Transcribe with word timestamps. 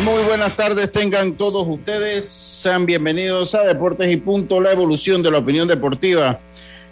Muy 0.00 0.22
buenas 0.24 0.56
tardes 0.56 0.90
tengan 0.90 1.32
todos 1.32 1.66
ustedes. 1.66 2.26
Sean 2.26 2.86
bienvenidos 2.86 3.54
a 3.54 3.62
Deportes 3.64 4.10
y 4.10 4.16
Punto, 4.16 4.60
la 4.60 4.72
evolución 4.72 5.22
de 5.22 5.30
la 5.30 5.38
opinión 5.38 5.68
deportiva. 5.68 6.40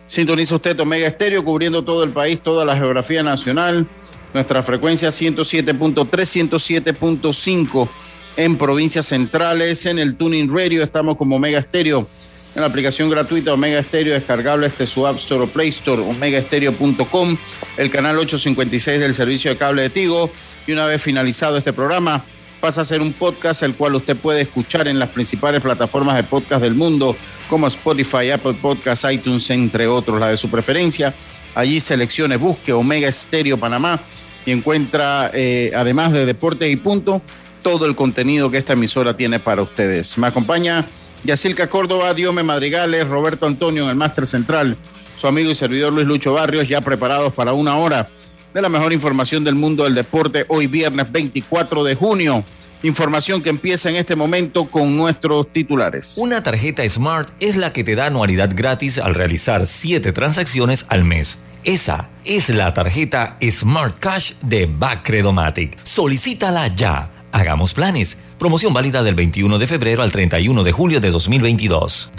Sintoniza 0.06 0.56
usted 0.56 0.78
Omega 0.80 1.06
Estéreo 1.06 1.44
cubriendo 1.44 1.82
todo 1.82 2.04
el 2.04 2.10
país, 2.10 2.40
toda 2.42 2.64
la 2.64 2.76
geografía 2.76 3.22
nacional. 3.22 3.86
Nuestra 4.34 4.62
frecuencia 4.62 5.08
107.3, 5.08 6.08
107.5 6.10 7.88
en 8.36 8.58
provincias 8.58 9.06
centrales. 9.06 9.86
En 9.86 9.98
el 9.98 10.16
Tuning 10.16 10.52
Radio 10.52 10.82
estamos 10.82 11.16
como 11.16 11.36
Omega 11.36 11.58
Estéreo. 11.58 12.06
En 12.54 12.60
la 12.60 12.66
aplicación 12.66 13.08
gratuita 13.08 13.54
Omega 13.54 13.78
Estéreo 13.78 14.12
descargable 14.12 14.66
este 14.66 14.86
su 14.86 15.06
App 15.06 15.16
Store 15.16 15.44
o 15.44 15.46
Play 15.46 15.68
Store, 15.68 16.02
omegaestereo.com, 16.02 17.36
el 17.78 17.90
canal 17.90 18.18
856 18.18 19.00
del 19.00 19.14
servicio 19.14 19.50
de 19.52 19.56
cable 19.56 19.82
de 19.82 19.90
Tigo. 19.90 20.30
Y 20.66 20.72
una 20.72 20.84
vez 20.84 21.00
finalizado 21.00 21.56
este 21.56 21.72
programa, 21.72 22.24
pasa 22.60 22.82
a 22.82 22.84
ser 22.84 23.00
un 23.00 23.12
podcast 23.12 23.62
el 23.62 23.74
cual 23.74 23.94
usted 23.94 24.16
puede 24.16 24.42
escuchar 24.42 24.86
en 24.86 24.98
las 24.98 25.08
principales 25.08 25.62
plataformas 25.62 26.16
de 26.16 26.24
podcast 26.24 26.62
del 26.62 26.74
mundo 26.74 27.16
como 27.48 27.66
Spotify, 27.66 28.30
Apple 28.30 28.54
Podcasts, 28.60 29.06
iTunes, 29.10 29.48
entre 29.50 29.88
otros, 29.88 30.20
la 30.20 30.28
de 30.28 30.36
su 30.36 30.50
preferencia. 30.50 31.14
Allí 31.54 31.80
seleccione, 31.80 32.36
busque 32.36 32.72
Omega 32.72 33.08
Estéreo 33.08 33.58
Panamá 33.58 34.00
y 34.46 34.52
encuentra, 34.52 35.30
eh, 35.34 35.72
además 35.74 36.12
de 36.12 36.26
Deportes 36.26 36.70
y 36.70 36.76
Punto, 36.76 37.22
todo 37.62 37.86
el 37.86 37.96
contenido 37.96 38.50
que 38.50 38.58
esta 38.58 38.74
emisora 38.74 39.16
tiene 39.16 39.40
para 39.40 39.62
ustedes. 39.62 40.16
Me 40.18 40.26
acompaña 40.26 40.84
Yacilca 41.24 41.68
Córdoba, 41.68 42.14
Diome 42.14 42.42
Madrigales, 42.42 43.08
Roberto 43.08 43.46
Antonio 43.46 43.84
en 43.84 43.90
el 43.90 43.96
Máster 43.96 44.26
Central, 44.26 44.76
su 45.16 45.26
amigo 45.26 45.50
y 45.50 45.54
servidor 45.54 45.92
Luis 45.92 46.06
Lucho 46.06 46.34
Barrios, 46.34 46.68
ya 46.68 46.80
preparados 46.80 47.32
para 47.32 47.52
una 47.52 47.76
hora 47.76 48.08
de 48.54 48.62
la 48.62 48.68
mejor 48.68 48.92
información 48.92 49.44
del 49.44 49.54
mundo 49.54 49.84
del 49.84 49.94
deporte 49.94 50.44
hoy 50.48 50.66
viernes 50.66 51.10
24 51.10 51.84
de 51.84 51.94
junio. 51.94 52.44
Información 52.82 53.42
que 53.42 53.50
empieza 53.50 53.90
en 53.90 53.96
este 53.96 54.16
momento 54.16 54.70
con 54.70 54.96
nuestros 54.96 55.52
titulares. 55.52 56.16
Una 56.16 56.42
tarjeta 56.42 56.88
Smart 56.88 57.28
es 57.38 57.56
la 57.56 57.72
que 57.72 57.84
te 57.84 57.94
da 57.94 58.06
anualidad 58.06 58.50
gratis 58.54 58.98
al 58.98 59.14
realizar 59.14 59.66
7 59.66 60.12
transacciones 60.12 60.86
al 60.88 61.04
mes. 61.04 61.38
Esa 61.62 62.08
es 62.24 62.48
la 62.48 62.72
tarjeta 62.72 63.36
Smart 63.42 63.98
Cash 63.98 64.32
de 64.40 64.64
Bacredomatic. 64.66 65.76
Solicítala 65.84 66.68
ya. 66.68 67.10
Hagamos 67.32 67.74
planes. 67.74 68.16
Promoción 68.38 68.72
válida 68.72 69.02
del 69.02 69.14
21 69.14 69.58
de 69.58 69.66
febrero 69.66 70.02
al 70.02 70.10
31 70.10 70.64
de 70.64 70.72
julio 70.72 71.00
de 71.00 71.10
2022. 71.10 72.10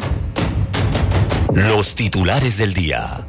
Los 1.56 1.96
titulares 1.96 2.58
del 2.58 2.74
día. 2.74 3.28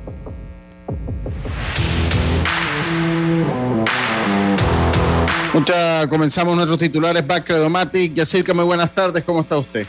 Mucha, 5.53 6.09
comenzamos 6.09 6.57
nuestros 6.57 6.79
titulares. 6.79 7.27
Bacredomatic. 7.27 8.15
Yacirca, 8.15 8.55
muy 8.55 8.65
buenas 8.65 8.95
tardes. 8.95 9.23
¿Cómo 9.23 9.43
está 9.43 9.59
usted? 9.59 9.87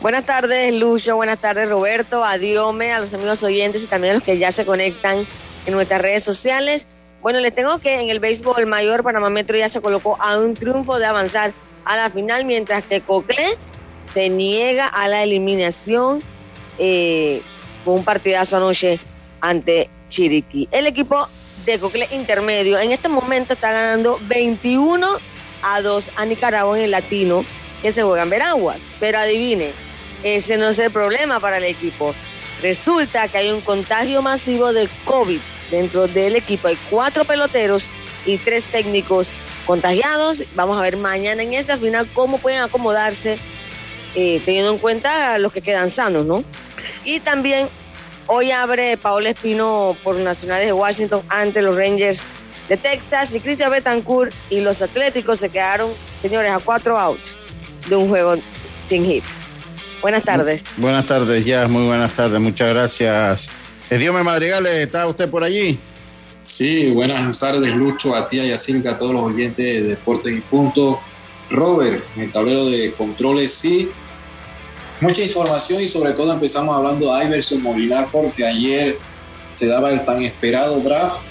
Buenas 0.00 0.26
tardes, 0.26 0.74
Lucho. 0.74 1.14
Buenas 1.14 1.38
tardes, 1.38 1.68
Roberto. 1.68 2.24
Adiome 2.24 2.92
a 2.92 2.98
los 2.98 3.14
amigos 3.14 3.44
oyentes 3.44 3.84
y 3.84 3.86
también 3.86 4.10
a 4.10 4.14
los 4.14 4.24
que 4.24 4.38
ya 4.38 4.50
se 4.50 4.66
conectan 4.66 5.24
en 5.66 5.72
nuestras 5.72 6.02
redes 6.02 6.24
sociales. 6.24 6.88
Bueno, 7.22 7.38
les 7.38 7.54
tengo 7.54 7.78
que 7.78 8.00
en 8.00 8.10
el 8.10 8.18
béisbol 8.18 8.66
mayor 8.66 9.04
Panamá 9.04 9.30
Metro 9.30 9.56
ya 9.56 9.68
se 9.68 9.80
colocó 9.80 10.20
a 10.20 10.36
un 10.36 10.54
triunfo 10.54 10.98
de 10.98 11.06
avanzar 11.06 11.52
a 11.84 11.96
la 11.96 12.10
final, 12.10 12.44
mientras 12.44 12.82
que 12.82 13.00
Cocle 13.00 13.56
se 14.14 14.28
niega 14.28 14.88
a 14.88 15.06
la 15.06 15.22
eliminación 15.22 16.18
eh, 16.78 17.40
con 17.84 17.94
un 17.94 18.04
partidazo 18.04 18.56
anoche 18.56 18.98
ante 19.40 19.88
Chiriquí. 20.08 20.68
El 20.72 20.88
equipo 20.88 21.28
de 21.66 21.78
Cocle 21.80 22.08
Intermedio. 22.12 22.78
En 22.78 22.92
este 22.92 23.08
momento 23.08 23.54
está 23.54 23.72
ganando 23.72 24.18
21 24.22 25.06
a 25.62 25.82
2 25.82 26.10
a 26.16 26.24
Nicaragua 26.24 26.78
en 26.78 26.84
el 26.84 26.92
latino 26.92 27.44
que 27.82 27.90
se 27.90 28.02
juega 28.02 28.22
en 28.22 28.30
Veraguas. 28.30 28.92
Pero 29.00 29.18
adivine, 29.18 29.72
ese 30.22 30.56
no 30.56 30.68
es 30.68 30.78
el 30.78 30.92
problema 30.92 31.40
para 31.40 31.58
el 31.58 31.64
equipo. 31.64 32.14
Resulta 32.62 33.28
que 33.28 33.38
hay 33.38 33.50
un 33.50 33.60
contagio 33.60 34.22
masivo 34.22 34.72
de 34.72 34.88
COVID 35.04 35.40
dentro 35.70 36.06
del 36.06 36.36
equipo. 36.36 36.68
Hay 36.68 36.78
cuatro 36.88 37.24
peloteros 37.24 37.88
y 38.24 38.38
tres 38.38 38.64
técnicos 38.66 39.32
contagiados. 39.66 40.44
Vamos 40.54 40.78
a 40.78 40.82
ver 40.82 40.96
mañana 40.96 41.42
en 41.42 41.52
esta 41.52 41.76
final 41.76 42.08
cómo 42.14 42.38
pueden 42.38 42.60
acomodarse, 42.60 43.38
eh, 44.14 44.40
teniendo 44.44 44.72
en 44.72 44.78
cuenta 44.78 45.38
los 45.38 45.52
que 45.52 45.60
quedan 45.60 45.90
sanos, 45.90 46.24
¿no? 46.24 46.44
Y 47.04 47.20
también 47.20 47.68
Hoy 48.28 48.50
abre 48.50 48.96
Paola 48.96 49.30
Espino 49.30 49.96
por 50.02 50.16
Nacionales 50.16 50.66
de 50.66 50.72
Washington 50.72 51.22
ante 51.28 51.62
los 51.62 51.76
Rangers 51.76 52.20
de 52.68 52.76
Texas 52.76 53.32
y 53.34 53.40
Cristian 53.40 53.70
Betancourt 53.70 54.34
y 54.50 54.60
los 54.60 54.82
Atléticos 54.82 55.38
se 55.38 55.48
quedaron, 55.48 55.88
señores, 56.20 56.50
a 56.50 56.58
cuatro 56.58 56.98
outs 56.98 57.34
de 57.88 57.94
un 57.94 58.08
juego 58.08 58.36
sin 58.88 59.08
hits. 59.08 59.36
Buenas 60.02 60.24
tardes. 60.24 60.64
Buenas 60.76 61.06
tardes, 61.06 61.44
ya, 61.44 61.68
muy 61.68 61.86
buenas 61.86 62.12
tardes, 62.14 62.40
muchas 62.40 62.68
gracias. 62.74 63.48
Diome 63.90 64.24
Madrigales, 64.24 64.74
¿está 64.74 65.06
usted 65.06 65.30
por 65.30 65.44
allí? 65.44 65.78
Sí, 66.42 66.90
buenas 66.92 67.38
tardes, 67.38 67.74
Lucho, 67.76 68.14
a 68.14 68.28
ti 68.28 68.40
y 68.40 68.50
a 68.50 68.58
Silca, 68.58 68.92
a 68.92 68.98
todos 68.98 69.12
los 69.12 69.22
oyentes 69.22 69.82
de 69.82 69.88
Deportes 69.90 70.36
y 70.36 70.40
Punto. 70.40 71.00
Robert, 71.50 72.02
en 72.16 72.22
el 72.22 72.32
tablero 72.32 72.66
de 72.66 72.92
controles, 72.94 73.52
sí, 73.52 73.90
mucha 75.00 75.22
información 75.22 75.82
y 75.82 75.88
sobre 75.88 76.12
todo 76.12 76.32
empezamos 76.32 76.74
hablando 76.74 77.14
de 77.14 77.24
Iverson 77.24 77.62
Molinar 77.62 78.08
porque 78.10 78.46
ayer 78.46 78.98
se 79.52 79.66
daba 79.66 79.90
el 79.90 80.04
tan 80.04 80.22
esperado 80.22 80.80
draft 80.80 81.22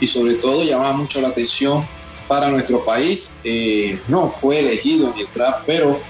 y 0.00 0.06
sobre 0.06 0.34
todo 0.34 0.64
llamaba 0.64 0.94
mucho 0.94 1.20
la 1.20 1.28
atención 1.28 1.86
para 2.28 2.48
nuestro 2.48 2.84
país. 2.84 3.36
Eh, 3.44 3.98
no 4.08 4.26
fue 4.26 4.60
elegido 4.60 5.12
en 5.12 5.20
el 5.20 5.28
draft, 5.32 5.62
pero 5.66 6.00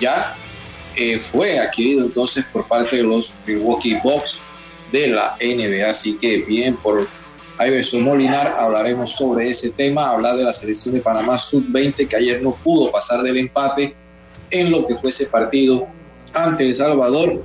ya 0.00 0.36
eh, 0.96 1.18
fue 1.18 1.58
adquirido 1.58 2.04
entonces 2.04 2.46
por 2.52 2.66
parte 2.66 2.96
de 2.96 3.02
los 3.02 3.36
Milwaukee 3.46 3.98
Bucks 4.02 4.40
de 4.92 5.08
la 5.08 5.36
NBA. 5.40 5.90
Así 5.90 6.16
que 6.16 6.42
bien 6.42 6.76
por 6.76 7.08
Iverson 7.58 8.02
Molinar, 8.02 8.54
hablaremos 8.56 9.12
sobre 9.12 9.50
ese 9.50 9.70
tema, 9.70 10.10
hablar 10.10 10.36
de 10.36 10.44
la 10.44 10.52
selección 10.52 10.94
de 10.94 11.00
Panamá 11.00 11.36
sub-20 11.36 12.08
que 12.08 12.16
ayer 12.16 12.42
no 12.42 12.54
pudo 12.64 12.90
pasar 12.90 13.20
del 13.20 13.36
empate 13.36 13.94
en 14.50 14.70
lo 14.70 14.86
que 14.86 14.96
fue 14.96 15.10
ese 15.10 15.26
partido 15.26 15.86
ante 16.32 16.64
El 16.64 16.74
Salvador, 16.74 17.44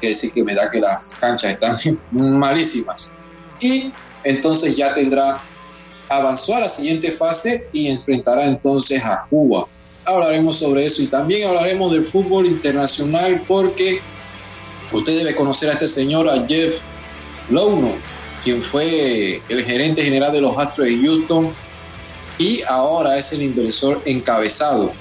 que 0.00 0.08
decir 0.08 0.32
que 0.32 0.44
me 0.44 0.54
da 0.54 0.70
que 0.70 0.80
las 0.80 1.14
canchas 1.14 1.52
están 1.52 1.98
malísimas. 2.10 3.14
Y 3.60 3.92
entonces 4.24 4.76
ya 4.76 4.92
tendrá, 4.92 5.40
avanzó 6.08 6.56
a 6.56 6.60
la 6.60 6.68
siguiente 6.68 7.10
fase 7.12 7.66
y 7.72 7.88
enfrentará 7.88 8.46
entonces 8.46 9.02
a 9.04 9.26
Cuba. 9.28 9.66
Hablaremos 10.04 10.58
sobre 10.58 10.84
eso 10.84 11.02
y 11.02 11.06
también 11.06 11.48
hablaremos 11.48 11.92
del 11.92 12.04
fútbol 12.04 12.46
internacional 12.46 13.42
porque 13.46 14.00
usted 14.92 15.18
debe 15.18 15.34
conocer 15.34 15.70
a 15.70 15.72
este 15.72 15.88
señor, 15.88 16.28
a 16.28 16.46
Jeff 16.46 16.80
Louno, 17.48 17.94
quien 18.42 18.62
fue 18.62 19.40
el 19.48 19.64
gerente 19.64 20.02
general 20.02 20.32
de 20.32 20.42
los 20.42 20.56
Astros 20.58 20.88
de 20.88 20.98
Houston 20.98 21.52
y 22.36 22.60
ahora 22.68 23.16
es 23.16 23.32
el 23.32 23.42
inversor 23.42 24.02
encabezado 24.04 24.92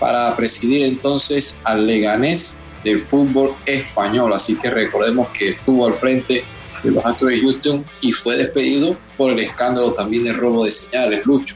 para 0.00 0.34
presidir 0.34 0.82
entonces 0.82 1.60
al 1.64 1.86
Leganés 1.86 2.56
del 2.82 3.06
fútbol 3.06 3.54
español. 3.66 4.32
Así 4.32 4.56
que 4.56 4.70
recordemos 4.70 5.28
que 5.28 5.50
estuvo 5.50 5.86
al 5.86 5.94
frente 5.94 6.44
de 6.82 6.90
los 6.90 7.04
Astros 7.04 7.30
de 7.30 7.40
Houston 7.40 7.84
y 8.00 8.10
fue 8.10 8.36
despedido 8.36 8.96
por 9.16 9.32
el 9.32 9.38
escándalo 9.38 9.92
también 9.92 10.24
de 10.24 10.32
robo 10.32 10.64
de 10.64 10.72
señales, 10.72 11.24
Lucho. 11.26 11.54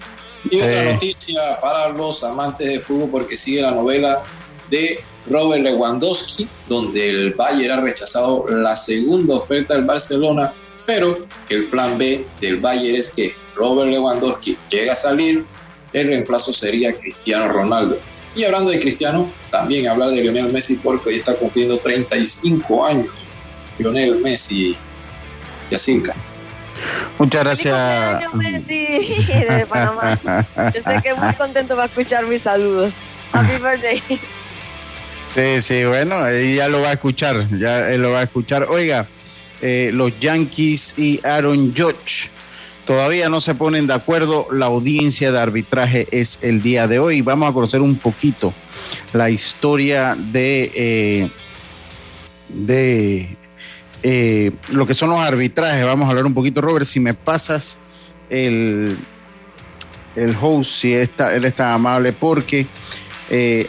Y 0.50 0.61
otra 0.61 0.93
noticia 0.93 1.41
para 1.62 1.88
los 1.88 2.23
amantes 2.23 2.69
de 2.69 2.79
fútbol, 2.79 3.11
porque 3.11 3.37
sigue 3.37 3.62
la 3.62 3.70
novela 3.70 4.23
de 4.69 5.02
Robert 5.26 5.62
Lewandowski, 5.62 6.46
donde 6.69 7.08
el 7.08 7.32
Bayern 7.32 7.79
ha 7.79 7.81
rechazado 7.81 8.44
la 8.49 8.76
segunda 8.76 9.37
oferta 9.37 9.75
del 9.75 9.85
Barcelona 9.85 10.52
Pero 10.87 11.26
el 11.49 11.64
plan 11.67 11.96
B 11.96 12.26
del 12.41 12.61
Bayern 12.61 12.96
es 12.96 13.12
que 13.12 13.35
Robert 13.55 13.91
Lewandowski 13.91 14.58
llega 14.70 14.93
a 14.93 14.96
salir, 14.96 15.44
el 15.93 16.08
reemplazo 16.08 16.52
sería 16.52 16.99
Cristiano 16.99 17.52
Ronaldo. 17.52 17.99
Y 18.35 18.45
hablando 18.45 18.71
de 18.71 18.81
Cristiano, 18.81 19.33
también 19.51 19.89
hablar 19.89 20.11
de 20.11 20.23
Lionel 20.23 20.53
Messi 20.53 20.77
porque 20.77 21.11
hoy 21.11 21.17
está 21.17 21.35
cumpliendo 21.35 21.79
35 21.79 22.87
años. 22.87 23.07
Lionel 23.79 24.21
Messi, 24.23 24.77
Yacinca. 25.71 26.15
Muchas 27.19 27.45
gracias. 27.45 28.35
Messi 28.35 28.97
de 29.27 29.67
Panamá. 29.69 30.19
Yo 30.75 30.83
sé 30.83 31.01
que 31.03 31.15
muy 31.15 31.35
contento 31.35 31.77
va 31.77 31.85
a 31.85 31.87
escuchar 31.87 32.27
mis 32.27 32.43
saludos. 32.43 32.93
Happy 33.33 33.59
birthday. 33.63 34.03
Sí, 35.35 35.61
sí, 35.61 35.85
bueno, 35.85 36.31
ya 36.31 36.69
lo 36.69 36.81
va 36.81 36.91
a 36.91 36.93
escuchar, 36.93 37.49
ya 37.59 37.91
él 37.91 38.03
lo 38.03 38.13
va 38.13 38.21
a 38.21 38.23
escuchar. 38.23 38.69
Oiga, 38.71 39.09
eh, 39.61 39.91
los 39.93 40.19
Yankees 40.21 40.95
y 40.97 41.21
Aaron 41.25 41.75
Judge 41.77 42.31
todavía 42.87 43.29
no 43.29 43.41
se 43.41 43.55
ponen 43.55 43.87
de 43.87 43.95
acuerdo. 43.95 44.47
La 44.51 44.67
audiencia 44.67 45.33
de 45.33 45.41
arbitraje 45.41 46.09
es 46.11 46.39
el 46.43 46.63
día 46.63 46.87
de 46.87 46.99
hoy. 46.99 47.21
Vamos 47.21 47.51
a 47.51 47.53
conocer 47.53 47.81
un 47.81 47.97
poquito 47.97 48.55
la 49.13 49.31
historia 49.31 50.17
de, 50.17 50.73
eh, 50.75 51.31
de 52.49 53.37
eh, 54.03 54.53
lo 54.71 54.87
que 54.87 54.95
son 54.95 55.11
los 55.11 55.21
arbitrajes. 55.21 55.85
Vamos 55.85 56.07
a 56.07 56.11
hablar 56.11 56.27
un 56.27 56.35
poquito, 56.35 56.61
Robert, 56.61 56.87
si 56.87 57.01
me 57.01 57.15
pasas 57.15 57.79
el, 58.31 58.97
el 60.17 60.37
host, 60.41 60.71
si 60.71 60.95
está, 60.95 61.35
él 61.35 61.45
está 61.45 61.75
amable, 61.75 62.13
porque 62.13 62.67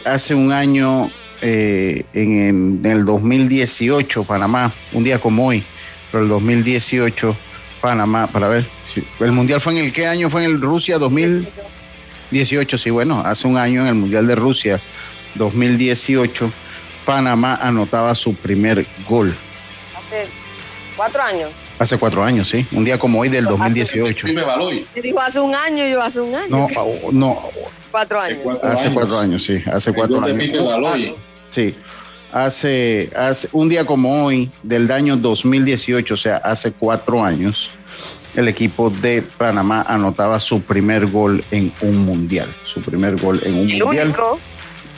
hace 0.04 0.34
un 0.34 0.52
año 0.52 1.10
eh, 1.42 2.04
en, 2.14 2.80
el 2.84 3.04
2018, 3.04 4.24
Panamá, 4.24 4.72
un 4.92 5.04
día 5.04 5.18
como 5.18 5.46
hoy, 5.46 5.62
pero 6.10 6.24
el 6.24 6.30
2018, 6.30 7.36
Panamá, 7.80 8.26
para 8.26 8.48
ver, 8.48 8.66
el 9.20 9.32
Mundial 9.32 9.60
fue 9.60 9.72
en 9.74 9.84
el 9.84 9.92
qué 9.92 10.06
año 10.06 10.30
fue 10.30 10.44
en 10.44 10.50
el 10.50 10.60
Rusia 10.60 10.98
2018, 10.98 12.78
sí, 12.78 12.90
bueno, 12.90 13.22
hace 13.24 13.46
un 13.46 13.56
año 13.56 13.82
en 13.82 13.88
el 13.88 13.94
Mundial 13.94 14.26
de 14.26 14.34
Rusia 14.34 14.80
2018, 15.34 16.50
Panamá 17.04 17.56
anotaba 17.56 18.14
su 18.14 18.34
primer 18.34 18.84
gol. 19.08 19.36
Hace 19.96 20.26
cuatro 20.96 21.22
años. 21.22 21.50
Hace 21.78 21.98
cuatro 21.98 22.24
años, 22.24 22.48
sí. 22.48 22.66
Un 22.72 22.84
día 22.84 22.98
como 22.98 23.20
hoy 23.20 23.28
del 23.28 23.44
2018. 23.44 24.26
Dijo 25.02 25.20
hace 25.20 25.40
un 25.40 25.54
año, 25.54 25.86
yo 25.86 26.02
hace 26.02 26.20
un 26.20 26.34
año. 26.34 26.48
No, 26.48 26.68
no. 27.12 27.42
Cuatro 27.90 28.20
años. 28.20 28.38
Hace 28.62 28.90
cuatro 28.92 29.18
años, 29.18 29.44
sí. 29.44 29.62
Hace 29.70 29.92
cuatro 29.92 30.22
años. 30.24 31.14
Sí. 31.50 31.76
Hace, 32.36 33.10
hace 33.16 33.48
un 33.52 33.70
día 33.70 33.86
como 33.86 34.26
hoy, 34.26 34.50
del 34.62 34.90
año 34.92 35.16
2018, 35.16 36.12
o 36.12 36.16
sea, 36.18 36.36
hace 36.36 36.70
cuatro 36.70 37.24
años, 37.24 37.70
el 38.34 38.46
equipo 38.48 38.90
de 38.90 39.22
Panamá 39.22 39.86
anotaba 39.88 40.38
su 40.38 40.60
primer 40.60 41.06
gol 41.06 41.42
en 41.50 41.72
un 41.80 41.96
mundial. 41.96 42.54
Su 42.66 42.82
primer 42.82 43.16
gol 43.16 43.40
en 43.42 43.54
un 43.54 43.78
mundial. 43.78 44.14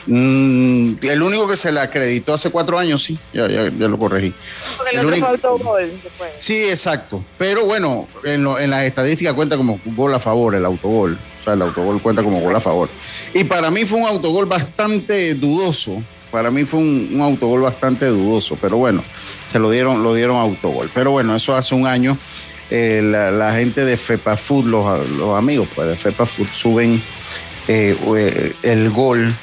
Mm, 0.05 0.95
el 1.01 1.21
único 1.21 1.47
que 1.47 1.55
se 1.55 1.71
le 1.71 1.79
acreditó 1.79 2.33
hace 2.33 2.49
cuatro 2.51 2.77
años, 2.77 3.05
sí, 3.05 3.17
ya, 3.31 3.47
ya, 3.47 3.69
lo 3.69 3.97
corregí. 3.97 4.33
Porque 4.75 4.97
el, 4.97 5.05
otro 5.05 5.19
fue 5.19 5.29
autogol. 5.29 5.91
Sí, 6.39 6.63
exacto. 6.63 7.23
Pero 7.37 7.65
bueno, 7.65 8.05
en, 8.25 8.45
en 8.47 8.69
las 8.69 8.83
estadísticas 8.83 9.33
cuenta 9.33 9.55
como 9.55 9.79
gol 9.85 10.13
a 10.13 10.19
favor 10.19 10.55
el 10.55 10.65
autogol. 10.65 11.17
O 11.39 11.43
sea, 11.45 11.53
el 11.53 11.61
autogol 11.61 12.01
cuenta 12.01 12.21
como 12.21 12.41
gol 12.41 12.57
a 12.57 12.59
favor. 12.59 12.89
Y 13.33 13.45
para 13.45 13.71
mí 13.71 13.85
fue 13.85 13.99
un 13.99 14.07
autogol 14.07 14.45
bastante 14.45 15.35
dudoso. 15.35 16.03
Para 16.31 16.51
mí 16.51 16.63
fue 16.63 16.79
un, 16.79 17.19
autogol 17.21 17.61
bastante 17.61 18.05
dudoso. 18.05 18.57
Pero 18.61 18.77
bueno, 18.77 19.03
se 19.51 19.59
lo 19.59 19.69
dieron, 19.71 20.03
lo 20.03 20.13
dieron 20.13 20.37
autogol. 20.37 20.89
Pero 20.93 21.11
bueno, 21.11 21.35
eso 21.35 21.55
hace 21.55 21.75
un 21.75 21.87
año. 21.87 22.17
Eh, 22.71 23.01
la, 23.03 23.53
gente 23.55 23.83
de 23.83 23.97
FEPA 23.97 24.37
Food, 24.37 24.65
los, 24.65 25.37
amigos 25.37 25.67
pues, 25.73 25.87
de 25.87 25.95
FEPA 25.95 26.25
Food, 26.25 26.47
suben 26.53 27.01
eh, 27.67 27.97
eh, 28.15 28.53
el 28.61 28.89
gol 28.91 29.33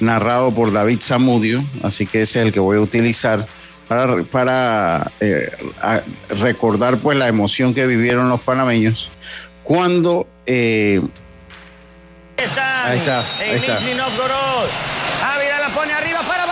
narrado 0.00 0.52
por 0.52 0.72
David 0.72 1.00
Zamudio, 1.00 1.64
así 1.82 2.06
que 2.06 2.22
ese 2.22 2.40
es 2.40 2.46
el 2.46 2.52
que 2.52 2.60
voy 2.60 2.76
a 2.76 2.80
utilizar 2.80 3.46
para, 3.88 4.22
para 4.24 5.12
eh, 5.20 5.50
recordar 6.40 6.98
pues 6.98 7.16
la 7.16 7.28
emoción 7.28 7.74
que 7.74 7.86
vivieron 7.86 8.28
los 8.28 8.40
panameños 8.40 9.10
cuando 9.62 10.26
eh, 10.46 11.00
ahí 12.36 12.44
está, 12.98 13.20
ahí 13.38 13.56
está. 13.56 13.78
Ávila 13.78 15.60
la 15.60 15.68
pone 15.74 15.92
arriba 15.92 16.20
para 16.22 16.46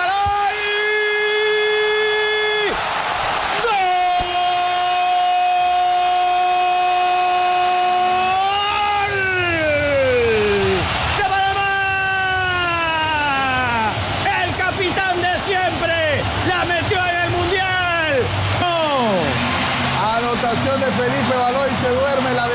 Felipe 20.92 21.36
Baloy 21.36 21.70
se 21.80 21.88
duerme 21.88 22.32
la 22.34 22.46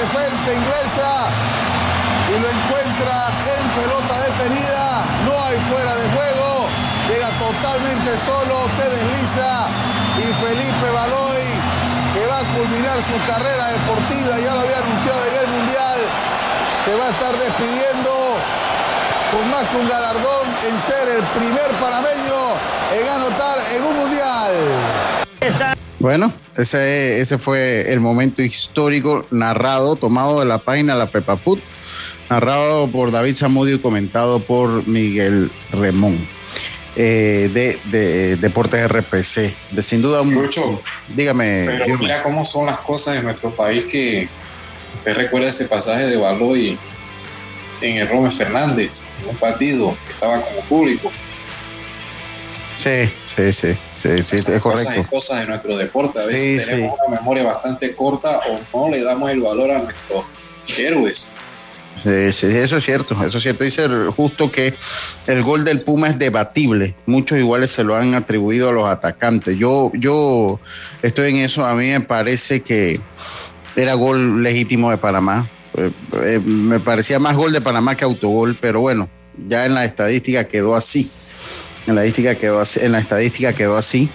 defensa 0.49 0.53
inglesa 0.53 1.29
y 2.29 2.39
lo 2.39 2.47
encuentra 2.49 3.29
en 3.57 3.63
pelota 3.81 4.15
detenida. 4.21 5.05
No 5.25 5.33
hay 5.45 5.57
fuera 5.69 5.95
de 5.95 6.09
juego. 6.09 6.69
Llega 7.09 7.29
totalmente 7.39 8.11
solo, 8.25 8.69
se 8.77 8.89
desliza 8.89 9.67
y 10.17 10.33
Felipe 10.45 10.91
Baloy, 10.91 11.41
que 12.13 12.25
va 12.27 12.39
a 12.39 12.43
culminar 12.55 12.97
su 13.01 13.17
carrera 13.25 13.67
deportiva, 13.67 14.37
ya 14.37 14.53
lo 14.53 14.61
había 14.61 14.77
anunciado 14.77 15.25
en 15.25 15.39
el 15.39 15.47
Mundial, 15.47 15.99
se 16.85 16.95
va 16.95 17.05
a 17.05 17.09
estar 17.09 17.35
despidiendo 17.37 18.37
con 19.31 19.49
más 19.49 19.63
que 19.69 19.77
un 19.77 19.89
galardón 19.89 20.47
en 20.67 20.79
ser 20.79 21.07
el 21.17 21.23
primer 21.39 21.71
panameño 21.81 22.57
en 22.93 23.09
anotar 23.09 23.57
en 23.73 23.83
un 23.83 23.95
Mundial. 23.97 25.78
Bueno, 25.99 26.33
ese, 26.55 27.19
ese 27.19 27.37
fue 27.37 27.91
el 27.91 27.99
momento 27.99 28.41
histórico 28.41 29.25
narrado, 29.31 29.97
tomado 29.97 30.39
de 30.39 30.45
la 30.45 30.59
página 30.59 30.95
La 30.95 31.07
Pepa 31.07 31.35
Food, 31.35 31.59
narrado 32.29 32.87
por 32.87 33.11
David 33.11 33.35
Zamudio 33.35 33.75
y 33.75 33.79
comentado 33.79 34.39
por 34.39 34.87
Miguel 34.87 35.51
Remón. 35.71 36.17
Eh, 36.95 37.77
de, 37.89 38.37
Deportes 38.37 38.89
RPC. 38.89 39.53
De 39.71 39.83
sin 39.83 40.01
duda 40.01 40.23
mucho. 40.23 40.81
Dígame. 41.15 41.65
Pero 41.67 41.97
mira 41.97 42.23
cómo 42.23 42.43
son 42.45 42.65
las 42.65 42.79
cosas 42.79 43.17
en 43.17 43.25
nuestro 43.25 43.55
país 43.55 43.85
que 43.85 44.27
usted 44.97 45.15
recuerda 45.15 45.49
ese 45.49 45.65
pasaje 45.65 46.07
de 46.07 46.17
Baloy 46.17 46.77
en 47.81 47.97
el 47.97 48.07
Rome 48.07 48.31
Fernández, 48.31 49.05
un 49.29 49.35
partido 49.35 49.95
que 50.05 50.13
estaba 50.13 50.41
como 50.41 50.61
público. 50.61 51.11
Sí, 52.77 53.09
sí, 53.33 53.53
sí. 53.53 53.77
Sí, 54.01 54.21
sí, 54.23 54.37
es 54.37 54.45
correcto. 54.61 54.91
Cosas, 54.91 55.09
cosas 55.09 55.39
de 55.41 55.47
nuestro 55.47 55.77
deporte. 55.77 56.19
A 56.19 56.25
veces 56.25 56.67
tenemos 56.67 56.97
una 57.07 57.17
memoria 57.17 57.43
bastante 57.43 57.95
corta 57.95 58.39
o 58.73 58.85
no 58.85 58.91
le 58.91 59.03
damos 59.03 59.29
el 59.29 59.41
valor 59.41 59.71
a 59.71 59.79
nuestros 59.79 60.23
héroes. 60.77 61.29
Sí, 62.01 62.31
sí, 62.31 62.45
eso 62.45 62.77
es 62.77 62.85
cierto, 62.85 63.13
eso 63.25 63.37
es 63.37 63.43
cierto. 63.43 63.63
Dice 63.65 63.87
justo 64.15 64.49
que 64.51 64.73
el 65.27 65.43
gol 65.43 65.65
del 65.65 65.81
Puma 65.81 66.07
es 66.07 66.17
debatible. 66.17 66.95
Muchos 67.05 67.37
iguales 67.37 67.71
se 67.71 67.83
lo 67.83 67.95
han 67.95 68.15
atribuido 68.15 68.69
a 68.69 68.71
los 68.71 68.87
atacantes. 68.87 69.57
Yo, 69.57 69.91
yo 69.93 70.61
estoy 71.01 71.31
en 71.31 71.37
eso. 71.37 71.65
A 71.65 71.73
mí 71.73 71.89
me 71.89 71.99
parece 71.99 72.61
que 72.61 73.01
era 73.75 73.95
gol 73.95 74.41
legítimo 74.41 74.91
de 74.91 74.97
Panamá. 74.97 75.49
Eh, 75.77 75.91
eh, 76.23 76.39
me 76.39 76.79
parecía 76.79 77.19
más 77.19 77.35
gol 77.35 77.51
de 77.51 77.59
Panamá 77.59 77.97
que 77.97 78.05
autogol, 78.05 78.55
pero 78.59 78.79
bueno, 78.79 79.09
ya 79.47 79.65
en 79.65 79.73
la 79.73 79.83
estadística 79.83 80.47
quedó 80.47 80.75
así. 80.75 81.11
En 81.87 81.95
la 81.95 82.05
estadística 82.05 82.35
quedó 82.35 82.59
así. 82.59 82.79
Así. 83.77 84.09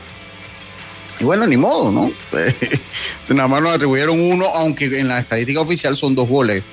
Y 1.20 1.24
bueno, 1.24 1.46
ni 1.46 1.56
modo, 1.56 1.92
¿no? 1.92 2.10
Nada 3.34 3.48
más 3.48 3.62
nos 3.62 3.74
atribuyeron 3.74 4.20
uno, 4.20 4.46
aunque 4.54 4.98
en 4.98 5.08
la 5.08 5.20
estadística 5.20 5.60
oficial 5.60 5.96
son 5.96 6.14
dos 6.14 6.28
goles, 6.28 6.64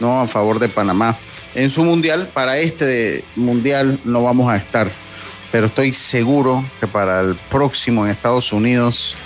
¿no? 0.00 0.20
A 0.20 0.26
favor 0.26 0.58
de 0.58 0.68
Panamá. 0.68 1.16
En 1.54 1.70
su 1.70 1.84
mundial, 1.84 2.28
para 2.32 2.58
este 2.58 3.24
mundial 3.34 3.98
no 4.04 4.22
vamos 4.22 4.52
a 4.52 4.56
estar, 4.56 4.90
pero 5.50 5.66
estoy 5.66 5.94
seguro 5.94 6.64
que 6.78 6.86
para 6.86 7.20
el 7.20 7.34
próximo 7.50 8.04
en 8.04 8.12
Estados 8.12 8.52
Unidos, 8.52 9.16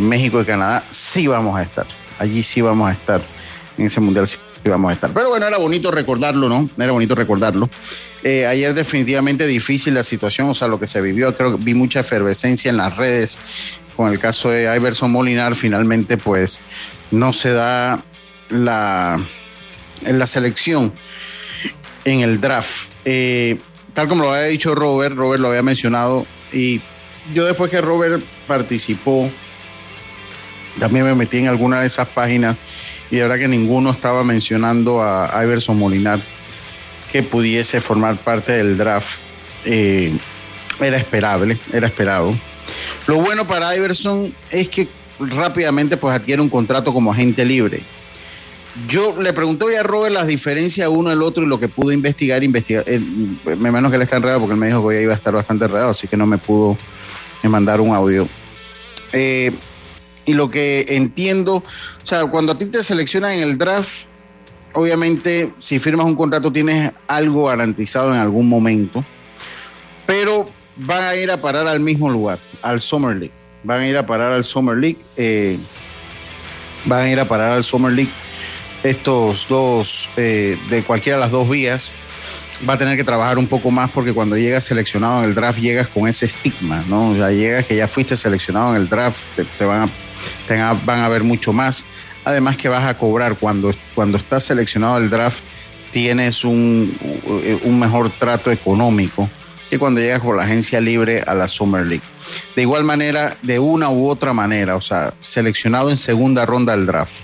México 0.00 0.40
y 0.40 0.44
Canadá 0.44 0.82
sí 0.88 1.26
vamos 1.26 1.58
a 1.58 1.62
estar. 1.62 1.86
Allí 2.18 2.42
sí 2.42 2.62
vamos 2.62 2.88
a 2.88 2.92
estar. 2.92 3.20
En 3.76 3.86
ese 3.86 4.00
mundial 4.00 4.26
sí 4.26 4.38
vamos 4.64 4.90
a 4.90 4.94
estar. 4.94 5.10
Pero 5.12 5.28
bueno, 5.28 5.46
era 5.46 5.58
bonito 5.58 5.90
recordarlo, 5.90 6.48
¿no? 6.48 6.68
Era 6.78 6.92
bonito 6.92 7.14
recordarlo. 7.14 7.68
Eh, 8.24 8.46
ayer 8.46 8.74
definitivamente 8.74 9.46
difícil 9.46 9.94
la 9.94 10.02
situación, 10.02 10.48
o 10.48 10.54
sea, 10.54 10.66
lo 10.68 10.80
que 10.80 10.86
se 10.86 11.00
vivió, 11.00 11.36
creo 11.36 11.56
que 11.56 11.64
vi 11.64 11.74
mucha 11.74 12.00
efervescencia 12.00 12.68
en 12.68 12.76
las 12.76 12.96
redes 12.96 13.38
con 13.96 14.12
el 14.12 14.18
caso 14.18 14.50
de 14.50 14.64
Iverson 14.76 15.10
Molinar, 15.10 15.54
finalmente 15.54 16.16
pues 16.16 16.60
no 17.10 17.32
se 17.32 17.52
da 17.52 18.00
la, 18.48 19.20
la 20.02 20.26
selección 20.26 20.92
en 22.04 22.20
el 22.20 22.40
draft. 22.40 22.92
Eh, 23.04 23.58
tal 23.94 24.08
como 24.08 24.22
lo 24.24 24.32
había 24.32 24.46
dicho 24.46 24.74
Robert, 24.74 25.16
Robert 25.16 25.40
lo 25.40 25.48
había 25.48 25.62
mencionado, 25.62 26.26
y 26.52 26.80
yo 27.34 27.44
después 27.44 27.70
que 27.70 27.80
Robert 27.80 28.24
participó 28.46 29.30
También 30.80 31.04
me 31.04 31.14
metí 31.14 31.38
en 31.38 31.48
alguna 31.48 31.80
de 31.80 31.86
esas 31.86 32.08
páginas 32.08 32.56
y 33.10 33.16
de 33.16 33.22
verdad 33.22 33.38
que 33.38 33.48
ninguno 33.48 33.90
estaba 33.90 34.22
mencionando 34.24 35.02
a 35.02 35.44
Iverson 35.44 35.78
Molinar 35.78 36.20
que 37.12 37.22
pudiese 37.22 37.80
formar 37.80 38.16
parte 38.16 38.52
del 38.52 38.76
draft. 38.76 39.18
Eh, 39.64 40.16
era 40.80 40.96
esperable, 40.96 41.58
era 41.72 41.86
esperado. 41.86 42.34
Lo 43.06 43.16
bueno 43.16 43.46
para 43.46 43.74
Iverson 43.74 44.32
es 44.50 44.68
que 44.68 44.88
rápidamente 45.18 45.96
pues 45.96 46.14
adquiere 46.14 46.40
un 46.42 46.48
contrato 46.48 46.92
como 46.92 47.12
agente 47.12 47.44
libre. 47.44 47.80
Yo 48.86 49.20
le 49.20 49.32
pregunté 49.32 49.64
hoy 49.64 49.74
a 49.74 49.82
Robert 49.82 50.14
las 50.14 50.28
diferencias 50.28 50.88
uno 50.88 51.10
del 51.10 51.22
otro 51.22 51.42
y 51.42 51.46
lo 51.46 51.58
que 51.58 51.68
pudo 51.68 51.90
investigar, 51.90 52.44
investigar, 52.44 52.84
eh, 52.86 53.00
me 53.00 53.72
menos 53.72 53.90
que 53.90 53.96
él 53.96 54.02
está 54.02 54.16
enredado 54.16 54.40
porque 54.40 54.52
él 54.52 54.60
me 54.60 54.66
dijo 54.66 54.80
que 54.82 54.96
hoy 54.96 55.02
iba 55.02 55.12
a 55.12 55.16
estar 55.16 55.34
bastante 55.34 55.64
enredado, 55.64 55.90
así 55.90 56.06
que 56.06 56.16
no 56.16 56.26
me 56.26 56.38
pudo 56.38 56.76
mandar 57.42 57.80
un 57.80 57.94
audio. 57.94 58.28
Eh, 59.12 59.50
y 60.26 60.34
lo 60.34 60.50
que 60.50 60.84
entiendo, 60.90 61.56
o 61.56 62.06
sea, 62.06 62.26
cuando 62.26 62.52
a 62.52 62.58
ti 62.58 62.66
te 62.66 62.82
seleccionan 62.84 63.32
en 63.32 63.42
el 63.42 63.58
draft, 63.58 64.07
obviamente 64.72 65.52
si 65.58 65.78
firmas 65.78 66.06
un 66.06 66.16
contrato 66.16 66.52
tienes 66.52 66.92
algo 67.06 67.44
garantizado 67.44 68.14
en 68.14 68.20
algún 68.20 68.48
momento, 68.48 69.04
pero 70.06 70.46
van 70.76 71.04
a 71.04 71.14
ir 71.16 71.30
a 71.30 71.40
parar 71.40 71.66
al 71.68 71.80
mismo 71.80 72.08
lugar, 72.10 72.38
al 72.62 72.80
Summer 72.80 73.16
League. 73.16 73.34
Van 73.64 73.80
a 73.80 73.88
ir 73.88 73.96
a 73.96 74.06
parar 74.06 74.32
al 74.32 74.44
Summer 74.44 74.76
League. 74.76 74.98
Eh, 75.16 75.58
van 76.84 77.04
a 77.04 77.10
ir 77.10 77.20
a 77.20 77.26
parar 77.26 77.52
al 77.52 77.64
Summer 77.64 77.92
League 77.92 78.10
estos 78.82 79.46
dos, 79.48 80.08
eh, 80.16 80.56
de 80.68 80.82
cualquiera 80.82 81.18
de 81.18 81.24
las 81.24 81.32
dos 81.32 81.48
vías. 81.48 81.92
Va 82.68 82.74
a 82.74 82.78
tener 82.78 82.96
que 82.96 83.04
trabajar 83.04 83.38
un 83.38 83.46
poco 83.46 83.70
más 83.70 83.90
porque 83.90 84.12
cuando 84.12 84.36
llegas 84.36 84.64
seleccionado 84.64 85.20
en 85.20 85.28
el 85.28 85.34
draft 85.34 85.58
llegas 85.58 85.88
con 85.88 86.08
ese 86.08 86.26
estigma, 86.26 86.82
¿no? 86.88 87.14
Ya 87.16 87.30
llegas 87.30 87.66
que 87.66 87.76
ya 87.76 87.86
fuiste 87.86 88.16
seleccionado 88.16 88.74
en 88.74 88.82
el 88.82 88.88
draft, 88.88 89.18
te, 89.58 89.64
van, 89.64 89.82
a, 89.82 89.86
te 90.46 90.56
van 90.84 91.00
a 91.00 91.08
ver 91.08 91.22
mucho 91.22 91.52
más. 91.52 91.84
Además 92.28 92.58
que 92.58 92.68
vas 92.68 92.84
a 92.84 92.98
cobrar 92.98 93.36
cuando, 93.38 93.74
cuando 93.94 94.18
estás 94.18 94.44
seleccionado 94.44 94.98
el 94.98 95.08
draft, 95.08 95.40
tienes 95.92 96.44
un, 96.44 96.94
un 97.64 97.78
mejor 97.80 98.10
trato 98.10 98.52
económico 98.52 99.30
que 99.70 99.78
cuando 99.78 99.98
llegas 99.98 100.20
por 100.20 100.36
la 100.36 100.42
agencia 100.42 100.78
libre 100.78 101.24
a 101.26 101.32
la 101.32 101.48
Summer 101.48 101.86
League. 101.86 102.04
De 102.54 102.60
igual 102.60 102.84
manera, 102.84 103.34
de 103.40 103.58
una 103.58 103.88
u 103.88 104.10
otra 104.10 104.34
manera, 104.34 104.76
o 104.76 104.80
sea, 104.82 105.14
seleccionado 105.22 105.88
en 105.88 105.96
segunda 105.96 106.44
ronda 106.44 106.76
del 106.76 106.84
draft 106.84 107.22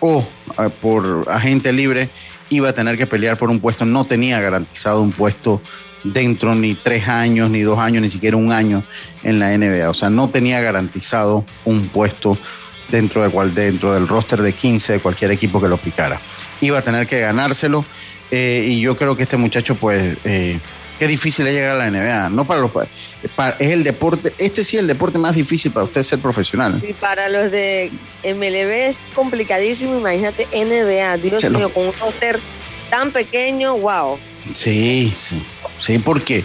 o 0.00 0.26
eh, 0.58 0.70
por 0.80 1.26
agente 1.30 1.70
libre, 1.74 2.08
iba 2.48 2.70
a 2.70 2.72
tener 2.72 2.96
que 2.96 3.06
pelear 3.06 3.36
por 3.36 3.50
un 3.50 3.60
puesto, 3.60 3.84
no 3.84 4.06
tenía 4.06 4.40
garantizado 4.40 5.02
un 5.02 5.12
puesto 5.12 5.60
dentro 6.02 6.54
ni 6.54 6.74
tres 6.74 7.08
años, 7.08 7.50
ni 7.50 7.60
dos 7.60 7.78
años, 7.78 8.00
ni 8.00 8.08
siquiera 8.08 8.38
un 8.38 8.52
año 8.52 8.84
en 9.22 9.38
la 9.38 9.54
NBA. 9.54 9.90
O 9.90 9.94
sea, 9.94 10.08
no 10.08 10.30
tenía 10.30 10.62
garantizado 10.62 11.44
un 11.66 11.82
puesto 11.88 12.38
dentro, 12.90 13.22
de 13.22 13.30
cual, 13.30 13.54
dentro 13.54 13.94
del 13.94 14.08
roster 14.08 14.42
de 14.42 14.52
15 14.52 14.94
de 14.94 15.00
cualquier 15.00 15.30
equipo 15.30 15.60
que 15.60 15.68
lo 15.68 15.76
picara. 15.76 16.20
Iba 16.60 16.78
a 16.78 16.82
tener 16.82 17.06
que 17.06 17.20
ganárselo 17.20 17.84
eh, 18.30 18.64
y 18.68 18.80
yo 18.80 18.96
creo 18.96 19.16
que 19.16 19.24
este 19.24 19.36
muchacho 19.36 19.74
pues 19.74 20.16
eh, 20.24 20.58
Qué 20.98 21.08
difícil 21.08 21.46
es 21.48 21.54
llegar 21.54 21.72
a 21.72 21.90
la 21.90 21.90
NBA, 21.90 22.30
no 22.30 22.44
para 22.44 22.60
los 22.60 22.70
es 23.58 23.70
el 23.70 23.82
deporte, 23.82 24.32
este 24.38 24.62
sí 24.62 24.76
es 24.76 24.82
el 24.82 24.86
deporte 24.86 25.18
más 25.18 25.34
difícil 25.34 25.72
para 25.72 25.84
usted 25.84 26.04
ser 26.04 26.20
profesional. 26.20 26.80
Y 26.88 26.92
para 26.92 27.28
los 27.28 27.50
de 27.50 27.90
MLB 28.22 28.88
es 28.88 28.98
complicadísimo, 29.12 29.98
imagínate 29.98 30.46
NBA, 30.52 31.16
Dios 31.16 31.50
mío, 31.50 31.72
con 31.72 31.88
un 31.88 31.92
roster 31.94 32.38
tan 32.90 33.10
pequeño, 33.10 33.76
wow. 33.76 34.18
Sí, 34.54 35.12
sí, 35.18 35.42
sí, 35.80 35.98
porque 35.98 36.44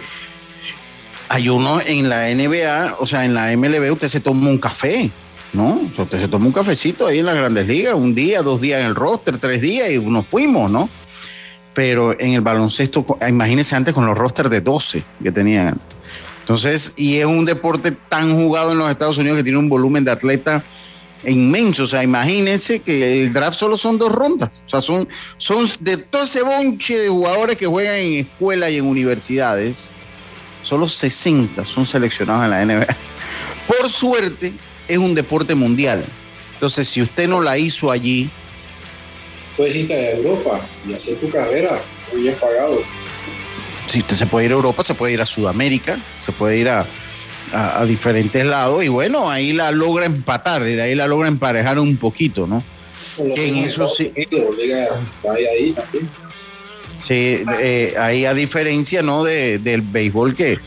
hay 1.27 1.49
uno 1.49 1.79
en 1.79 2.09
la 2.09 2.33
NBA, 2.33 2.95
o 2.99 3.05
sea, 3.05 3.25
en 3.25 3.35
la 3.35 3.55
MLB 3.55 3.93
usted 3.93 4.07
se 4.07 4.19
toma 4.19 4.49
un 4.49 4.57
café, 4.57 5.11
¿no? 5.53 5.89
Usted 5.97 6.21
se 6.21 6.27
toma 6.27 6.45
un 6.47 6.51
cafecito 6.51 7.07
ahí 7.07 7.19
en 7.19 7.25
las 7.25 7.35
grandes 7.35 7.67
ligas, 7.67 7.95
un 7.95 8.13
día, 8.15 8.41
dos 8.41 8.61
días 8.61 8.81
en 8.81 8.87
el 8.87 8.95
roster, 8.95 9.37
tres 9.37 9.61
días 9.61 9.89
y 9.89 9.99
nos 9.99 10.25
fuimos, 10.25 10.69
¿no? 10.69 10.89
pero 11.79 12.19
en 12.19 12.33
el 12.33 12.41
baloncesto, 12.41 13.05
imagínense 13.25 13.73
antes 13.73 13.93
con 13.93 14.05
los 14.05 14.17
rosters 14.17 14.49
de 14.49 14.59
12 14.59 15.01
que 15.23 15.31
tenían 15.31 15.67
antes. 15.69 15.87
Entonces, 16.41 16.91
y 16.97 17.19
es 17.19 17.25
un 17.25 17.45
deporte 17.45 17.91
tan 17.91 18.35
jugado 18.35 18.73
en 18.73 18.79
los 18.79 18.89
Estados 18.89 19.17
Unidos 19.17 19.37
que 19.37 19.43
tiene 19.43 19.59
un 19.59 19.69
volumen 19.69 20.03
de 20.03 20.11
atleta 20.11 20.61
inmenso. 21.25 21.83
O 21.83 21.87
sea, 21.87 22.03
imagínense 22.03 22.81
que 22.81 23.23
el 23.23 23.31
draft 23.31 23.57
solo 23.57 23.77
son 23.77 23.97
dos 23.97 24.11
rondas. 24.11 24.61
O 24.65 24.69
sea, 24.69 24.81
son, 24.81 25.07
son 25.37 25.69
de 25.79 25.95
todo 25.95 26.23
ese 26.23 26.41
bonche 26.41 26.97
de 26.97 27.07
jugadores 27.07 27.55
que 27.55 27.65
juegan 27.65 27.95
en 27.95 28.25
escuela 28.25 28.69
y 28.69 28.77
en 28.77 28.85
universidades, 28.85 29.89
solo 30.63 30.85
60 30.85 31.63
son 31.63 31.85
seleccionados 31.85 32.43
en 32.43 32.49
la 32.49 32.65
NBA. 32.65 32.97
Por 33.67 33.89
suerte, 33.89 34.53
es 34.89 34.97
un 34.97 35.15
deporte 35.15 35.55
mundial. 35.55 36.03
Entonces, 36.53 36.89
si 36.89 37.01
usted 37.01 37.29
no 37.29 37.39
la 37.39 37.57
hizo 37.57 37.89
allí, 37.89 38.29
puedes 39.55 39.75
irte 39.75 39.93
a 39.93 40.11
Europa 40.17 40.59
y 40.85 40.93
hacer 40.93 41.17
tu 41.17 41.29
carrera 41.29 41.81
muy 42.11 42.23
bien 42.23 42.35
pagado. 42.35 42.81
Si 43.87 43.99
usted 43.99 44.17
se 44.17 44.25
puede 44.25 44.47
ir 44.47 44.51
a 44.51 44.55
Europa, 44.55 44.83
se 44.83 44.93
puede 44.95 45.13
ir 45.13 45.21
a 45.21 45.25
Sudamérica, 45.25 45.97
se 46.19 46.31
puede 46.31 46.57
ir 46.57 46.69
a, 46.69 46.85
a, 47.53 47.85
diferentes 47.85 48.45
lados 48.45 48.83
y 48.83 48.87
bueno, 48.87 49.29
ahí 49.29 49.53
la 49.53 49.71
logra 49.71 50.05
empatar, 50.05 50.63
ahí 50.63 50.95
la 50.95 51.07
logra 51.07 51.27
emparejar 51.27 51.79
un 51.79 51.97
poquito, 51.97 52.45
¿no? 52.45 52.61
En 53.17 53.57
eso 53.57 53.89
sí. 53.89 54.11
Sí, 57.03 57.43
eh, 57.59 57.95
ahí 57.97 58.25
a 58.25 58.33
diferencia, 58.33 59.01
¿no? 59.01 59.23
De, 59.23 59.59
del 59.59 59.81
béisbol 59.81 60.35
que 60.35 60.59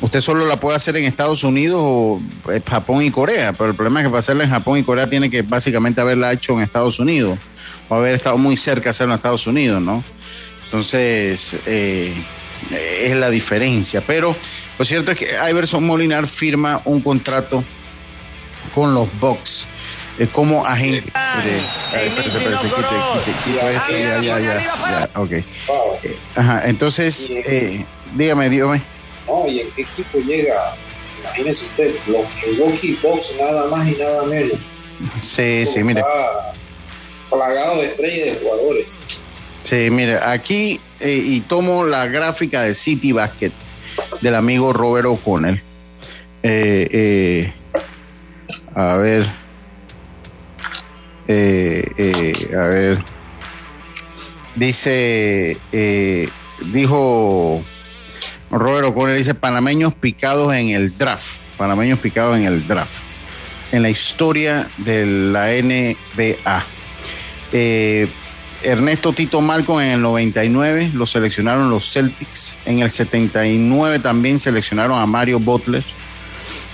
usted 0.00 0.20
solo 0.20 0.46
la 0.46 0.56
puede 0.56 0.76
hacer 0.76 0.96
en 0.96 1.04
Estados 1.04 1.44
Unidos 1.44 1.80
o 1.82 2.20
eh, 2.52 2.60
Japón 2.68 3.02
y 3.02 3.10
Corea, 3.10 3.52
pero 3.52 3.70
el 3.70 3.76
problema 3.76 4.00
es 4.00 4.06
que 4.06 4.10
para 4.10 4.20
hacerla 4.20 4.44
en 4.44 4.50
Japón 4.50 4.78
y 4.78 4.82
Corea 4.82 5.08
tiene 5.08 5.30
que 5.30 5.42
básicamente 5.42 6.00
haberla 6.00 6.32
hecho 6.32 6.54
en 6.54 6.60
Estados 6.60 6.98
Unidos 6.98 7.38
o 7.88 7.94
haber 7.94 8.14
estado 8.14 8.38
muy 8.38 8.56
cerca 8.56 8.84
de 8.84 8.90
hacerlo 8.90 9.14
en 9.14 9.18
Estados 9.18 9.46
Unidos, 9.46 9.80
¿no? 9.80 10.02
Entonces, 10.64 11.56
eh, 11.66 12.12
es 12.70 13.16
la 13.16 13.30
diferencia. 13.30 14.02
Pero 14.06 14.34
lo 14.78 14.84
cierto 14.84 15.12
es 15.12 15.18
que 15.18 15.28
Iverson 15.50 15.84
Molinar 15.84 16.26
firma 16.26 16.80
un 16.84 17.00
contrato 17.00 17.62
con 18.74 18.92
los 18.92 19.08
Bucks 19.20 19.68
como 20.32 20.64
agente 20.64 21.12
Ya, 23.54 24.20
ya, 24.20 24.38
ya, 24.40 25.10
ok. 25.14 25.32
Ajá, 26.34 26.62
entonces, 26.64 27.30
eh, 27.30 27.84
dígame, 28.14 28.48
dígame. 28.48 28.95
No, 29.26 29.46
¿y 29.48 29.60
en 29.60 29.70
qué 29.70 29.82
equipo 29.82 30.18
llega? 30.18 30.76
Imagínese 31.20 31.64
usted, 31.66 31.94
los 32.06 32.26
Milwaukee 32.46 32.98
Bucks 33.02 33.36
nada 33.38 33.68
más 33.68 33.88
y 33.88 33.92
nada 33.92 34.26
menos. 34.26 34.58
Sí, 35.22 35.64
sí, 35.66 35.82
mire 35.82 36.02
plagado 37.30 37.80
de 37.80 37.86
estrellas 37.86 38.26
de 38.26 38.40
jugadores. 38.40 38.98
Sí, 39.62 39.90
mire, 39.90 40.16
aquí 40.16 40.80
eh, 41.00 41.22
y 41.24 41.40
tomo 41.40 41.84
la 41.84 42.06
gráfica 42.06 42.62
de 42.62 42.74
City 42.74 43.12
Basket 43.12 43.52
del 44.20 44.34
amigo 44.34 44.72
Robert 44.72 45.06
O'Connell. 45.06 45.60
Eh, 46.42 46.88
eh, 46.92 47.52
a 48.74 48.96
ver. 48.96 49.26
a 52.56 52.62
ver. 52.68 53.04
Dice, 54.54 55.58
dijo 56.72 57.62
Robert 58.50 58.86
O'Connell, 58.86 59.18
dice 59.18 59.34
panameños 59.34 59.94
picados 59.94 60.54
en 60.54 60.70
el 60.70 60.96
draft. 60.96 61.36
Panameños 61.56 61.98
picados 61.98 62.36
en 62.36 62.44
el 62.44 62.66
draft. 62.66 62.92
En 63.72 63.82
la 63.82 63.90
historia 63.90 64.68
de 64.78 65.06
la 65.06 65.48
NBA. 65.48 66.64
Eh, 67.52 68.08
Ernesto 68.62 69.12
Tito 69.12 69.40
Malcolm 69.40 69.80
en 69.80 69.92
el 69.92 70.02
99 70.02 70.90
lo 70.94 71.06
seleccionaron 71.06 71.70
los 71.70 71.92
Celtics. 71.92 72.56
En 72.66 72.80
el 72.80 72.90
79 72.90 73.98
también 73.98 74.40
seleccionaron 74.40 74.98
a 74.98 75.06
Mario 75.06 75.38
Butler. 75.38 75.84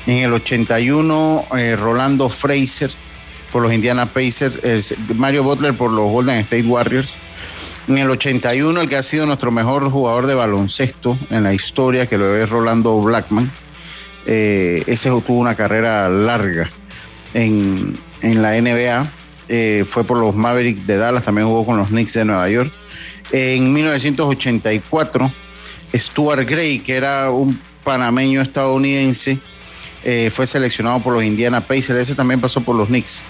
En 0.07 0.19
el 0.19 0.33
81 0.33 1.47
eh, 1.57 1.77
Rolando 1.77 2.29
Fraser 2.29 2.91
por 3.51 3.63
los 3.63 3.73
Indiana 3.73 4.07
Pacers. 4.07 4.59
Mario 5.15 5.43
Butler 5.45 5.75
por 5.75 5.91
los 5.91 6.11
Golden 6.11 6.39
State 6.39 6.65
Warriors. 6.65 7.22
En 7.89 7.99
el 7.99 8.11
81 8.11 8.81
el 8.81 8.89
que 8.89 8.97
ha 8.97 9.03
sido 9.03 9.27
nuestro 9.27 9.51
mejor 9.51 9.91
jugador 9.91 10.27
de 10.27 10.35
baloncesto 10.35 11.19
en 11.31 11.43
la 11.43 11.53
historia, 11.53 12.07
que 12.07 12.19
lo 12.19 12.37
es 12.37 12.49
Rolando 12.49 13.01
Blackman. 13.01 13.51
Eh, 14.27 14.85
ese 14.87 15.09
tuvo 15.09 15.41
una 15.41 15.57
carrera 15.57 16.09
larga 16.09 16.71
en, 17.35 17.99
en 18.21 18.41
la 18.41 18.53
NBA 18.61 19.07
eh, 19.49 19.85
fue 19.87 20.05
por 20.05 20.19
los 20.19 20.35
Mavericks 20.35 20.87
de 20.87 20.97
Dallas, 20.97 21.25
también 21.25 21.47
jugó 21.47 21.67
con 21.67 21.77
los 21.77 21.89
Knicks 21.89 22.15
de 22.15 22.25
Nueva 22.25 22.49
York. 22.49 22.73
En 23.33 23.73
1984, 23.73 25.31
Stuart 25.95 26.49
Gray, 26.49 26.79
que 26.79 26.97
era 26.97 27.31
un 27.31 27.61
panameño 27.85 28.41
estadounidense, 28.41 29.39
eh, 30.05 30.31
fue 30.35 30.47
seleccionado 30.47 31.01
por 31.01 31.13
los 31.15 31.23
Indiana 31.23 31.61
Pacers. 31.61 32.01
Ese 32.01 32.15
también 32.15 32.41
pasó 32.41 32.63
por 32.63 32.77
los 32.77 32.89
Knicks. 32.89 33.23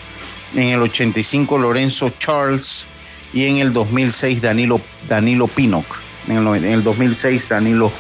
En 0.55 0.69
el 0.69 0.83
85, 0.83 1.59
Lorenzo 1.59 2.11
Charles. 2.19 2.87
Y 3.33 3.47
en 3.47 3.59
el 3.59 3.73
2006, 3.73 4.43
Danilo, 4.43 4.81
Danilo 5.09 5.49
Pinnock. 5.49 5.87
En 6.29 6.47
el, 6.47 6.57
en 6.57 6.73
el 6.73 6.85
2006, 6.85 7.49
Danilo 7.49 7.91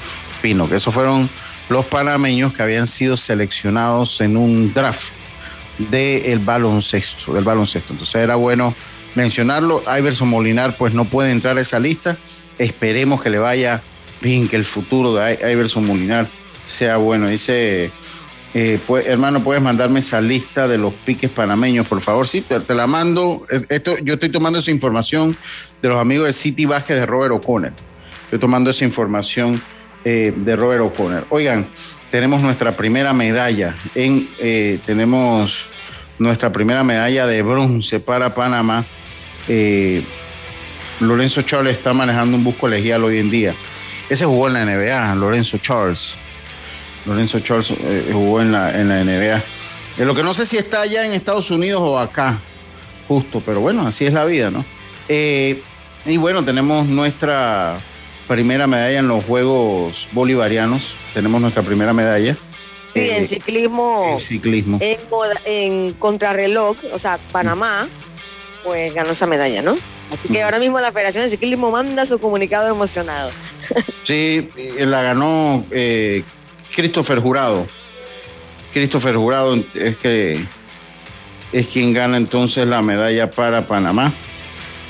Pinnock. 0.40 0.72
Esos 0.72 0.92
fueron 0.92 1.28
los 1.68 1.86
panameños 1.86 2.52
que 2.52 2.62
habían 2.62 2.86
sido 2.86 3.16
seleccionados 3.16 4.20
en 4.20 4.36
un 4.36 4.72
draft 4.74 5.10
del 5.78 6.38
baloncesto, 6.38 7.32
del 7.32 7.44
baloncesto. 7.44 7.92
Entonces 7.92 8.16
era 8.16 8.36
bueno 8.36 8.74
mencionarlo. 9.14 9.82
Iverson 9.98 10.28
Molinar 10.28 10.76
pues 10.76 10.94
no 10.94 11.04
puede 11.04 11.32
entrar 11.32 11.56
a 11.58 11.60
esa 11.60 11.78
lista. 11.78 12.16
Esperemos 12.58 13.22
que 13.22 13.30
le 13.30 13.38
vaya 13.38 13.82
bien, 14.20 14.48
que 14.48 14.56
el 14.56 14.66
futuro 14.66 15.14
de 15.14 15.38
Iverson 15.52 15.86
Molinar 15.86 16.28
sea 16.64 16.96
bueno. 16.98 17.28
Dice, 17.28 17.90
pues, 18.86 19.06
hermano, 19.06 19.42
puedes 19.42 19.62
mandarme 19.62 20.00
esa 20.00 20.20
lista 20.20 20.68
de 20.68 20.78
los 20.78 20.92
piques 20.92 21.30
panameños, 21.30 21.86
por 21.86 22.00
favor. 22.00 22.28
Sí, 22.28 22.42
te, 22.42 22.74
la 22.74 22.86
mando. 22.86 23.46
Esto, 23.68 23.96
yo 23.98 24.14
estoy 24.14 24.28
tomando 24.28 24.58
esa 24.58 24.70
información 24.70 25.36
de 25.80 25.88
los 25.88 25.98
amigos 25.98 26.26
de 26.26 26.32
City 26.32 26.66
Vázquez 26.66 26.96
de 26.96 27.06
Robert 27.06 27.32
O'Connor. 27.32 27.72
Estoy 28.24 28.38
tomando 28.38 28.70
esa 28.70 28.84
información 28.84 29.60
eh, 30.04 30.32
de 30.36 30.56
Robert 30.56 30.82
O'Connor. 30.82 31.26
Oigan, 31.30 31.66
tenemos 32.10 32.42
nuestra 32.42 32.76
primera 32.76 33.12
medalla. 33.12 33.74
En, 33.94 34.28
eh, 34.38 34.78
tenemos 34.84 35.64
nuestra 36.18 36.52
primera 36.52 36.84
medalla 36.84 37.26
de 37.26 37.42
bronce 37.42 38.00
para 38.00 38.34
Panamá. 38.34 38.84
Lorenzo 41.02 41.42
Charles 41.42 41.76
está 41.76 41.92
manejando 41.92 42.36
un 42.36 42.44
bus 42.44 42.54
colegial 42.56 43.02
hoy 43.04 43.18
en 43.18 43.30
día. 43.30 43.54
Ese 44.08 44.24
jugó 44.24 44.48
en 44.48 44.54
la 44.54 44.64
NBA, 44.64 45.14
Lorenzo 45.16 45.58
Charles. 45.58 46.16
Lorenzo 47.06 47.40
Charles 47.40 47.70
eh, 47.70 48.10
jugó 48.12 48.40
en 48.40 48.52
la, 48.52 48.78
en 48.78 48.88
la 48.88 49.02
NBA. 49.02 49.36
Eh, 49.98 50.04
lo 50.04 50.14
que 50.14 50.22
no 50.22 50.34
sé 50.34 50.46
si 50.46 50.56
está 50.56 50.82
allá 50.82 51.04
en 51.06 51.12
Estados 51.12 51.50
Unidos 51.50 51.80
o 51.82 51.98
acá, 51.98 52.38
justo, 53.08 53.42
pero 53.44 53.60
bueno, 53.60 53.86
así 53.86 54.06
es 54.06 54.12
la 54.12 54.24
vida, 54.24 54.50
¿no? 54.50 54.64
Eh, 55.08 55.62
y 56.06 56.16
bueno, 56.16 56.44
tenemos 56.44 56.86
nuestra 56.86 57.76
primera 58.28 58.66
medalla 58.66 58.98
en 58.98 59.08
los 59.08 59.24
Juegos 59.24 60.08
Bolivarianos. 60.12 60.94
Tenemos 61.14 61.40
nuestra 61.40 61.62
primera 61.62 61.92
medalla. 61.92 62.36
Sí, 62.94 63.00
en 63.10 63.26
ciclismo. 63.26 64.10
En 64.12 64.18
ciclismo. 64.20 64.78
En, 64.80 64.98
en 65.44 65.92
contrarreloj, 65.94 66.76
o 66.92 66.98
sea, 66.98 67.18
Panamá, 67.30 67.88
pues 68.64 68.94
ganó 68.94 69.10
esa 69.10 69.26
medalla, 69.26 69.62
¿no? 69.62 69.74
Así 70.12 70.28
que 70.28 70.42
ahora 70.42 70.58
mismo 70.58 70.78
la 70.78 70.92
Federación 70.92 71.24
de 71.24 71.30
Ciclismo 71.30 71.70
manda 71.70 72.04
su 72.04 72.18
comunicado 72.18 72.68
emocionado. 72.68 73.30
Sí, 74.04 74.48
la 74.78 75.02
ganó 75.02 75.64
eh, 75.70 76.22
Christopher 76.74 77.20
Jurado. 77.20 77.66
Christopher 78.72 79.16
Jurado 79.16 79.54
es 79.74 79.96
que 79.98 80.44
es 81.52 81.66
quien 81.66 81.92
gana 81.92 82.16
entonces 82.16 82.66
la 82.66 82.82
medalla 82.82 83.30
para 83.30 83.66
Panamá. 83.66 84.10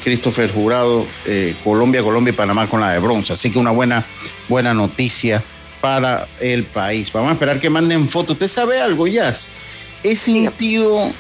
Christopher 0.05 0.53
Jurado, 0.53 1.07
eh, 1.27 1.55
Colombia, 1.63 2.03
Colombia 2.03 2.33
y 2.33 2.37
Panamá 2.37 2.67
con 2.69 2.81
la 2.81 2.93
de 2.93 2.99
bronce. 2.99 3.33
Así 3.33 3.51
que 3.51 3.59
una 3.59 3.71
buena, 3.71 4.05
buena 4.49 4.75
noticia 4.75 5.43
para 5.81 6.27
el 6.41 6.65
país. 6.65 7.13
Vamos 7.13 7.31
a 7.31 7.33
esperar 7.35 7.61
que 7.61 7.71
manden 7.71 8.09
fotos. 8.09 8.33
¿Usted 8.33 8.49
sabe 8.49 8.81
algo, 8.81 9.07
Jazz? 9.07 9.49
He 10.03 10.17
sentido 10.17 11.11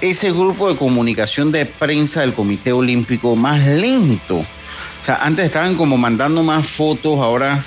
ese 0.00 0.32
grupo 0.32 0.68
de 0.68 0.76
comunicación 0.76 1.52
de 1.52 1.66
prensa 1.66 2.20
del 2.20 2.32
Comité 2.32 2.72
Olímpico 2.72 3.36
más 3.36 3.64
lento. 3.66 4.38
O 4.38 5.04
sea, 5.04 5.16
antes 5.22 5.44
estaban 5.44 5.76
como 5.76 5.96
mandando 5.96 6.42
más 6.42 6.66
fotos, 6.66 7.18
ahora 7.18 7.62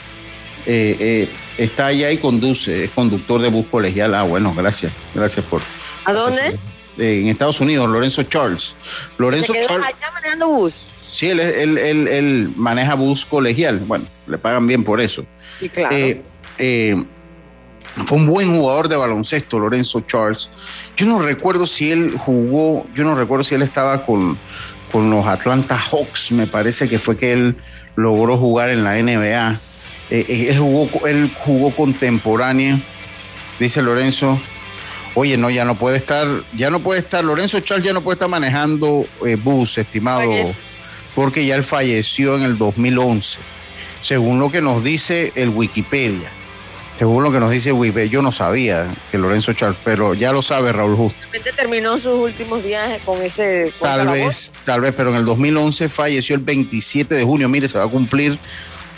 eh, 0.66 0.96
eh, 1.00 1.30
está 1.58 1.88
allá 1.88 2.12
y 2.12 2.18
conduce, 2.18 2.86
es 2.86 2.92
conductor 2.92 3.42
de 3.42 3.50
bus 3.50 3.66
colegial. 3.70 4.16
Ah, 4.16 4.24
bueno, 4.24 4.54
gracias, 4.56 4.94
gracias 5.14 5.46
por. 5.46 5.62
¿A 6.06 6.14
dónde? 6.14 6.58
en 6.98 7.30
Estados 7.30 7.60
Unidos, 7.62 7.90
Lorenzo 7.90 8.24
Charles. 8.24 8.76
Lorenzo 9.18 9.54
¿Se 9.54 9.66
Charles. 9.66 9.86
allá 9.88 10.12
manejando 10.12 10.48
bus? 10.48 10.84
Sí, 11.12 11.30
él, 11.30 11.40
él, 11.40 12.54
maneja 12.56 12.96
bus 12.96 13.26
colegial. 13.26 13.80
Bueno, 13.80 14.06
le 14.28 14.38
pagan 14.38 14.68
bien 14.68 14.84
por 14.84 15.02
eso. 15.02 15.26
Sí, 15.60 15.70
claro. 15.70 15.96
Eh, 16.58 17.04
fue 18.06 18.18
un 18.18 18.28
buen 18.28 18.56
jugador 18.56 18.88
de 18.88 18.96
baloncesto, 18.96 19.60
Lorenzo 19.60 20.02
Charles. 20.02 20.52
Yo 20.96 21.06
no 21.06 21.22
recuerdo 21.22 21.66
si 21.66 21.92
él 21.92 22.16
jugó, 22.18 22.86
yo 22.96 23.04
no 23.04 23.16
recuerdo 23.16 23.44
si 23.44 23.56
él 23.56 23.62
estaba 23.62 24.06
con, 24.06 24.38
con 24.92 25.10
los 25.10 25.26
Atlanta 25.26 25.78
Hawks, 25.78 26.32
me 26.32 26.48
parece 26.48 26.88
que 26.88 27.00
fue 27.00 27.18
que 27.18 27.34
él 27.34 27.56
logró 27.96 28.38
jugar 28.38 28.70
en 28.70 28.84
la 28.84 29.02
NBA. 29.02 29.60
Eh, 30.12 30.26
eh, 30.28 30.48
él, 30.50 30.60
jugó, 30.60 31.08
él 31.08 31.32
jugó 31.40 31.72
contemporáneo, 31.72 32.80
dice 33.60 33.82
Lorenzo. 33.82 34.40
Oye, 35.16 35.38
no, 35.38 35.50
ya 35.50 35.66
no 35.66 35.76
puede 35.76 35.98
estar, 35.98 36.28
ya 36.54 36.70
no 36.70 36.80
puede 36.80 37.00
estar, 37.00 37.24
Lorenzo 37.24 37.60
Charles 37.62 37.86
ya 37.86 37.94
no 37.94 38.02
puede 38.02 38.16
estar 38.16 38.30
manejando 38.30 39.06
eh, 39.26 39.36
bus, 39.36 39.78
estimado, 39.78 40.32
porque 41.16 41.46
ya 41.46 41.56
él 41.56 41.64
falleció 41.64 42.38
en 42.38 42.44
el 42.44 42.58
2011, 42.58 43.40
según 44.02 44.40
lo 44.40 44.52
que 44.52 44.62
nos 44.62 44.84
dice 44.84 45.32
el 45.36 45.50
Wikipedia. 45.50 46.30
Según 47.02 47.24
lo 47.24 47.32
que 47.32 47.40
nos 47.40 47.50
dice 47.50 47.72
Wipe, 47.72 48.10
yo 48.10 48.22
no 48.22 48.32
sabía 48.32 48.88
que 49.10 49.18
Lorenzo 49.18 49.54
Charles, 49.54 49.80
pero 49.84 50.14
ya 50.14 50.32
lo 50.32 50.44
sabe 50.44 50.72
Raúl 50.72 50.96
Justo. 50.96 51.20
terminó 51.58 51.98
sus 51.98 52.14
últimos 52.14 52.64
días 52.64 53.02
con 53.04 53.20
ese. 53.24 53.74
tal 53.82 54.08
vez, 54.08 54.52
tal 54.66 54.82
vez, 54.82 54.94
pero 54.96 55.10
en 55.10 55.16
el 55.16 55.26
2011 55.26 55.90
falleció 55.90 56.36
el 56.36 56.44
27 56.44 57.16
de 57.16 57.24
junio. 57.24 57.50
Mire, 57.50 57.68
se 57.68 57.80
va 57.80 57.86
a 57.86 57.88
cumplir 57.88 58.38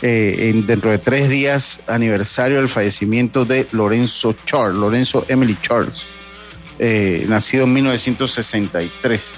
eh, 0.06 0.52
dentro 0.66 0.92
de 0.92 0.98
tres 0.98 1.30
días 1.30 1.80
aniversario 1.88 2.58
del 2.58 2.68
fallecimiento 2.68 3.46
de 3.46 3.66
Lorenzo 3.72 4.36
Charles, 4.46 4.76
Lorenzo 4.76 5.26
Emily 5.30 5.56
Charles, 5.62 6.08
eh, 6.78 7.26
nacido 7.30 7.64
en 7.64 7.72
1963. 7.72 9.34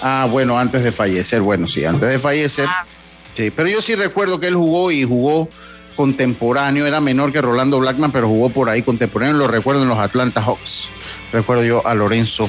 Ah, 0.00 0.28
bueno, 0.30 0.60
antes 0.60 0.84
de 0.84 0.92
fallecer, 0.92 1.40
bueno, 1.40 1.66
sí, 1.66 1.84
antes 1.84 2.08
de 2.08 2.20
fallecer. 2.20 2.66
Ah. 2.68 2.86
Sí, 3.34 3.50
pero 3.50 3.68
yo 3.68 3.82
sí 3.82 3.96
recuerdo 3.96 4.38
que 4.38 4.46
él 4.46 4.54
jugó 4.54 4.92
y 4.92 5.02
jugó 5.02 5.48
contemporáneo, 5.96 6.86
era 6.86 7.00
menor 7.00 7.32
que 7.32 7.42
Rolando 7.42 7.80
Blackman, 7.80 8.12
pero 8.12 8.28
jugó 8.28 8.50
por 8.50 8.70
ahí 8.70 8.82
contemporáneo, 8.82 9.36
lo 9.36 9.48
recuerdo 9.48 9.82
en 9.82 9.88
los 9.88 9.98
Atlanta 9.98 10.40
Hawks. 10.40 10.88
Recuerdo 11.32 11.64
yo 11.64 11.84
a 11.84 11.96
Lorenzo 11.96 12.48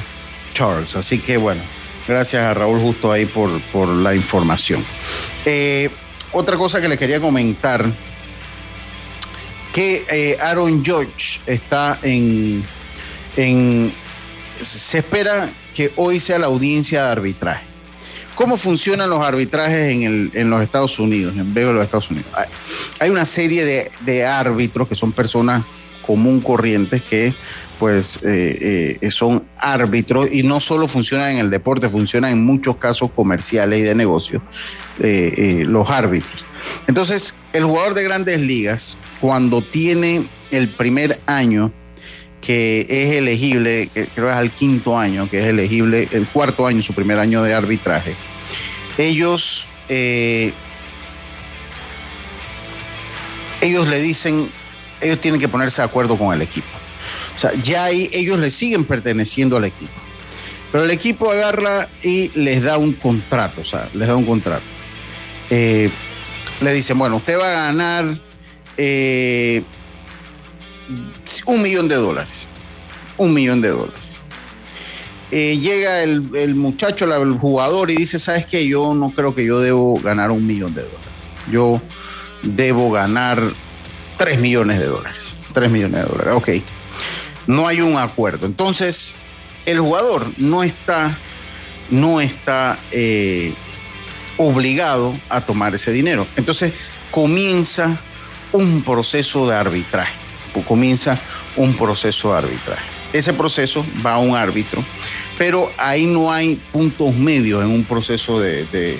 Charles. 0.54 0.94
Así 0.94 1.18
que 1.18 1.36
bueno, 1.36 1.62
gracias 2.06 2.44
a 2.44 2.54
Raúl 2.54 2.78
Justo 2.78 3.10
ahí 3.10 3.26
por, 3.26 3.60
por 3.72 3.88
la 3.88 4.14
información. 4.14 4.84
Eh, 5.44 5.90
otra 6.32 6.56
cosa 6.56 6.80
que 6.80 6.88
le 6.88 6.98
quería 6.98 7.20
comentar, 7.20 7.84
que 9.72 10.06
eh, 10.10 10.38
Aaron 10.40 10.84
George 10.84 11.40
está 11.46 11.98
en, 12.02 12.62
en... 13.36 13.92
Se 14.62 14.98
espera 14.98 15.48
que 15.74 15.92
hoy 15.96 16.18
sea 16.18 16.38
la 16.38 16.46
audiencia 16.46 17.04
de 17.04 17.10
arbitraje. 17.12 17.68
¿Cómo 18.38 18.56
funcionan 18.56 19.10
los 19.10 19.20
arbitrajes 19.24 19.90
en, 19.90 20.50
los 20.50 20.62
Estados 20.62 21.00
Unidos, 21.00 21.34
en 21.36 21.52
de 21.52 21.72
los 21.72 21.84
Estados 21.84 22.08
Unidos? 22.08 22.28
Hay 23.00 23.10
una 23.10 23.24
serie 23.24 23.90
de, 24.00 24.26
árbitros 24.26 24.86
que 24.86 24.94
son 24.94 25.10
personas 25.10 25.64
común 26.06 26.40
corrientes 26.40 27.02
que 27.02 27.34
pues 27.78 28.18
eh, 28.24 28.98
eh, 29.00 29.10
son 29.10 29.44
árbitros 29.56 30.28
y 30.32 30.42
no 30.42 30.60
solo 30.60 30.88
funcionan 30.88 31.32
en 31.32 31.38
el 31.38 31.50
deporte, 31.50 31.88
funcionan 31.88 32.32
en 32.32 32.44
muchos 32.44 32.76
casos 32.76 33.10
comerciales 33.14 33.80
y 33.80 33.82
de 33.82 33.94
negocios, 33.94 34.42
eh, 35.00 35.64
los 35.66 35.88
árbitros. 35.88 36.44
Entonces, 36.86 37.34
el 37.52 37.64
jugador 37.64 37.94
de 37.94 38.04
grandes 38.04 38.40
ligas, 38.40 38.98
cuando 39.20 39.62
tiene 39.62 40.26
el 40.50 40.68
primer 40.68 41.18
año 41.26 41.72
que 42.40 42.86
es 42.88 43.16
elegible, 43.16 43.88
creo 43.92 44.26
que 44.26 44.32
es 44.32 44.36
al 44.36 44.50
quinto 44.50 44.96
año, 44.96 45.28
que 45.28 45.40
es 45.40 45.46
elegible, 45.46 46.08
el 46.12 46.26
cuarto 46.28 46.66
año, 46.66 46.82
su 46.82 46.94
primer 46.94 47.18
año 47.18 47.42
de 47.42 47.52
arbitraje, 47.52 48.14
ellos, 48.98 49.66
eh, 49.88 50.52
ellos 53.60 53.88
le 53.88 54.00
dicen, 54.00 54.50
ellos 55.00 55.20
tienen 55.20 55.40
que 55.40 55.48
ponerse 55.48 55.80
de 55.80 55.86
acuerdo 55.86 56.16
con 56.16 56.34
el 56.34 56.42
equipo. 56.42 56.77
O 57.38 57.40
sea, 57.40 57.52
ya 57.62 57.84
ahí 57.84 58.10
ellos 58.12 58.40
le 58.40 58.50
siguen 58.50 58.84
perteneciendo 58.84 59.58
al 59.58 59.66
equipo. 59.66 59.92
Pero 60.72 60.84
el 60.84 60.90
equipo 60.90 61.30
agarra 61.30 61.88
y 62.02 62.30
les 62.34 62.64
da 62.64 62.78
un 62.78 62.94
contrato, 62.94 63.60
o 63.60 63.64
sea, 63.64 63.88
les 63.94 64.08
da 64.08 64.16
un 64.16 64.26
contrato. 64.26 64.64
Eh, 65.50 65.88
le 66.60 66.72
dicen, 66.72 66.98
bueno, 66.98 67.16
usted 67.16 67.38
va 67.38 67.46
a 67.46 67.66
ganar 67.66 68.06
eh, 68.76 69.62
un 71.46 71.62
millón 71.62 71.86
de 71.86 71.94
dólares. 71.94 72.46
Un 73.16 73.32
millón 73.32 73.60
de 73.60 73.68
dólares. 73.68 74.00
Eh, 75.30 75.58
llega 75.60 76.02
el, 76.02 76.54
muchacho, 76.56 77.04
el 77.04 77.34
jugador, 77.34 77.92
y 77.92 77.94
dice, 77.94 78.18
¿sabes 78.18 78.46
qué? 78.46 78.66
Yo 78.66 78.94
no 78.94 79.10
creo 79.10 79.36
que 79.36 79.46
yo 79.46 79.60
debo 79.60 79.94
ganar 80.00 80.32
un 80.32 80.44
millón 80.44 80.74
de 80.74 80.82
dólares. 80.82 81.06
Yo 81.52 81.80
debo 82.42 82.90
ganar 82.90 83.40
tres 84.16 84.40
millones 84.40 84.80
de 84.80 84.86
dólares. 84.86 85.36
Tres 85.54 85.70
millones 85.70 86.02
de 86.02 86.08
dólares, 86.08 86.34
ok. 86.34 86.48
No 87.48 87.66
hay 87.66 87.80
un 87.80 87.96
acuerdo. 87.98 88.46
Entonces, 88.46 89.16
el 89.66 89.80
jugador 89.80 90.24
no 90.36 90.62
está, 90.62 91.18
no 91.90 92.20
está 92.20 92.78
eh, 92.92 93.52
obligado 94.36 95.12
a 95.28 95.40
tomar 95.40 95.74
ese 95.74 95.90
dinero. 95.90 96.28
Entonces, 96.36 96.72
comienza 97.10 97.98
un 98.52 98.82
proceso 98.82 99.48
de 99.48 99.56
arbitraje 99.56 100.28
comienza 100.62 101.18
un 101.56 101.74
proceso 101.74 102.32
de 102.32 102.38
arbitraje. 102.38 102.82
Ese 103.12 103.32
proceso 103.32 103.84
va 104.04 104.14
a 104.14 104.18
un 104.18 104.36
árbitro, 104.36 104.84
pero 105.36 105.70
ahí 105.78 106.06
no 106.06 106.32
hay 106.32 106.60
puntos 106.72 107.14
medios 107.14 107.62
en 107.62 107.70
un 107.70 107.84
proceso 107.84 108.40
de, 108.40 108.98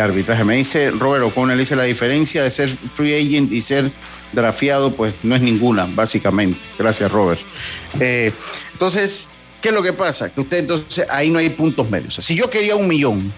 arbitraje. 0.00 0.44
Me 0.44 0.56
dice 0.56 0.90
Robert 0.90 1.24
O'Connell, 1.24 1.58
dice 1.58 1.76
la 1.76 1.84
diferencia 1.84 2.42
de 2.42 2.50
ser 2.50 2.68
free 2.94 3.14
agent 3.14 3.52
y 3.52 3.62
ser 3.62 3.90
drafeado, 4.36 4.94
pues 4.94 5.14
no 5.24 5.34
es 5.34 5.42
ninguna, 5.42 5.86
básicamente. 5.92 6.60
Gracias, 6.78 7.10
Robert. 7.10 7.40
Eh, 7.98 8.32
entonces, 8.72 9.28
¿Qué 9.66 9.70
es 9.70 9.74
lo 9.74 9.82
que 9.82 9.92
pasa? 9.92 10.32
Que 10.32 10.40
usted 10.40 10.58
entonces 10.58 11.06
ahí 11.10 11.28
no 11.28 11.40
hay 11.40 11.50
puntos 11.50 11.90
medios. 11.90 12.14
si 12.14 12.36
yo 12.36 12.48
quería 12.48 12.76
un 12.76 12.86
millón, 12.86 13.32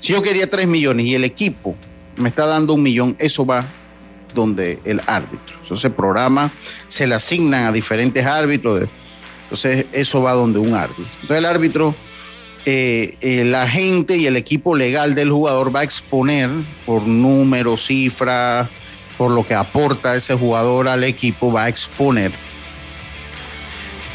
si 0.00 0.14
yo 0.14 0.22
quería 0.22 0.48
tres 0.48 0.66
millones 0.66 1.04
y 1.04 1.14
el 1.14 1.24
equipo 1.24 1.76
me 2.16 2.30
está 2.30 2.46
dando 2.46 2.72
un 2.72 2.82
millón, 2.82 3.16
eso 3.18 3.44
va 3.44 3.64
donde 4.34 4.78
el 4.84 5.02
árbitro. 5.06 5.60
Eso 5.62 5.76
se 5.76 5.90
programa, 5.90 6.50
se 6.88 7.06
le 7.06 7.14
asignan 7.14 7.66
a 7.66 7.72
diferentes 7.72 8.24
árbitros. 8.24 8.88
Entonces, 9.42 9.84
eso 9.92 10.22
va 10.22 10.32
donde 10.32 10.58
un 10.58 10.74
árbitro. 10.74 11.04
Entonces, 11.20 11.36
el 11.36 11.44
árbitro, 11.44 11.94
eh, 12.64 13.16
eh, 13.20 13.44
la 13.44 13.68
gente 13.68 14.16
y 14.16 14.26
el 14.26 14.36
equipo 14.36 14.74
legal 14.74 15.14
del 15.14 15.30
jugador 15.30 15.74
va 15.74 15.80
a 15.80 15.84
exponer 15.84 16.48
por 16.86 17.02
números, 17.02 17.86
cifras, 17.86 18.70
por 19.22 19.30
lo 19.30 19.46
que 19.46 19.54
aporta 19.54 20.16
ese 20.16 20.34
jugador 20.34 20.88
al 20.88 21.04
equipo, 21.04 21.52
va 21.52 21.66
a 21.66 21.68
exponer 21.68 22.32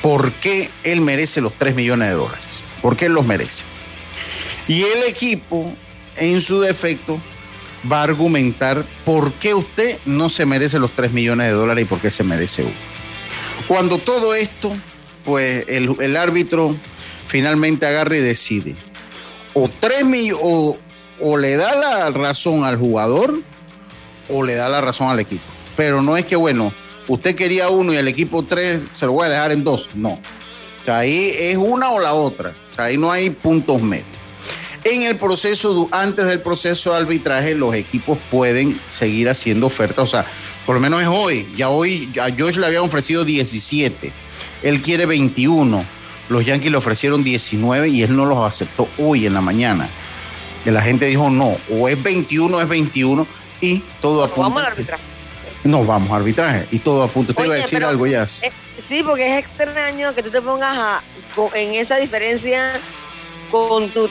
por 0.02 0.34
qué 0.34 0.70
él 0.84 1.00
merece 1.00 1.40
los 1.40 1.54
3 1.54 1.76
millones 1.76 2.10
de 2.10 2.16
dólares. 2.16 2.62
¿Por 2.82 2.98
qué 2.98 3.06
él 3.06 3.14
los 3.14 3.26
merece? 3.26 3.64
Y 4.68 4.84
el 4.84 5.04
equipo, 5.08 5.74
en 6.18 6.42
su 6.42 6.60
defecto, 6.60 7.22
va 7.90 8.02
a 8.02 8.04
argumentar 8.04 8.84
por 9.06 9.32
qué 9.32 9.54
usted 9.54 9.98
no 10.06 10.30
se 10.30 10.46
merece 10.46 10.78
los 10.78 10.92
3 10.92 11.14
millones 11.14 11.48
de 11.48 11.54
dólares 11.54 11.84
y 11.84 11.88
por 11.88 12.02
qué 12.02 12.12
se 12.12 12.26
merece 12.26 12.64
uno. 12.64 12.76
Cuando 13.66 14.00
todo 14.00 14.36
esto, 14.36 14.76
pues 15.24 15.64
el, 15.70 16.18
árbitro 16.18 16.76
finalmente 17.28 17.86
agarra 17.86 18.18
y 18.18 18.20
decide. 18.20 18.76
O, 19.54 19.70
3 19.70 20.34
o, 20.42 20.78
o 21.22 21.38
le 21.38 21.56
da 21.56 21.78
la 21.78 22.10
razón 22.10 22.66
al 22.66 22.76
jugador 22.76 23.42
o 24.30 24.44
le 24.44 24.56
da 24.56 24.70
la 24.70 24.82
razón 24.82 25.10
al 25.10 25.20
equipo. 25.20 25.44
Pero 25.76 26.02
no 26.02 26.18
es 26.18 26.26
que, 26.26 26.36
bueno, 26.36 26.72
usted 27.08 27.36
quería 27.36 27.70
uno 27.70 27.94
y 27.94 27.98
el 27.98 28.08
equipo 28.08 28.44
tres 28.44 28.86
se 28.94 29.06
lo 29.06 29.14
voy 29.14 29.28
a 29.28 29.30
dejar 29.30 29.52
en 29.52 29.64
dos. 29.64 29.90
No. 29.96 30.20
ahí 30.88 31.34
es 31.38 31.58
una 31.58 31.92
o 31.92 32.00
la 32.00 32.14
otra. 32.14 32.54
ahí 32.78 32.98
no 32.98 33.12
hay 33.12 33.30
puntos 33.30 33.82
medios. 33.82 34.08
En 34.84 35.04
el 35.04 35.18
proceso, 35.18 35.90
antes 35.92 36.26
del 36.26 36.40
proceso 36.40 36.92
de 36.92 36.98
arbitraje, 36.98 37.56
los 37.56 37.74
equipos 37.74 38.18
pueden 38.32 38.80
seguir 38.88 39.28
haciendo 39.28 39.66
ofertas. 39.68 40.06
O 40.06 40.08
sea, 40.08 40.26
por 40.66 40.76
lo 40.76 40.82
menos 40.82 41.02
es 41.02 41.08
hoy. 41.08 41.50
Ya 41.58 41.70
hoy 41.70 42.10
a 42.22 42.30
Josh 42.30 42.58
le 42.58 42.68
habían 42.68 42.84
ofrecido 42.84 43.26
17. 43.26 44.12
Él 44.64 44.82
quiere 44.82 45.06
21. 45.06 45.84
Los 46.30 46.46
Yankees 46.46 46.72
le 46.72 46.78
ofrecieron 46.78 47.24
19 47.24 47.90
y 47.90 48.04
él 48.04 48.16
no 48.16 48.26
los 48.26 48.40
aceptó 48.40 48.88
hoy 48.98 49.26
en 49.26 49.34
la 49.34 49.42
mañana. 49.42 49.90
La 50.66 50.82
gente 50.82 51.06
dijo 51.06 51.30
no, 51.30 51.56
o 51.72 51.88
es 51.88 52.02
21 52.02 52.58
o 52.58 52.62
es 52.62 52.68
21 52.68 53.26
y 53.62 53.80
todo 54.02 54.24
apunta. 54.24 54.42
Vamos 54.42 54.62
al 54.64 54.72
arbitraje. 54.72 55.04
No, 55.64 55.84
vamos 55.86 56.12
a 56.12 56.16
arbitraje 56.16 56.68
y 56.72 56.80
todo 56.80 57.04
apunta. 57.04 57.32
Usted 57.32 57.46
iba 57.46 57.56
a 57.56 57.58
decir 57.58 57.84
algo 57.84 58.08
ya. 58.08 58.24
Eh, 58.24 58.52
sí, 58.82 59.04
porque 59.04 59.28
es 59.34 59.40
extraño 59.40 60.14
que 60.16 60.24
tú 60.24 60.30
te 60.30 60.42
pongas 60.42 61.04
en 61.54 61.74
esa 61.74 61.98
diferencia 61.98 62.80
con 63.52 63.90
tu 63.90 64.10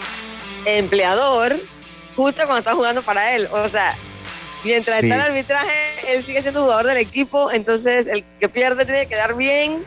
empleador 0.65 1.57
justo 2.15 2.43
cuando 2.47 2.59
estás 2.59 2.75
jugando 2.75 3.03
para 3.03 3.35
él. 3.35 3.49
O 3.53 3.69
sea, 3.69 3.97
mientras 4.65 5.03
está 5.03 5.15
el 5.15 5.21
arbitraje, 5.21 5.73
él 6.09 6.23
sigue 6.25 6.43
siendo 6.43 6.63
jugador 6.63 6.87
del 6.87 6.99
equipo, 6.99 7.51
entonces 7.53 8.07
el 8.07 8.25
que 8.41 8.49
pierde 8.49 8.85
tiene 8.85 9.03
que 9.03 9.09
quedar 9.09 9.37
bien, 9.37 9.85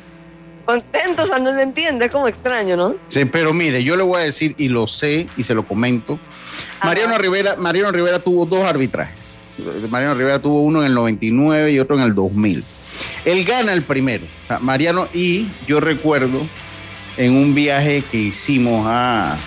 contento, 0.65 1.23
o 1.23 1.25
sea, 1.25 1.39
no 1.39 1.53
se 1.53 1.61
entiende, 1.61 2.05
es 2.05 2.11
como 2.11 2.27
extraño, 2.27 2.77
¿no? 2.77 2.95
Sí, 3.09 3.25
pero 3.25 3.53
mire, 3.53 3.83
yo 3.83 3.95
le 3.95 4.03
voy 4.03 4.21
a 4.21 4.23
decir, 4.23 4.55
y 4.57 4.69
lo 4.69 4.87
sé, 4.87 5.27
y 5.35 5.43
se 5.43 5.53
lo 5.55 5.67
comento, 5.67 6.19
Mariano 6.83 7.17
Rivera, 7.17 7.55
Mariano 7.55 7.91
Rivera 7.91 8.19
tuvo 8.19 8.45
dos 8.45 8.63
arbitrajes. 8.63 9.28
Mariano 9.89 10.15
Rivera 10.15 10.39
tuvo 10.39 10.61
uno 10.61 10.81
en 10.81 10.87
el 10.87 10.93
99 10.93 11.71
y 11.71 11.79
otro 11.79 11.97
en 11.97 12.03
el 12.03 12.15
2000. 12.15 12.63
Él 13.25 13.45
gana 13.45 13.73
el 13.73 13.81
primero, 13.81 14.25
Mariano, 14.61 15.07
y 15.13 15.47
yo 15.67 15.79
recuerdo 15.79 16.41
en 17.17 17.35
un 17.35 17.53
viaje 17.53 18.03
que 18.11 18.17
hicimos 18.17 18.85
a 18.87 19.37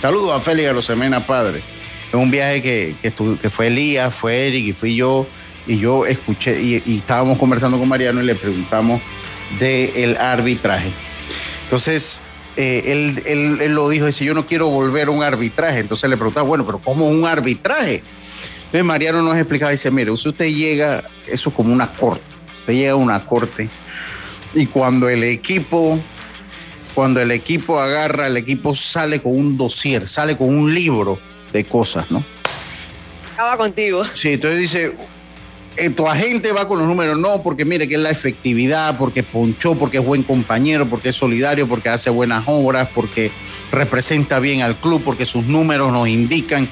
Saludos 0.00 0.36
a 0.36 0.40
Félix 0.40 0.72
Rosemena 0.72 1.20
Padre. 1.20 1.62
Es 2.08 2.14
un 2.14 2.30
viaje 2.30 2.62
que, 2.62 2.94
que, 3.02 3.50
fue 3.50 3.68
Elías, 3.68 4.14
fue 4.14 4.48
Eric 4.48 4.66
y 4.66 4.72
fui 4.72 4.94
yo. 4.94 5.26
Y 5.66 5.78
yo 5.78 6.06
escuché 6.06 6.62
y, 6.62 6.96
estábamos 6.96 7.38
conversando 7.38 7.78
con 7.78 7.88
Mariano 7.88 8.22
y 8.22 8.26
le 8.26 8.34
preguntamos 8.34 9.00
del 9.58 10.16
arbitraje. 10.16 10.90
Entonces, 11.64 12.20
eh, 12.56 12.84
él, 13.26 13.58
él, 13.60 13.74
lo 13.74 13.88
dijo, 13.88 14.06
dice, 14.06 14.24
yo 14.24 14.34
no 14.34 14.46
quiero 14.46 14.68
volver 14.68 15.08
a 15.08 15.10
un 15.10 15.22
arbitraje. 15.22 15.80
Entonces 15.80 16.08
le 16.08 16.16
preguntaba, 16.16 16.46
bueno, 16.46 16.64
pero 16.64 16.78
¿cómo 16.78 17.08
un 17.08 17.26
arbitraje? 17.26 18.02
Entonces 18.66 18.84
Mariano 18.84 19.22
nos 19.22 19.36
explicaba, 19.36 19.70
dice, 19.70 19.90
mire, 19.90 20.10
usted 20.10 20.46
llega, 20.46 21.04
eso 21.26 21.50
es 21.50 21.54
como 21.54 21.72
una 21.72 21.92
corte. 21.92 22.24
Usted 22.60 22.74
llega 22.74 22.92
a 22.92 22.96
una 22.96 23.24
corte 23.24 23.68
y 24.54 24.66
cuando 24.66 25.08
el 25.08 25.22
equipo 25.24 26.00
cuando 26.96 27.20
el 27.20 27.30
equipo 27.30 27.78
agarra, 27.78 28.26
el 28.26 28.38
equipo 28.38 28.74
sale 28.74 29.20
con 29.20 29.38
un 29.38 29.58
dossier, 29.58 30.08
sale 30.08 30.34
con 30.34 30.48
un 30.48 30.74
libro 30.74 31.18
de 31.52 31.62
cosas, 31.66 32.10
¿no? 32.10 32.24
Acaba 33.34 33.58
contigo. 33.58 34.02
Sí, 34.02 34.30
entonces 34.30 34.58
dice, 34.58 34.96
eh, 35.76 35.90
tu 35.90 36.08
agente 36.08 36.52
va 36.52 36.66
con 36.66 36.78
los 36.78 36.88
números, 36.88 37.18
no, 37.18 37.42
porque 37.42 37.66
mire 37.66 37.86
que 37.86 37.96
es 37.96 38.00
la 38.00 38.08
efectividad, 38.08 38.96
porque 38.96 39.22
ponchó, 39.22 39.74
porque 39.74 39.98
es 39.98 40.04
buen 40.06 40.22
compañero, 40.22 40.86
porque 40.86 41.10
es 41.10 41.16
solidario, 41.16 41.68
porque 41.68 41.90
hace 41.90 42.08
buenas 42.08 42.44
obras, 42.46 42.88
porque 42.94 43.30
representa 43.70 44.40
bien 44.40 44.62
al 44.62 44.74
club, 44.74 45.02
porque 45.04 45.26
sus 45.26 45.44
números 45.44 45.92
nos 45.92 46.08
indican 46.08 46.66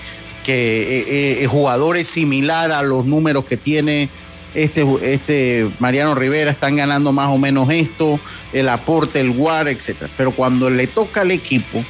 que 0.44 1.00
eh, 1.00 1.42
eh, 1.42 1.46
jugador 1.46 1.96
es 1.96 2.06
similar 2.06 2.70
a 2.70 2.82
los 2.82 3.04
números 3.06 3.44
que 3.44 3.56
tiene 3.56 4.08
este, 4.54 4.86
este 5.02 5.68
Mariano 5.80 6.14
Rivera, 6.14 6.50
están 6.50 6.76
ganando 6.76 7.10
más 7.10 7.30
o 7.30 7.38
menos 7.38 7.68
esto, 7.70 8.20
el 8.52 8.68
aporte, 8.68 9.20
el 9.20 9.30
WAR, 9.30 9.66
etcétera. 9.68 10.10
Pero 10.16 10.30
cuando 10.30 10.70
le 10.70 10.86
toca 10.86 11.22
al 11.22 11.32
equipo, 11.32 11.84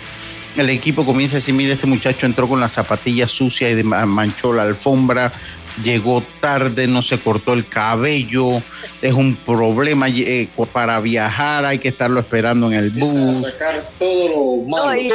el 0.57 0.71
equipo 0.71 1.05
comienza 1.05 1.37
a 1.37 1.39
decir, 1.39 1.55
mire, 1.55 1.73
este 1.73 1.87
muchacho 1.87 2.27
entró 2.27 2.49
con 2.49 2.61
las 2.61 2.73
zapatillas 2.73 3.31
sucias 3.31 3.79
y 3.79 3.83
manchó 3.83 4.53
la 4.53 4.63
alfombra, 4.63 5.33
llegó 5.83 6.23
tarde, 6.41 6.87
no 6.87 7.03
se 7.03 7.19
cortó 7.19 7.53
el 7.53 7.67
cabello, 7.69 8.63
es 9.03 9.15
un 9.15 9.37
problema 9.37 10.09
eh, 10.09 10.49
para 10.73 11.01
viajar, 11.01 11.65
hay 11.65 11.79
que 11.79 11.89
estarlo 11.89 12.21
esperando 12.21 12.69
en 12.69 12.75
el 12.75 12.91
bus. 12.91 13.15
A 13.15 13.35
sacar 13.35 13.83
todo 13.99 14.29
lo 14.29 14.69
malo. 14.69 14.95
y, 14.95 15.09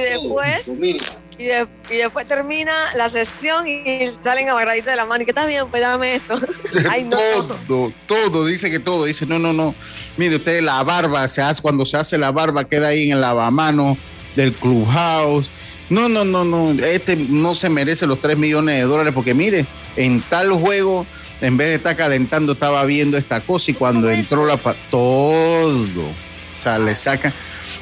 después, 0.00 1.21
y, 1.38 1.96
después 1.96 2.26
termina 2.26 2.72
la 2.96 3.08
sesión 3.08 3.66
y 3.66 4.10
salen 4.22 4.48
agarraditos 4.48 4.86
de 4.86 4.96
la 4.96 5.06
mano. 5.06 5.22
¿Y 5.22 5.24
qué 5.24 5.30
estás 5.30 5.46
bien? 5.46 5.64
Espérame 5.64 6.14
esto. 6.14 6.38
Todo, 7.66 7.92
todo, 8.06 8.46
dice 8.46 8.70
que 8.70 8.78
todo. 8.78 9.04
Dice, 9.04 9.26
no, 9.26 9.38
no, 9.38 9.52
no. 9.52 9.74
Mire, 10.16 10.36
usted 10.36 10.62
la 10.62 10.82
barba, 10.82 11.26
se 11.28 11.42
hace, 11.42 11.62
cuando 11.62 11.86
se 11.86 11.96
hace 11.96 12.18
la 12.18 12.30
barba, 12.30 12.64
queda 12.64 12.88
ahí 12.88 13.06
en 13.06 13.12
el 13.12 13.20
lavamano 13.20 13.96
del 14.36 14.52
clubhouse. 14.52 15.50
No, 15.90 16.08
no, 16.08 16.24
no, 16.24 16.44
no. 16.44 16.70
Este 16.84 17.16
no 17.16 17.54
se 17.54 17.68
merece 17.68 18.06
los 18.06 18.20
3 18.20 18.36
millones 18.36 18.76
de 18.76 18.82
dólares 18.82 19.12
porque 19.14 19.34
mire, 19.34 19.66
en 19.96 20.20
tal 20.20 20.52
juego, 20.52 21.06
en 21.40 21.56
vez 21.56 21.68
de 21.68 21.74
estar 21.76 21.96
calentando, 21.96 22.52
estaba 22.52 22.84
viendo 22.84 23.16
esta 23.16 23.40
cosa 23.40 23.70
y 23.70 23.74
cuando 23.74 24.10
entró 24.10 24.46
la... 24.46 24.56
Todo. 24.90 26.02
O 26.02 26.62
sea, 26.62 26.78
le 26.78 26.94
sacan 26.94 27.32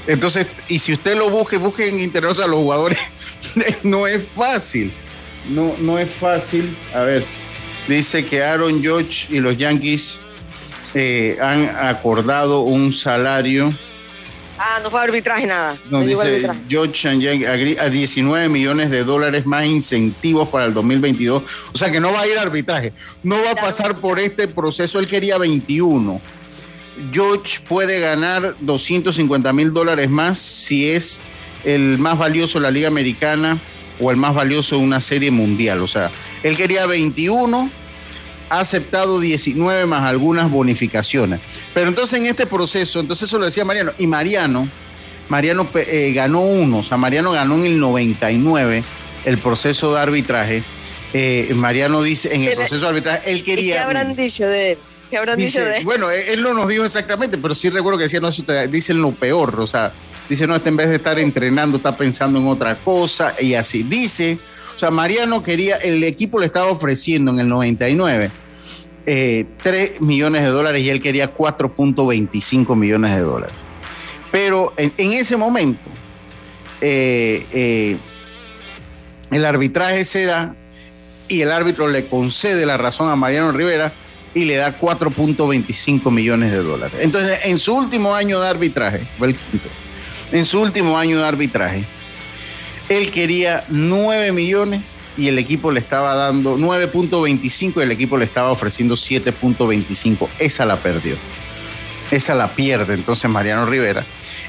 entonces, 0.07 0.47
y 0.69 0.79
si 0.79 0.93
usted 0.93 1.17
lo 1.17 1.31
busque, 1.31 1.57
busque 1.57 1.89
en 1.89 2.01
internet 2.01 2.39
a 2.43 2.47
los 2.47 2.61
jugadores, 2.61 2.99
no 3.83 4.07
es 4.07 4.25
fácil. 4.25 4.93
No, 5.49 5.75
no 5.81 5.99
es 5.99 6.11
fácil. 6.11 6.77
A 6.95 7.01
ver, 7.01 7.25
dice 7.89 8.25
que 8.25 8.43
Aaron 8.43 8.83
George 8.83 9.35
y 9.35 9.41
los 9.41 9.57
Yankees 9.57 10.21
eh, 10.95 11.39
han 11.41 11.69
acordado 11.79 12.61
un 12.61 12.93
salario. 12.93 13.73
Ah, 14.59 14.79
no 14.83 14.91
fue 14.91 15.01
arbitraje 15.01 15.47
nada. 15.47 15.79
No, 15.89 16.03
dice 16.03 16.51
George 16.69 17.09
a 17.81 17.89
19 17.89 18.49
millones 18.51 18.91
de 18.91 19.05
dólares 19.05 19.47
más 19.47 19.65
incentivos 19.65 20.49
para 20.49 20.67
el 20.67 20.75
2022. 20.75 21.43
O 21.73 21.79
sea 21.79 21.91
que 21.91 21.99
no 21.99 22.13
va 22.13 22.21
a 22.21 22.27
ir 22.27 22.37
a 22.37 22.43
arbitraje. 22.43 22.93
No 23.23 23.37
va 23.43 23.53
a 23.53 23.55
pasar 23.55 23.97
por 23.97 24.19
este 24.19 24.49
proceso. 24.49 24.99
Él 24.99 25.09
quería 25.09 25.39
21 25.39 26.21
George 27.13 27.61
puede 27.67 28.01
ganar 28.01 28.57
250 28.61 29.53
mil 29.53 29.73
dólares 29.73 30.11
más 30.11 30.39
si 30.39 30.91
es 30.91 31.19
el 31.65 31.99
más 31.99 32.19
valioso 32.19 32.59
de 32.59 32.63
la 32.63 32.71
Liga 32.71 32.89
Americana 32.89 33.59
o 34.01 34.11
el 34.11 34.17
más 34.17 34.35
valioso 34.35 34.77
de 34.77 34.83
una 34.83 35.01
serie 35.01 35.31
mundial. 35.31 35.81
O 35.81 35.87
sea, 35.87 36.11
él 36.43 36.57
quería 36.57 36.87
21, 36.87 37.71
ha 38.49 38.61
aceptado 38.61 39.21
19 39.21 39.87
más 39.87 40.05
algunas 40.05 40.51
bonificaciones. 40.51 41.41
Pero 41.75 41.89
entonces 41.89 42.19
en 42.19 42.27
este 42.27 42.47
proceso, 42.47 43.01
entonces 43.01 43.29
eso 43.29 43.39
lo 43.39 43.45
decía 43.45 43.65
Mariano, 43.65 43.93
y 43.99 44.07
Mariano, 44.07 44.69
Mariano 45.29 45.69
eh, 45.75 46.13
ganó 46.15 46.41
uno, 46.41 46.79
o 46.79 46.83
sea, 46.83 46.97
Mariano 46.97 47.33
ganó 47.33 47.57
en 47.57 47.67
el 47.67 47.79
99 47.79 48.83
el 49.25 49.39
proceso 49.39 49.95
de 49.95 50.01
arbitraje. 50.01 50.63
Eh, 51.13 51.53
Mariano 51.55 52.03
dice, 52.03 52.35
en 52.35 52.43
el 52.43 52.57
proceso 52.57 52.83
de 52.83 52.89
arbitraje, 52.89 53.31
él 53.31 53.45
quería... 53.45 53.75
¿Qué 53.75 53.81
habrán 53.81 54.15
dicho 54.15 54.47
de 54.47 55.79
él? 55.79 55.85
Bueno, 55.85 56.09
él 56.11 56.41
no 56.41 56.55
nos 56.55 56.69
dijo 56.69 56.85
exactamente, 56.85 57.37
pero 57.37 57.53
sí 57.55 57.69
recuerdo 57.69 57.99
que 57.99 58.05
decía, 58.05 58.21
no, 58.21 58.29
eso 58.29 58.45
te 58.45 58.69
dicen 58.69 59.01
lo 59.01 59.11
peor, 59.11 59.59
o 59.59 59.67
sea, 59.67 59.93
dice, 60.31 60.47
no, 60.47 60.57
este 60.57 60.71
en 60.71 60.77
vez 60.77 60.89
de 60.89 60.97
estar 60.97 61.19
entrenando, 61.19 61.77
está 61.77 61.97
pensando 61.97 62.39
en 62.39 62.47
otra 62.47 62.77
cosa, 62.77 63.35
y 63.39 63.55
así. 63.55 63.83
Dice, 63.83 64.39
o 64.75 64.79
sea, 64.79 64.91
Mariano 64.91 65.43
quería, 65.43 65.77
el 65.77 66.03
equipo 66.05 66.39
le 66.39 66.47
estaba 66.47 66.69
ofreciendo 66.69 67.31
en 67.33 67.41
el 67.41 67.49
99 67.49 68.31
eh, 69.07 69.47
3 69.63 70.01
millones 70.03 70.43
de 70.43 70.49
dólares 70.49 70.83
y 70.83 70.91
él 70.91 71.03
quería 71.03 71.35
4.25 71.35 72.77
millones 72.77 73.17
de 73.17 73.21
dólares. 73.23 73.55
Pero 74.31 74.73
en, 74.77 74.93
ese 74.99 75.37
momento, 75.37 75.81
eh, 76.81 77.45
eh, 77.53 77.97
el 79.33 79.45
arbitraje 79.45 80.05
se 80.05 80.27
da 80.27 80.55
y 81.29 81.41
el 81.41 81.51
árbitro 81.51 81.89
le 81.89 82.07
concede 82.07 82.65
la 82.67 82.77
razón 82.77 83.11
a 83.11 83.17
Mariano 83.17 83.51
Rivera 83.51 83.93
y 84.33 84.45
le 84.45 84.57
da 84.57 84.77
4.25 84.77 86.11
millones 86.13 86.53
de 86.53 86.59
dólares. 86.59 86.99
Entonces, 87.01 87.41
en 87.45 87.59
su 87.59 87.75
último 87.75 88.15
año 88.15 88.41
de 88.41 88.49
arbitraje, 88.49 89.01
en 90.33 90.45
su 90.45 90.61
último 90.61 90.99
año 90.99 91.19
de 91.19 91.27
arbitraje, 91.27 91.85
él 92.89 93.11
quería 93.11 93.65
9 93.69 94.33
millones 94.33 94.95
y 95.17 95.29
el 95.29 95.39
equipo 95.39 95.71
le 95.71 95.81
estaba 95.81 96.15
dando 96.15 96.57
9.25 96.57 97.75
y 97.77 97.83
el 97.83 97.93
equipo 97.93 98.17
le 98.17 98.25
estaba 98.25 98.51
ofreciendo 98.51 98.95
7.25. 98.95 100.29
Esa 100.39 100.65
la 100.65 100.77
perdió. 100.77 101.17
Esa 102.11 102.35
la 102.35 102.49
pierde 102.49 102.95
entonces 102.95 103.31
Mariano 103.31 103.67
Rivera 103.67 104.05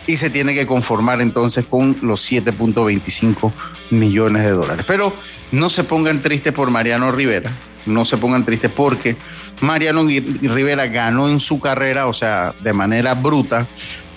y 0.08 0.18
se 0.18 0.30
tiene 0.30 0.54
que 0.54 0.66
conformar 0.66 1.22
entonces 1.22 1.66
con 1.66 1.98
los 2.02 2.30
7.25 2.32 3.52
millones 3.92 4.44
de 4.44 4.50
dólares. 4.52 4.86
Pero 4.88 5.14
no 5.52 5.70
se 5.70 5.84
pongan 5.84 6.22
tristes 6.22 6.54
por 6.54 6.72
Mariano 6.72 7.12
Rivera, 7.12 7.52
no 7.86 8.06
se 8.06 8.18
pongan 8.18 8.46
tristes 8.46 8.72
porque 8.76 9.16
Mariano 9.62 10.06
Rivera 10.06 10.88
ganó 10.88 11.30
en 11.30 11.40
su 11.40 11.60
carrera, 11.60 12.08
o 12.08 12.14
sea, 12.14 12.54
de 12.62 12.74
manera 12.74 13.14
bruta, 13.14 13.68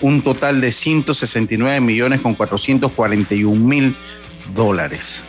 un 0.01 0.21
total 0.21 0.59
de 0.61 0.71
169 0.71 1.79
millones 1.81 2.21
con 2.21 2.35
441 2.35 3.55
mil 3.63 3.95
dólares. 4.53 5.23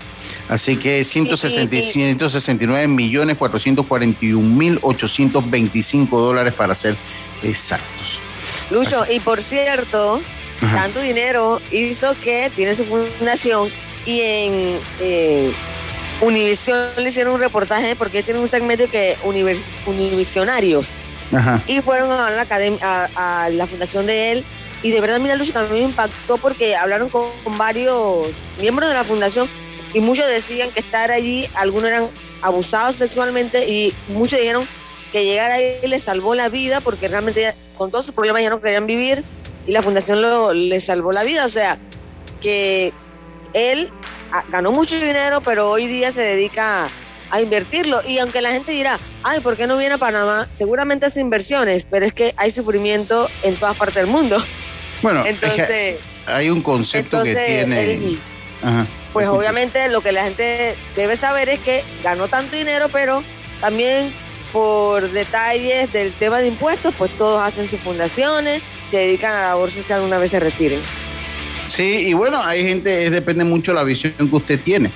Así 0.49 0.77
que 0.77 1.05
169 1.05 2.89
millones 2.89 3.37
441 3.37 4.41
mil 4.41 4.79
825 4.81 6.21
dólares 6.21 6.55
para 6.55 6.75
ser 6.75 6.97
exactos. 7.43 8.19
Lucho, 8.71 9.05
y 9.11 9.21
por 9.21 9.41
cierto, 9.43 10.21
tanto 10.61 11.01
dinero 11.01 11.61
hizo 11.73 12.15
que 12.21 12.51
tiene 12.55 12.75
su 12.75 12.85
fundación 12.85 13.71
y 14.07 14.21
en 14.21 14.79
eh, 15.01 15.53
Univision 16.21 16.89
le 16.97 17.09
hicieron 17.09 17.35
un 17.35 17.41
reportaje 17.41 17.95
porque 17.97 18.23
tiene 18.23 18.41
un 18.41 18.49
segmento 18.49 18.89
que 18.91 19.17
Univisionarios. 19.87 20.95
Y 21.67 21.81
fueron 21.81 22.11
a 22.11 22.31
la, 22.31 22.43
academia, 22.43 23.11
a, 23.15 23.49
la 23.51 23.67
fundación 23.67 24.07
de 24.07 24.33
él. 24.33 24.45
Y 24.83 24.91
de 24.91 25.01
verdad, 25.01 25.19
mira, 25.19 25.35
Lucho, 25.35 25.53
también 25.53 25.83
me 25.85 25.89
impactó 25.91 26.39
porque 26.39 26.77
hablaron 26.77 27.09
con, 27.09 27.31
varios 27.59 28.29
miembros 28.61 28.89
de 28.89 28.95
la 28.95 29.05
fundación 29.05 29.49
y 29.93 30.01
muchos 30.01 30.27
decían 30.27 30.71
que 30.71 30.81
estar 30.81 31.11
allí, 31.11 31.49
algunos 31.55 31.89
eran 31.89 32.09
abusados 32.43 32.97
sexualmente 32.97 33.69
y 33.69 33.95
muchos 34.09 34.39
dijeron 34.39 34.67
que 35.11 35.25
llegar 35.25 35.51
ahí 35.51 35.79
les 35.87 36.03
salvó 36.03 36.35
la 36.35 36.49
vida 36.49 36.81
porque 36.81 37.09
realmente 37.09 37.55
con 37.79 37.91
todos 37.91 38.05
sus 38.05 38.15
problemas 38.15 38.43
ya 38.43 38.51
no 38.51 38.61
querían 38.61 38.87
vivir 38.87 39.25
y 39.67 39.73
la 39.73 39.83
fundación 39.83 40.21
lo, 40.21 40.53
le 40.53 40.79
salvó 40.81 41.13
la 41.13 41.25
vida. 41.25 41.45
O 41.47 41.49
sea, 41.49 41.79
que 42.41 42.93
él 43.55 43.91
ganó 44.49 44.73
mucho 44.73 44.97
dinero, 44.97 45.41
pero 45.41 45.71
hoy 45.71 45.87
día 45.87 46.11
se 46.11 46.23
dedica 46.23 46.89
a, 47.31 47.41
invertirlo. 47.41 48.01
Y 48.07 48.19
aunque 48.19 48.41
la 48.41 48.51
gente 48.51 48.73
dirá, 48.73 48.99
ay, 49.23 49.41
¿por 49.41 49.57
qué 49.57 49.67
no 49.67 49.77
viene 49.77 49.95
a 49.95 49.99
Panamá? 49.99 50.49
Seguramente 50.55 51.07
hace 51.07 51.21
inversiones, 51.21 51.85
pero 51.89 52.07
es 52.07 52.15
que 52.15 52.35
hay 52.37 52.51
sufrimiento 52.51 53.29
en 53.43 53.57
todas 53.57 53.77
partes 53.77 53.97
del 53.97 54.07
mundo. 54.07 54.39
Bueno, 55.03 55.27
entonces 55.27 55.99
hay 56.25 56.49
un 56.49 56.63
concepto 56.63 57.23
que 57.23 57.35
tiene. 57.35 58.19
pues 59.13 59.29
obviamente 59.29 59.89
lo 59.91 60.01
que 60.01 60.11
la 60.11 60.25
gente 60.25 60.75
debe 60.97 61.17
saber 61.17 61.51
es 61.51 61.61
que 61.61 61.85
ganó 62.03 62.29
tanto 62.29 62.57
dinero, 62.57 62.89
pero 62.91 63.23
también 63.61 64.11
por 64.53 65.11
detalles 65.11 65.93
del 65.93 66.13
tema 66.15 66.39
de 66.39 66.49
impuestos, 66.49 66.95
pues 66.97 67.11
todos 67.13 67.41
hacen 67.43 67.69
sus 67.69 67.81
fundaciones, 67.81 68.63
se 68.89 68.97
dedican 68.97 69.33
a 69.33 69.41
la 69.41 69.49
labor 69.49 69.71
social 69.71 70.01
una 70.01 70.19
vez 70.19 70.31
se 70.31 70.41
retiren. 70.41 70.81
Sí, 71.67 72.09
y 72.09 72.13
bueno, 72.13 72.43
hay 72.43 72.63
gente, 72.63 73.11
depende 73.11 73.45
mucho 73.45 73.73
de 73.73 73.77
la 73.77 73.85
visión 73.85 74.13
que 74.17 74.37
usted 74.37 74.61
tiene. 74.61 74.91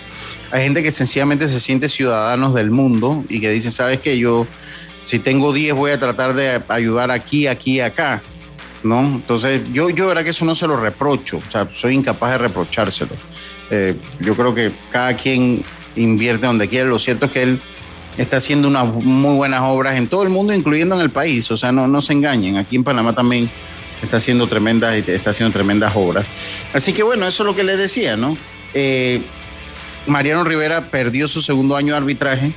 Hay 0.52 0.64
gente 0.64 0.82
que 0.82 0.90
sencillamente 0.90 1.46
se 1.48 1.60
siente 1.60 1.88
ciudadanos 1.88 2.54
del 2.54 2.70
mundo 2.70 3.24
y 3.28 3.40
que 3.40 3.50
dicen, 3.50 3.72
sabes 3.72 4.00
que 4.00 4.18
yo, 4.18 4.46
si 5.04 5.18
tengo 5.18 5.52
10, 5.52 5.74
voy 5.74 5.92
a 5.92 6.00
tratar 6.00 6.34
de 6.34 6.62
ayudar 6.68 7.10
aquí, 7.10 7.46
aquí, 7.46 7.80
acá. 7.80 8.22
¿No? 8.82 9.00
Entonces, 9.00 9.60
yo, 9.72 9.90
yo 9.90 10.06
verdad 10.08 10.24
que 10.24 10.30
eso 10.30 10.46
no 10.46 10.54
se 10.54 10.66
lo 10.66 10.80
reprocho, 10.80 11.38
o 11.46 11.50
sea, 11.50 11.68
soy 11.74 11.94
incapaz 11.94 12.32
de 12.32 12.38
reprochárselo. 12.38 13.12
Eh, 13.70 13.94
yo 14.20 14.34
creo 14.34 14.54
que 14.54 14.72
cada 14.90 15.14
quien 15.14 15.62
invierte 15.96 16.46
donde 16.46 16.68
quiere. 16.68 16.88
Lo 16.88 16.98
cierto 16.98 17.26
es 17.26 17.32
que 17.32 17.42
él 17.42 17.60
está 18.18 18.38
haciendo 18.38 18.68
unas 18.68 18.88
muy 18.88 19.36
buenas 19.36 19.62
obras 19.62 19.96
en 19.96 20.08
todo 20.08 20.22
el 20.22 20.30
mundo, 20.30 20.54
incluyendo 20.54 20.94
en 20.94 21.00
el 21.02 21.10
país. 21.10 21.50
O 21.50 21.56
sea, 21.56 21.72
no, 21.72 21.86
no 21.86 22.02
se 22.02 22.12
engañen. 22.12 22.56
Aquí 22.56 22.76
en 22.76 22.84
Panamá 22.84 23.14
también 23.14 23.48
está 24.02 24.18
haciendo 24.18 24.46
tremendas, 24.46 24.94
está 25.08 25.30
haciendo 25.30 25.52
tremendas 25.52 25.92
obras. 25.94 26.26
Así 26.72 26.92
que 26.92 27.02
bueno, 27.02 27.26
eso 27.26 27.42
es 27.42 27.46
lo 27.46 27.54
que 27.54 27.62
les 27.62 27.78
decía, 27.78 28.16
¿no? 28.16 28.36
Eh, 28.74 29.20
Mariano 30.06 30.44
Rivera 30.44 30.82
perdió 30.82 31.28
su 31.28 31.42
segundo 31.42 31.76
año 31.76 31.92
de 31.92 31.98
arbitraje, 31.98 32.52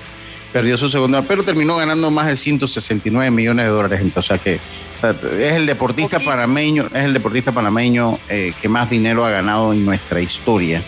perdió 0.52 0.78
su 0.78 0.90
segundo, 0.90 1.24
pero 1.28 1.44
terminó 1.44 1.76
ganando 1.78 2.12
más 2.12 2.28
de 2.28 2.36
169 2.36 3.32
millones 3.32 3.66
de 3.66 3.72
dólares. 3.72 4.02
Entonces, 4.02 4.32
o 4.32 4.36
sea 4.36 4.38
que 4.38 4.60
es 5.04 5.54
el 5.54 5.66
deportista 5.66 6.20
panameño, 6.20 6.88
es 6.94 7.06
el 7.06 7.14
deportista 7.14 7.52
panameño 7.52 8.18
eh, 8.30 8.54
que 8.62 8.70
más 8.70 8.90
dinero 8.90 9.26
ha 9.26 9.30
ganado 9.30 9.74
en 9.74 9.84
nuestra 9.86 10.22
historia. 10.22 10.82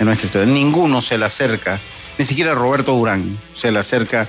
En 0.00 0.06
nuestra 0.06 0.26
historia. 0.26 0.52
Ninguno 0.52 1.00
se 1.00 1.16
le 1.16 1.26
acerca, 1.26 1.78
ni 2.18 2.24
siquiera 2.24 2.54
Roberto 2.54 2.92
Durán 2.96 3.38
se 3.54 3.70
le 3.70 3.78
acerca 3.78 4.26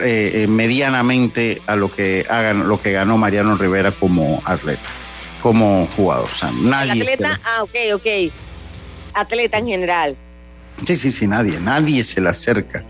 eh, 0.00 0.46
medianamente 0.48 1.62
a 1.66 1.76
lo 1.76 1.94
que 1.94 2.26
hagan, 2.28 2.68
lo 2.68 2.80
que 2.80 2.92
ganó 2.92 3.18
Mariano 3.18 3.56
Rivera 3.56 3.92
como 3.92 4.42
atleta 4.44 4.88
como 5.42 5.88
jugador. 5.96 6.28
O 6.32 6.38
sea, 6.38 6.50
nadie. 6.52 7.02
atleta, 7.02 7.40
ah, 7.44 7.62
ok, 7.62 7.74
ok. 7.94 8.32
Atleta 9.14 9.58
en 9.58 9.66
general. 9.66 10.16
Sí, 10.86 10.94
sí, 10.94 11.10
sí, 11.10 11.26
nadie, 11.26 11.58
nadie 11.58 12.04
se 12.04 12.20
le 12.20 12.28
acerca 12.28 12.84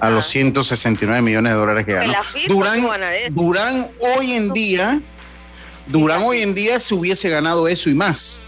a 0.00 0.10
los 0.10 0.28
169 0.28 1.22
millones 1.22 1.52
de 1.52 1.58
dólares 1.58 1.84
que 1.84 1.94
ganó. 1.94 2.12
Durán, 2.46 2.86
Durán 3.30 3.88
hoy 3.98 4.32
en 4.32 4.52
día, 4.52 5.00
Durán 5.88 6.22
hoy 6.22 6.42
en 6.42 6.54
día 6.54 6.78
se 6.78 6.94
hubiese 6.94 7.28
ganado 7.30 7.66
eso 7.66 7.90
y 7.90 7.94
más. 7.94 8.40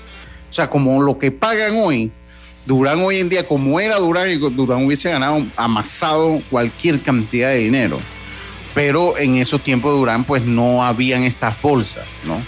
O 0.49 0.55
sea, 0.55 0.71
como 0.71 1.03
lo 1.03 1.19
que 1.19 1.33
pagan 1.33 1.73
hoy, 1.75 2.12
Durán 2.66 3.00
hoy 3.00 3.20
en 3.20 3.29
día, 3.29 3.46
como 3.46 3.79
era 3.79 3.96
Durán, 3.96 4.29
Durán 4.57 4.85
hubiese 4.85 5.11
ganado, 5.11 5.44
amasado 5.57 6.40
cualquier 6.50 7.00
cantidad 7.00 7.48
de 7.48 7.59
dinero. 7.59 7.98
Pero 8.74 9.16
en 9.18 9.37
esos 9.37 9.61
tiempos 9.61 9.96
Durán, 9.96 10.24
pues 10.24 10.44
no 10.44 10.83
habían 10.83 11.22
estas 11.22 11.61
bolsas, 11.61 12.07
¿no? 12.24 12.40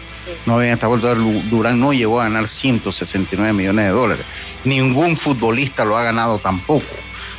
no 0.44 0.57
habían 0.57 0.74
esta 0.74 0.87
vuelta. 0.87 1.14
Durán 1.14 1.79
no 1.79 1.92
llegó 1.92 2.20
a 2.20 2.24
ganar 2.24 2.48
169 2.48 3.52
millones 3.52 3.87
de 3.87 3.90
dólares. 3.90 4.26
Ningún 4.64 5.16
futbolista 5.16 5.85
lo 5.85 5.96
ha 5.96 6.02
ganado 6.02 6.38
tampoco. 6.38 6.85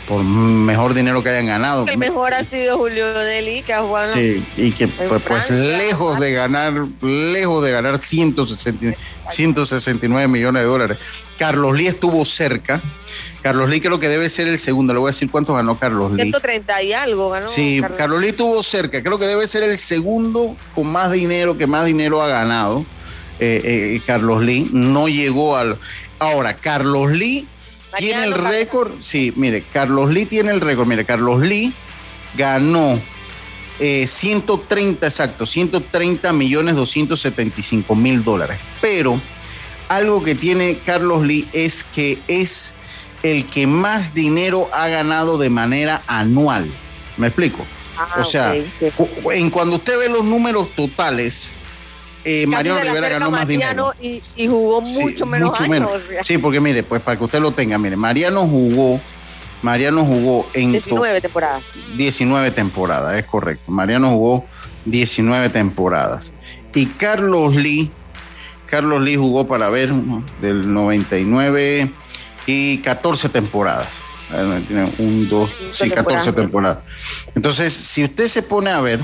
Por 0.08 0.24
mejor 0.24 0.94
dinero 0.94 1.22
que 1.22 1.28
hayan 1.30 1.48
ganado. 1.48 1.86
El 1.86 1.98
mejor 1.98 2.34
ha 2.34 2.42
sido 2.44 2.78
Julio 2.78 3.14
Deli, 3.14 3.62
que 3.62 3.74
ha 3.74 3.82
jugado. 3.82 4.14
Sí, 4.14 4.42
y 4.56 4.72
que 4.72 4.88
pues, 4.88 5.22
pues 5.22 5.52
lejos 5.52 6.18
de 6.20 6.32
ganar, 6.32 6.74
lejos 7.02 7.62
de 7.64 7.72
ganar 7.72 7.98
169 7.98 10.28
millones 10.30 10.62
de 10.62 10.68
dólares. 10.68 10.98
Carlos 11.38 11.76
Lee 11.76 11.88
estuvo 11.88 12.24
cerca. 12.26 12.82
Carlos 13.42 13.70
Lee 13.70 13.82
creo 13.82 14.00
que 14.00 14.08
debe 14.10 14.30
ser 14.30 14.48
el 14.48 14.60
segundo. 14.60 14.94
Le 14.94 15.00
voy 15.00 15.10
a 15.10 15.12
decir 15.12 15.30
cuánto 15.30 15.54
ganó 15.54 15.78
Carlos 15.78 16.12
Lee. 16.12 16.24
130 16.24 16.84
y 16.84 16.94
algo 16.94 17.30
ganó. 17.30 17.50
Sí, 17.50 17.82
Carlos, 17.98 18.22
Lee 18.22 18.30
estuvo 18.30 18.64
cerca. 18.64 19.04
Creo 19.04 19.20
que 19.20 19.26
debe 19.26 19.46
ser 19.48 19.64
el 19.64 19.78
segundo 19.78 20.56
con 20.76 20.88
más 20.88 21.12
dinero, 21.12 21.58
que 21.58 21.68
más 21.68 21.86
dinero 21.86 22.22
ha 22.22 22.28
ganado. 22.28 22.86
Eh, 23.40 23.62
eh, 23.64 24.02
Carlos 24.06 24.42
Lee 24.42 24.70
no 24.72 25.08
llegó 25.08 25.56
al. 25.56 25.78
Ahora, 26.20 26.58
Carlos 26.58 27.12
Lee 27.12 27.48
tiene 27.98 28.24
el 28.24 28.34
récord. 28.34 28.92
Sí, 29.00 29.34
mire, 29.36 29.64
Carlos 29.74 30.10
Lee 30.10 30.26
tiene 30.26 30.52
el 30.52 30.62
récord. 30.62 30.88
Mire, 30.88 31.06
Carlos 31.06 31.42
Lee 31.42 31.74
ganó 32.36 33.00
130, 33.80 35.06
eh, 35.06 35.10
exacto, 35.10 35.46
130 35.46 36.34
millones 36.34 36.76
275 36.76 37.96
mil 37.96 38.24
dólares. 38.24 38.60
Pero 38.82 39.22
algo 39.90 40.24
que 40.24 40.36
tiene 40.36 40.78
Carlos 40.86 41.24
Lee 41.24 41.48
es 41.54 41.84
que 41.84 42.20
es 42.28 42.74
el 43.24 43.46
que 43.48 43.68
más 43.68 44.14
dinero 44.14 44.70
ha 44.74 44.88
ganado 44.88 45.38
de 45.38 45.50
manera 45.50 46.02
anual. 46.08 46.70
¿Me 47.18 47.28
explico? 47.28 47.66
Ah, 47.98 48.22
o 48.22 48.26
sea, 48.26 48.54
en 48.56 49.50
cuando 49.50 49.78
usted 49.78 49.98
ve 49.98 50.10
los 50.10 50.24
números 50.24 50.70
totales, 50.76 51.52
eh, 52.30 52.46
Mariano 52.46 52.82
Rivera 52.82 53.08
ganó 53.08 53.32
más 53.32 53.48
dinero. 53.48 53.94
Y, 54.02 54.22
jugó 54.48 54.82
mucho 54.82 55.26
menos 55.26 55.60
años. 55.62 55.90
Sí, 56.26 56.38
porque 56.38 56.60
mire, 56.60 56.84
pues 56.84 57.02
para 57.02 57.18
que 57.18 57.24
usted 57.24 57.40
lo 57.40 57.52
tenga, 57.52 57.78
mire, 57.78 57.96
Mariano 57.96 58.46
jugó, 58.46 59.00
Mariano 59.62 60.04
jugó 60.04 60.46
en 60.54 60.74
19 60.74 61.22
temporadas. 61.22 61.64
19 61.96 62.52
temporadas, 62.52 63.16
es 63.16 63.26
correcto. 63.26 63.72
Mariano 63.72 64.10
jugó 64.10 64.46
19 64.84 65.50
temporadas. 65.50 66.34
Y 66.74 66.86
Carlos 66.88 67.56
Lee, 67.56 67.90
Carlos 68.66 69.02
Lee 69.02 69.16
jugó 69.16 69.48
para 69.48 69.70
ver 69.70 69.94
del 70.42 70.72
99 70.72 71.92
y 72.46 72.78
14 72.80 73.30
temporadas. 73.30 73.88
Tiene 74.68 74.92
un, 74.98 75.30
dos, 75.30 75.58
sí, 75.74 75.90
14 75.90 76.34
temporadas. 76.34 76.80
Entonces, 77.34 77.74
si 77.74 78.04
usted 78.04 78.28
se 78.28 78.44
pone 78.44 78.70
a 78.70 78.82
ver, 78.82 79.00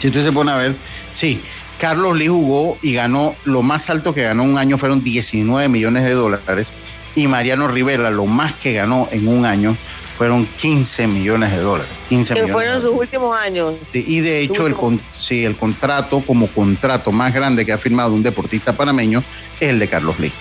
si 0.00 0.06
usted 0.06 0.22
se 0.22 0.32
pone 0.32 0.52
a 0.52 0.56
ver, 0.56 0.76
Sí, 1.18 1.40
Carlos 1.80 2.16
Lee 2.16 2.28
jugó 2.28 2.78
y 2.80 2.94
ganó, 2.94 3.34
lo 3.44 3.62
más 3.62 3.90
alto 3.90 4.14
que 4.14 4.22
ganó 4.22 4.44
un 4.44 4.56
año 4.56 4.78
fueron 4.78 5.02
19 5.02 5.68
millones 5.68 6.04
de 6.04 6.12
dólares 6.12 6.72
y 7.16 7.26
Mariano 7.26 7.66
Rivera 7.66 8.08
lo 8.12 8.26
más 8.26 8.54
que 8.54 8.74
ganó 8.74 9.08
en 9.10 9.26
un 9.26 9.44
año 9.44 9.76
fueron 10.16 10.46
15 10.46 11.08
millones 11.08 11.50
de 11.50 11.58
dólares. 11.58 11.90
15 12.08 12.34
que 12.34 12.46
fueron 12.46 12.80
sus 12.80 12.92
últimos 12.92 13.36
años. 13.36 13.74
Sí, 13.90 14.04
y 14.06 14.20
de 14.20 14.42
hecho 14.42 14.68
el, 14.68 14.76
con, 14.76 15.00
sí, 15.18 15.44
el 15.44 15.56
contrato 15.56 16.20
como 16.24 16.46
contrato 16.46 17.10
más 17.10 17.34
grande 17.34 17.66
que 17.66 17.72
ha 17.72 17.78
firmado 17.78 18.14
un 18.14 18.22
deportista 18.22 18.72
panameño 18.76 19.24
es 19.58 19.70
el 19.70 19.80
de 19.80 19.88
Carlos 19.88 20.20
Lee. 20.20 20.32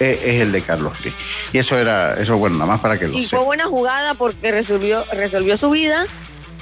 Es, 0.00 0.22
es 0.24 0.42
el 0.42 0.50
de 0.50 0.62
Carlos 0.62 0.92
Lee. 1.04 1.12
Y 1.52 1.58
eso 1.58 1.78
era, 1.78 2.14
eso 2.14 2.36
bueno, 2.36 2.56
nada 2.56 2.66
más 2.72 2.80
para 2.80 2.98
que 2.98 3.06
lo 3.06 3.16
Y 3.16 3.24
sepa. 3.26 3.36
fue 3.36 3.46
buena 3.46 3.66
jugada 3.66 4.14
porque 4.14 4.50
resolvió, 4.50 5.04
resolvió 5.12 5.56
su 5.56 5.70
vida 5.70 6.04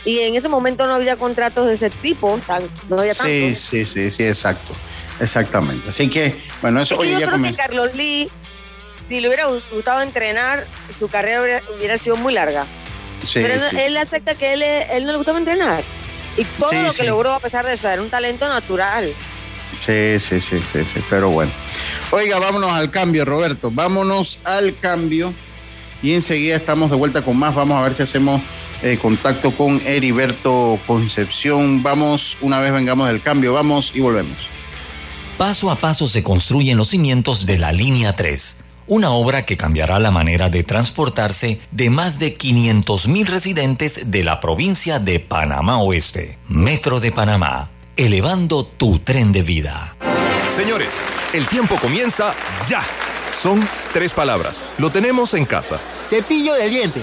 y 0.05 0.21
en 0.21 0.35
ese 0.35 0.49
momento 0.49 0.87
no 0.87 0.95
había 0.95 1.17
contratos 1.17 1.67
de 1.67 1.75
ese 1.75 1.91
tipo, 1.91 2.39
tan, 2.47 2.63
no 2.89 2.99
había 2.99 3.15
tantos. 3.15 3.27
Sí, 3.27 3.55
sí, 3.55 3.85
sí, 3.85 4.11
sí, 4.11 4.23
exacto. 4.25 4.75
Exactamente. 5.21 5.89
Así 5.89 6.09
que, 6.11 6.43
bueno, 6.61 6.81
eso 6.81 6.95
Es 6.95 7.01
oye, 7.01 7.13
yo 7.13 7.21
ya 7.21 7.27
creo 7.31 7.43
que 7.43 7.55
Carlos 7.55 7.95
Lee, 7.95 8.29
si 9.09 9.21
le 9.21 9.29
hubiera 9.29 9.47
gustado 9.73 10.03
entrenar, 10.03 10.67
su 10.99 11.09
carrera 11.09 11.41
hubiera, 11.43 11.63
hubiera 11.77 11.97
sido 11.97 12.17
muy 12.17 12.35
larga. 12.35 12.67
Sí, 13.27 13.35
Pero 13.35 13.55
él, 13.55 13.63
sí. 13.71 13.77
él 13.81 13.97
acepta 13.97 14.35
que 14.35 14.53
él, 14.55 14.63
él 14.63 15.07
no 15.07 15.13
le 15.13 15.19
gustaba 15.19 15.39
entrenar. 15.39 15.83
Y 16.37 16.45
todo 16.45 16.71
Sí, 16.71 16.77
lo 16.83 16.93
que 16.93 17.05
logró, 17.05 17.33
a 17.33 17.39
pesar 17.41 17.65
de 17.65 17.77
ser 17.77 18.01
un 18.01 18.11
talento 18.11 18.49
natural. 18.49 19.13
Sí, 19.81 20.19
sí, 20.19 20.41
sí, 20.41 20.61
sí, 20.61 20.85
sí, 20.93 21.01
pero 21.09 21.31
bueno. 21.31 21.53
Oiga, 22.11 22.39
vámonos 22.39 22.73
al 22.73 22.91
cambio, 22.91 23.25
Roberto. 23.25 23.71
Vámonos 23.71 24.41
al 24.45 24.77
cambio. 24.79 25.33
Y 26.03 26.15
enseguida 26.15 26.57
estamos 26.57 26.91
de 26.91 26.97
vuelta 26.97 27.23
con 27.23 27.37
más. 27.39 27.55
Vamos 27.55 27.79
a 27.79 27.83
ver 27.85 27.95
si 27.95 28.03
hacemos 28.03 28.43
eh, 28.85 28.99
contacto 28.99 29.51
con 29.51 29.81
Heriberto 29.87 30.79
Concepción. 30.87 31.83
Vamos, 31.83 32.37
una 32.43 32.61
vez 32.61 32.71
vengamos 32.71 33.09
del 33.09 33.23
cambio, 33.23 33.55
vamos 33.55 33.93
y 33.95 34.01
volvemos. 34.01 34.37
Paso 35.39 35.71
a 35.71 35.77
paso 35.77 36.07
se 36.07 36.23
construyen 36.23 36.77
los 36.77 36.91
cimientos 36.91 37.47
de 37.47 37.57
la 37.57 37.73
Línea 37.73 38.15
3, 38.15 38.59
una 38.87 39.11
obra 39.11 39.47
que 39.47 39.57
cambiará 39.57 39.99
la 40.01 40.11
manera 40.11 40.51
de 40.51 40.65
transportarse 40.65 41.61
de 41.71 41.89
más 41.89 42.19
de 42.19 42.37
500.000 42.37 43.27
residentes 43.27 44.11
de 44.11 44.23
la 44.23 44.39
provincia 44.39 44.99
de 44.99 45.19
Panamá 45.19 45.79
Oeste. 45.79 46.39
Metro 46.47 47.01
de 47.01 47.11
Panamá, 47.11 47.71
elevando 47.97 48.67
tu 48.67 48.99
tren 48.99 49.33
de 49.33 49.43
vida. 49.43 49.97
Señores, 50.55 50.95
el 51.33 51.47
tiempo 51.47 51.77
comienza 51.81 52.35
ya. 52.69 52.83
Son 53.33 53.67
tres 53.95 54.13
palabras. 54.13 54.63
Lo 54.77 54.93
tenemos 54.93 55.33
en 55.33 55.47
casa. 55.47 55.81
Cepillo 56.07 56.53
de 56.53 56.69
diente. 56.69 57.03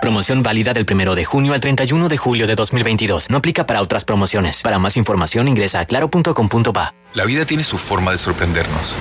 Promoción 0.00 0.42
válida 0.42 0.72
del 0.74 0.86
1 0.90 1.14
de 1.16 1.24
junio 1.24 1.54
al 1.54 1.60
31 1.60 2.08
de 2.08 2.16
julio 2.16 2.46
de 2.46 2.54
2022. 2.54 3.28
No 3.30 3.38
aplica 3.38 3.66
para 3.66 3.82
otras 3.82 4.04
promociones. 4.04 4.62
Para 4.62 4.78
más 4.78 4.96
información 4.96 5.48
ingresa 5.48 5.80
a 5.80 5.84
claro.com.pa. 5.86 6.94
La 7.14 7.24
vida 7.24 7.44
tiene 7.44 7.64
su 7.64 7.78
forma 7.78 8.12
de 8.12 8.18
sorprendernos. 8.18 8.94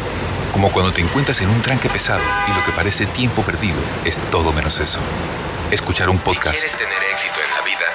Como 0.51 0.71
cuando 0.71 0.91
te 0.91 1.01
encuentras 1.01 1.39
en 1.41 1.49
un 1.49 1.61
tranque 1.61 1.87
pesado 1.87 2.23
y 2.47 2.51
lo 2.57 2.65
que 2.65 2.71
parece 2.71 3.05
tiempo 3.05 3.43
perdido 3.43 3.77
es 4.05 4.17
todo 4.31 4.51
menos 4.53 4.79
eso. 4.79 4.99
Escuchar 5.69 6.09
un 6.09 6.17
podcast. 6.17 6.57
tener 6.77 6.97
éxito 7.11 7.35
en 7.45 7.55
la 7.55 7.61
vida, 7.63 7.85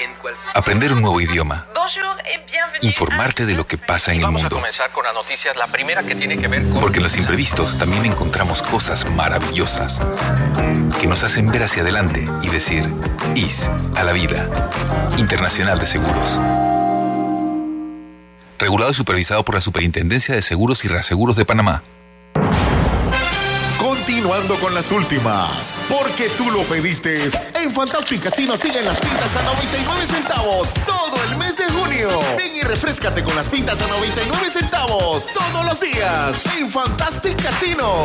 en 0.00 0.10
Aprender 0.54 0.92
un 0.92 1.00
nuevo 1.00 1.20
idioma. 1.20 1.66
Bonjour 1.74 2.16
et 2.26 2.44
bienvenue. 2.50 2.86
Informarte 2.86 3.46
de 3.46 3.54
lo 3.54 3.66
que 3.66 3.78
pasa 3.78 4.10
en 4.12 4.18
el 4.18 4.24
Vamos 4.24 4.42
a 4.42 4.44
mundo. 4.44 4.56
comenzar 4.56 4.90
con 4.90 5.04
las 5.04 5.14
noticias. 5.14 5.56
La 5.56 5.68
primera 5.68 6.02
que 6.02 6.14
tiene 6.14 6.36
que 6.36 6.48
ver 6.48 6.68
con. 6.68 6.80
Porque 6.80 6.98
en 6.98 7.04
los 7.04 7.16
imprevistos 7.16 7.78
también 7.78 8.04
encontramos 8.04 8.60
cosas 8.62 9.08
maravillosas 9.12 10.00
que 11.00 11.06
nos 11.06 11.24
hacen 11.24 11.50
ver 11.50 11.62
hacia 11.62 11.82
adelante 11.82 12.28
y 12.42 12.48
decir 12.48 12.84
IS 13.34 13.70
a 13.96 14.04
la 14.04 14.12
vida. 14.12 14.46
Internacional 15.16 15.78
de 15.78 15.86
Seguros. 15.86 16.38
Regulado 18.58 18.90
y 18.90 18.94
supervisado 18.94 19.42
por 19.42 19.54
la 19.54 19.62
Superintendencia 19.62 20.34
de 20.34 20.42
Seguros 20.42 20.84
y 20.84 20.88
Reaseguros 20.88 21.36
de 21.36 21.46
Panamá. 21.46 21.82
Continuando 23.78 24.56
con 24.56 24.74
las 24.74 24.92
últimas, 24.92 25.78
porque 25.88 26.28
tú 26.36 26.50
lo 26.50 26.60
pediste. 26.64 27.30
En 27.54 27.70
Fantastic 27.70 28.22
Casino 28.24 28.58
siguen 28.58 28.84
las 28.84 28.98
pintas 28.98 29.34
a 29.36 29.42
99 29.42 30.06
centavos 30.06 30.68
todo 30.84 31.16
el 31.30 31.36
mes 31.38 31.56
de 31.56 31.64
junio. 31.70 32.10
Ven 32.36 32.56
y 32.56 32.60
refrescate 32.60 33.22
con 33.22 33.34
las 33.36 33.48
pintas 33.48 33.80
a 33.80 33.86
99 33.86 34.50
centavos 34.50 35.28
todos 35.32 35.64
los 35.64 35.80
días 35.80 36.44
en 36.58 36.70
Fantastic 36.70 37.42
Casino. 37.42 38.04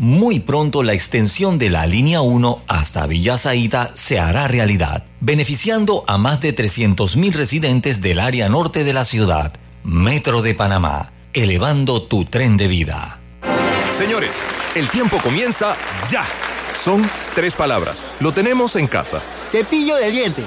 Muy 0.06 0.38
pronto 0.38 0.84
la 0.84 0.92
extensión 0.92 1.58
de 1.58 1.68
la 1.68 1.84
línea 1.84 2.20
1 2.20 2.62
hasta 2.68 3.08
Villa 3.08 3.36
Zaita 3.36 3.90
se 3.94 4.20
hará 4.20 4.46
realidad, 4.46 5.02
beneficiando 5.18 6.04
a 6.06 6.16
más 6.16 6.40
de 6.40 6.54
300.000 6.54 7.32
residentes 7.32 8.00
del 8.00 8.20
área 8.20 8.48
norte 8.48 8.84
de 8.84 8.92
la 8.92 9.04
ciudad. 9.04 9.52
Metro 9.82 10.42
de 10.42 10.54
Panamá, 10.54 11.11
elevando 11.32 12.04
tu 12.04 12.24
tren 12.24 12.57
de 12.57 12.68
vida. 12.68 13.18
Señores, 13.98 14.36
el 14.76 14.88
tiempo 14.90 15.18
comienza 15.20 15.76
ya. 16.09 16.24
Son 16.80 17.02
tres 17.34 17.57
palabras. 17.57 18.07
Lo 18.20 18.32
tenemos 18.32 18.76
en 18.76 18.86
casa. 18.86 19.20
Cepillo 19.50 19.96
de 19.96 20.12
diente. 20.12 20.46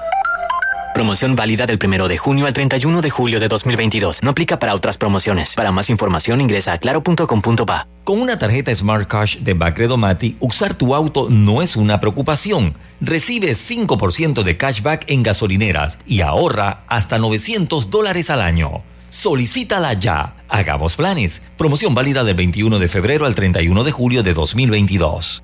Promoción 1.01 1.35
válida 1.35 1.65
del 1.65 1.79
1 1.83 2.07
de 2.07 2.17
junio 2.19 2.45
al 2.45 2.53
31 2.53 3.01
de 3.01 3.09
julio 3.09 3.39
de 3.39 3.47
2022. 3.47 4.21
No 4.21 4.29
aplica 4.29 4.59
para 4.59 4.75
otras 4.75 4.99
promociones. 4.99 5.55
Para 5.55 5.71
más 5.71 5.89
información 5.89 6.39
ingresa 6.41 6.73
a 6.73 6.77
claro.com.pa. 6.77 7.87
Con 8.03 8.21
una 8.21 8.37
tarjeta 8.37 8.75
Smart 8.75 9.07
Cash 9.07 9.37
de 9.37 9.55
Bacredomati, 9.55 10.37
usar 10.39 10.75
tu 10.75 10.93
auto 10.93 11.25
no 11.31 11.63
es 11.63 11.75
una 11.75 11.99
preocupación. 11.99 12.75
Recibe 12.99 13.53
5% 13.53 14.43
de 14.43 14.57
cashback 14.57 15.05
en 15.07 15.23
gasolineras 15.23 15.97
y 16.05 16.21
ahorra 16.21 16.83
hasta 16.87 17.17
900 17.17 17.89
dólares 17.89 18.29
al 18.29 18.41
año. 18.41 18.83
Solicítala 19.09 19.93
ya. 19.93 20.35
Hagamos 20.49 20.97
planes. 20.97 21.41
Promoción 21.57 21.95
válida 21.95 22.23
del 22.23 22.35
21 22.35 22.77
de 22.77 22.87
febrero 22.87 23.25
al 23.25 23.33
31 23.33 23.83
de 23.83 23.91
julio 23.91 24.21
de 24.21 24.35
2022. 24.35 25.41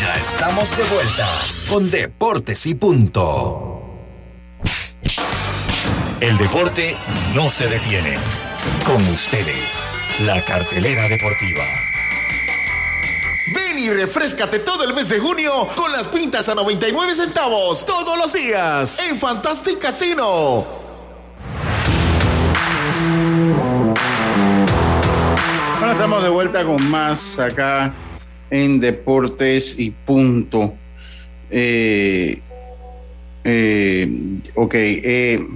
Ya 0.00 0.16
estamos 0.16 0.74
de 0.74 0.84
vuelta 0.84 1.28
con 1.68 1.90
Deportes 1.90 2.64
y 2.64 2.74
Punto. 2.74 3.75
El 6.20 6.38
deporte 6.38 6.96
no 7.34 7.50
se 7.50 7.68
detiene. 7.68 8.16
Con 8.86 9.02
ustedes, 9.08 9.82
la 10.24 10.42
cartelera 10.42 11.10
deportiva. 11.10 11.62
Ven 13.54 13.78
y 13.78 13.90
refrescate 13.90 14.60
todo 14.60 14.84
el 14.84 14.94
mes 14.94 15.10
de 15.10 15.18
junio 15.18 15.68
con 15.76 15.92
las 15.92 16.08
pintas 16.08 16.48
a 16.48 16.54
99 16.54 17.14
centavos 17.14 17.84
todos 17.84 18.16
los 18.16 18.32
días 18.32 18.98
en 18.98 19.18
Fantastic 19.18 19.78
Casino. 19.78 20.64
Bueno, 25.78 25.92
estamos 25.92 26.22
de 26.22 26.28
vuelta 26.30 26.64
con 26.64 26.90
más 26.90 27.38
acá 27.38 27.92
en 28.48 28.80
Deportes 28.80 29.78
y 29.78 29.90
Punto. 29.90 30.72
Eh, 31.50 32.40
eh, 33.44 34.38
ok. 34.54 34.74
Eh, 34.74 35.46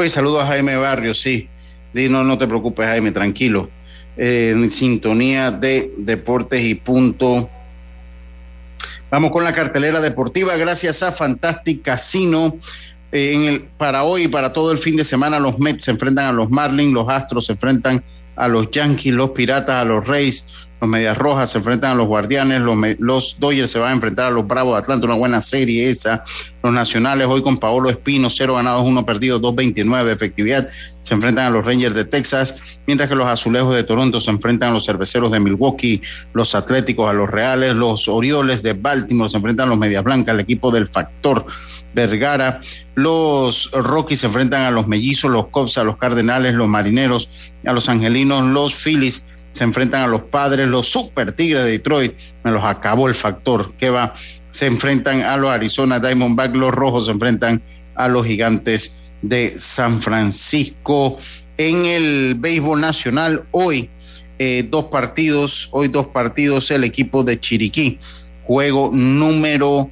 Oye, 0.00 0.08
saludo 0.08 0.40
a 0.40 0.46
Jaime 0.46 0.76
Barrios, 0.76 1.20
sí. 1.20 1.46
no, 1.92 2.24
no 2.24 2.38
te 2.38 2.46
preocupes, 2.46 2.86
Jaime, 2.86 3.12
tranquilo. 3.12 3.68
Eh, 4.16 4.48
en 4.54 4.70
sintonía 4.70 5.50
de 5.50 5.92
Deportes 5.98 6.64
y 6.64 6.74
Punto. 6.74 7.50
Vamos 9.10 9.30
con 9.30 9.44
la 9.44 9.54
cartelera 9.54 10.00
deportiva, 10.00 10.56
gracias 10.56 11.02
a 11.02 11.12
Fantastic 11.12 11.82
Casino. 11.82 12.56
Eh, 13.12 13.66
para 13.76 14.04
hoy 14.04 14.22
y 14.22 14.28
para 14.28 14.54
todo 14.54 14.72
el 14.72 14.78
fin 14.78 14.96
de 14.96 15.04
semana, 15.04 15.38
los 15.38 15.58
Mets 15.58 15.84
se 15.84 15.90
enfrentan 15.90 16.24
a 16.24 16.32
los 16.32 16.48
Marlins, 16.48 16.94
los 16.94 17.06
Astros 17.06 17.44
se 17.44 17.52
enfrentan 17.52 18.02
a 18.36 18.48
los 18.48 18.70
Yankees, 18.70 19.12
los 19.12 19.32
Piratas 19.32 19.82
a 19.82 19.84
los 19.84 20.08
Reyes, 20.08 20.46
los 20.80 20.88
Medias 20.88 21.18
Rojas 21.18 21.50
se 21.50 21.58
enfrentan 21.58 21.92
a 21.92 21.94
los 21.94 22.06
Guardianes, 22.06 22.60
los, 22.62 22.76
los 22.98 23.36
Dodgers 23.38 23.70
se 23.70 23.78
van 23.78 23.90
a 23.90 23.94
enfrentar 23.94 24.26
a 24.26 24.30
los 24.30 24.46
Bravos 24.46 24.74
de 24.74 24.78
Atlanta, 24.78 25.06
una 25.06 25.14
buena 25.14 25.42
serie 25.42 25.90
esa. 25.90 26.24
Los 26.62 26.72
Nacionales 26.72 27.26
hoy 27.26 27.42
con 27.42 27.58
Paolo 27.58 27.90
Espino, 27.90 28.30
cero 28.30 28.54
ganados, 28.54 28.86
uno 28.86 29.04
perdido, 29.04 29.40
2.29 29.40 30.12
efectividad, 30.12 30.70
se 31.02 31.14
enfrentan 31.14 31.46
a 31.46 31.50
los 31.50 31.64
Rangers 31.64 31.94
de 31.94 32.04
Texas, 32.04 32.54
mientras 32.86 33.08
que 33.08 33.16
los 33.16 33.26
Azulejos 33.26 33.74
de 33.74 33.84
Toronto 33.84 34.20
se 34.20 34.30
enfrentan 34.30 34.70
a 34.70 34.74
los 34.74 34.86
Cerveceros 34.86 35.30
de 35.30 35.40
Milwaukee, 35.40 36.02
los 36.32 36.54
Atléticos 36.54 37.10
a 37.10 37.12
los 37.12 37.28
Reales, 37.28 37.74
los 37.74 38.08
Orioles 38.08 38.62
de 38.62 38.72
Baltimore 38.72 39.30
se 39.30 39.36
enfrentan 39.36 39.66
a 39.66 39.70
los 39.70 39.78
Medias 39.78 40.04
Blancas, 40.04 40.34
el 40.34 40.40
equipo 40.40 40.70
del 40.70 40.86
Factor 40.86 41.46
Vergara, 41.94 42.60
los 42.94 43.70
Rockies 43.72 44.20
se 44.20 44.26
enfrentan 44.26 44.62
a 44.62 44.70
los 44.70 44.86
Mellizos, 44.86 45.30
los 45.30 45.48
Cubs 45.48 45.76
a 45.78 45.84
los 45.84 45.96
Cardenales, 45.96 46.54
los 46.54 46.68
Marineros 46.68 47.30
a 47.66 47.72
los 47.72 47.88
Angelinos, 47.88 48.44
los 48.44 48.74
Phillies 48.74 49.24
se 49.50 49.64
enfrentan 49.64 50.02
a 50.02 50.06
los 50.06 50.22
padres, 50.22 50.68
los 50.68 50.88
super 50.88 51.32
tigres 51.32 51.64
de 51.64 51.72
Detroit, 51.72 52.14
me 52.44 52.50
los 52.50 52.64
acabó 52.64 53.08
el 53.08 53.14
factor, 53.14 53.72
que 53.74 53.90
va, 53.90 54.14
se 54.50 54.66
enfrentan 54.66 55.22
a 55.22 55.36
los 55.36 55.50
Arizona 55.50 56.00
Diamondbacks, 56.00 56.54
los 56.54 56.72
rojos 56.72 57.06
se 57.06 57.12
enfrentan 57.12 57.62
a 57.94 58.08
los 58.08 58.26
gigantes 58.26 58.96
de 59.22 59.58
San 59.58 60.00
Francisco. 60.00 61.18
En 61.58 61.84
el 61.84 62.36
béisbol 62.38 62.80
nacional, 62.80 63.44
hoy 63.50 63.90
eh, 64.38 64.66
dos 64.68 64.86
partidos, 64.86 65.68
hoy 65.72 65.88
dos 65.88 66.06
partidos, 66.06 66.70
el 66.70 66.84
equipo 66.84 67.22
de 67.22 67.38
Chiriquí, 67.38 67.98
juego 68.44 68.90
número 68.92 69.90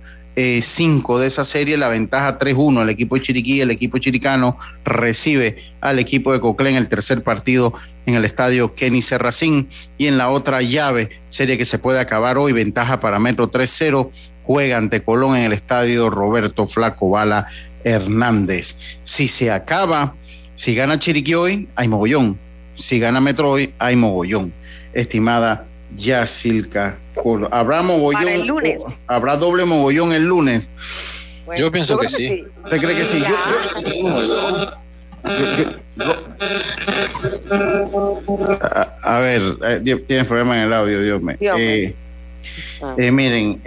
5 0.63 1.19
de 1.19 1.27
esa 1.27 1.45
serie, 1.45 1.77
la 1.77 1.89
ventaja 1.89 2.39
3-1. 2.39 2.83
El 2.83 2.91
equipo 2.91 3.17
de 3.17 3.23
Chiriquí, 3.23 3.61
el 3.61 3.73
equipo 3.73 3.99
chiricano 3.99 4.57
recibe 4.85 5.65
al 5.81 5.99
equipo 5.99 6.33
de 6.33 6.41
Coclé 6.41 6.71
en 6.71 6.77
el 6.77 6.89
tercer 6.89 7.23
partido 7.25 7.75
en 8.07 8.15
el 8.15 8.25
estadio 8.25 8.75
Kenny 8.75 9.03
Serracín. 9.03 9.69
Y 9.97 10.07
en 10.07 10.17
la 10.17 10.31
otra 10.31 10.63
llave, 10.63 11.11
serie 11.29 11.59
que 11.59 11.65
se 11.65 11.79
puede 11.79 11.99
acabar 11.99 12.39
hoy, 12.39 12.53
ventaja 12.53 13.01
para 13.01 13.19
Metro 13.19 13.51
3-0, 13.51 14.11
juega 14.45 14.77
ante 14.77 15.03
Colón 15.03 15.37
en 15.37 15.45
el 15.45 15.53
estadio 15.53 16.09
Roberto 16.09 16.67
Flaco 16.67 17.11
Bala 17.11 17.49
Hernández. 17.83 18.79
Si 19.03 19.27
se 19.27 19.51
acaba, 19.51 20.15
si 20.55 20.75
gana 20.75 21.01
Chiriquí 21.01 21.35
hoy, 21.35 21.69
hay 21.75 21.89
mogollón. 21.89 22.39
Si 22.77 23.01
gana 23.01 23.21
Metro 23.21 23.51
hoy, 23.51 23.75
hay 23.79 23.97
mogollón. 23.97 24.53
Estimada 24.93 25.67
Yacilca 25.97 26.97
¿Habrá 27.51 27.83
mogollón? 27.83 28.29
el 28.29 28.47
lunes. 28.47 28.83
¿Habrá 29.07 29.37
doble 29.37 29.65
mogollón 29.65 30.13
el 30.13 30.25
lunes? 30.25 30.69
yo 31.57 31.73
pienso 31.73 31.99
que, 31.99 32.09
sí. 32.09 32.45
¿Usted 32.65 32.79
cree 32.79 32.97
que 32.97 33.05
sí? 33.05 33.25
a, 39.03 39.19
ver, 39.21 39.43
eh, 39.65 39.81
tienes 40.07 40.27
problema 40.27 40.57
en 40.59 40.65
el 40.65 40.73
audio, 40.73 41.03
Dios 41.03 41.23
mío. 41.23 41.37
Eh, 41.41 41.95
eh, 42.97 43.11
miren, 43.11 43.61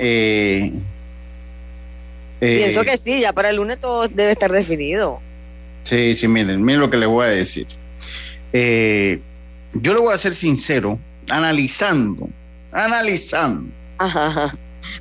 pienso 2.40 2.84
que 2.84 2.98
sí, 2.98 3.22
ya 3.22 3.34
para 3.34 3.50
el 3.50 3.56
lunes 3.58 3.80
todo 3.80 4.08
debe 4.08 4.32
estar 4.32 4.52
definido. 4.52 5.20
Sí, 5.84 6.16
sí, 6.16 6.28
miren, 6.28 6.64
miren 6.64 6.82
lo 6.82 6.90
que 6.90 6.98
les 6.98 7.10
voy 7.10 7.26
a 7.26 7.30
decir. 7.30 7.68
yo 8.54 9.94
le 9.94 10.00
voy 10.00 10.14
a 10.14 10.18
ser 10.18 10.34
sincero, 10.34 11.00
analizando 11.30 12.30
analizando. 12.72 13.70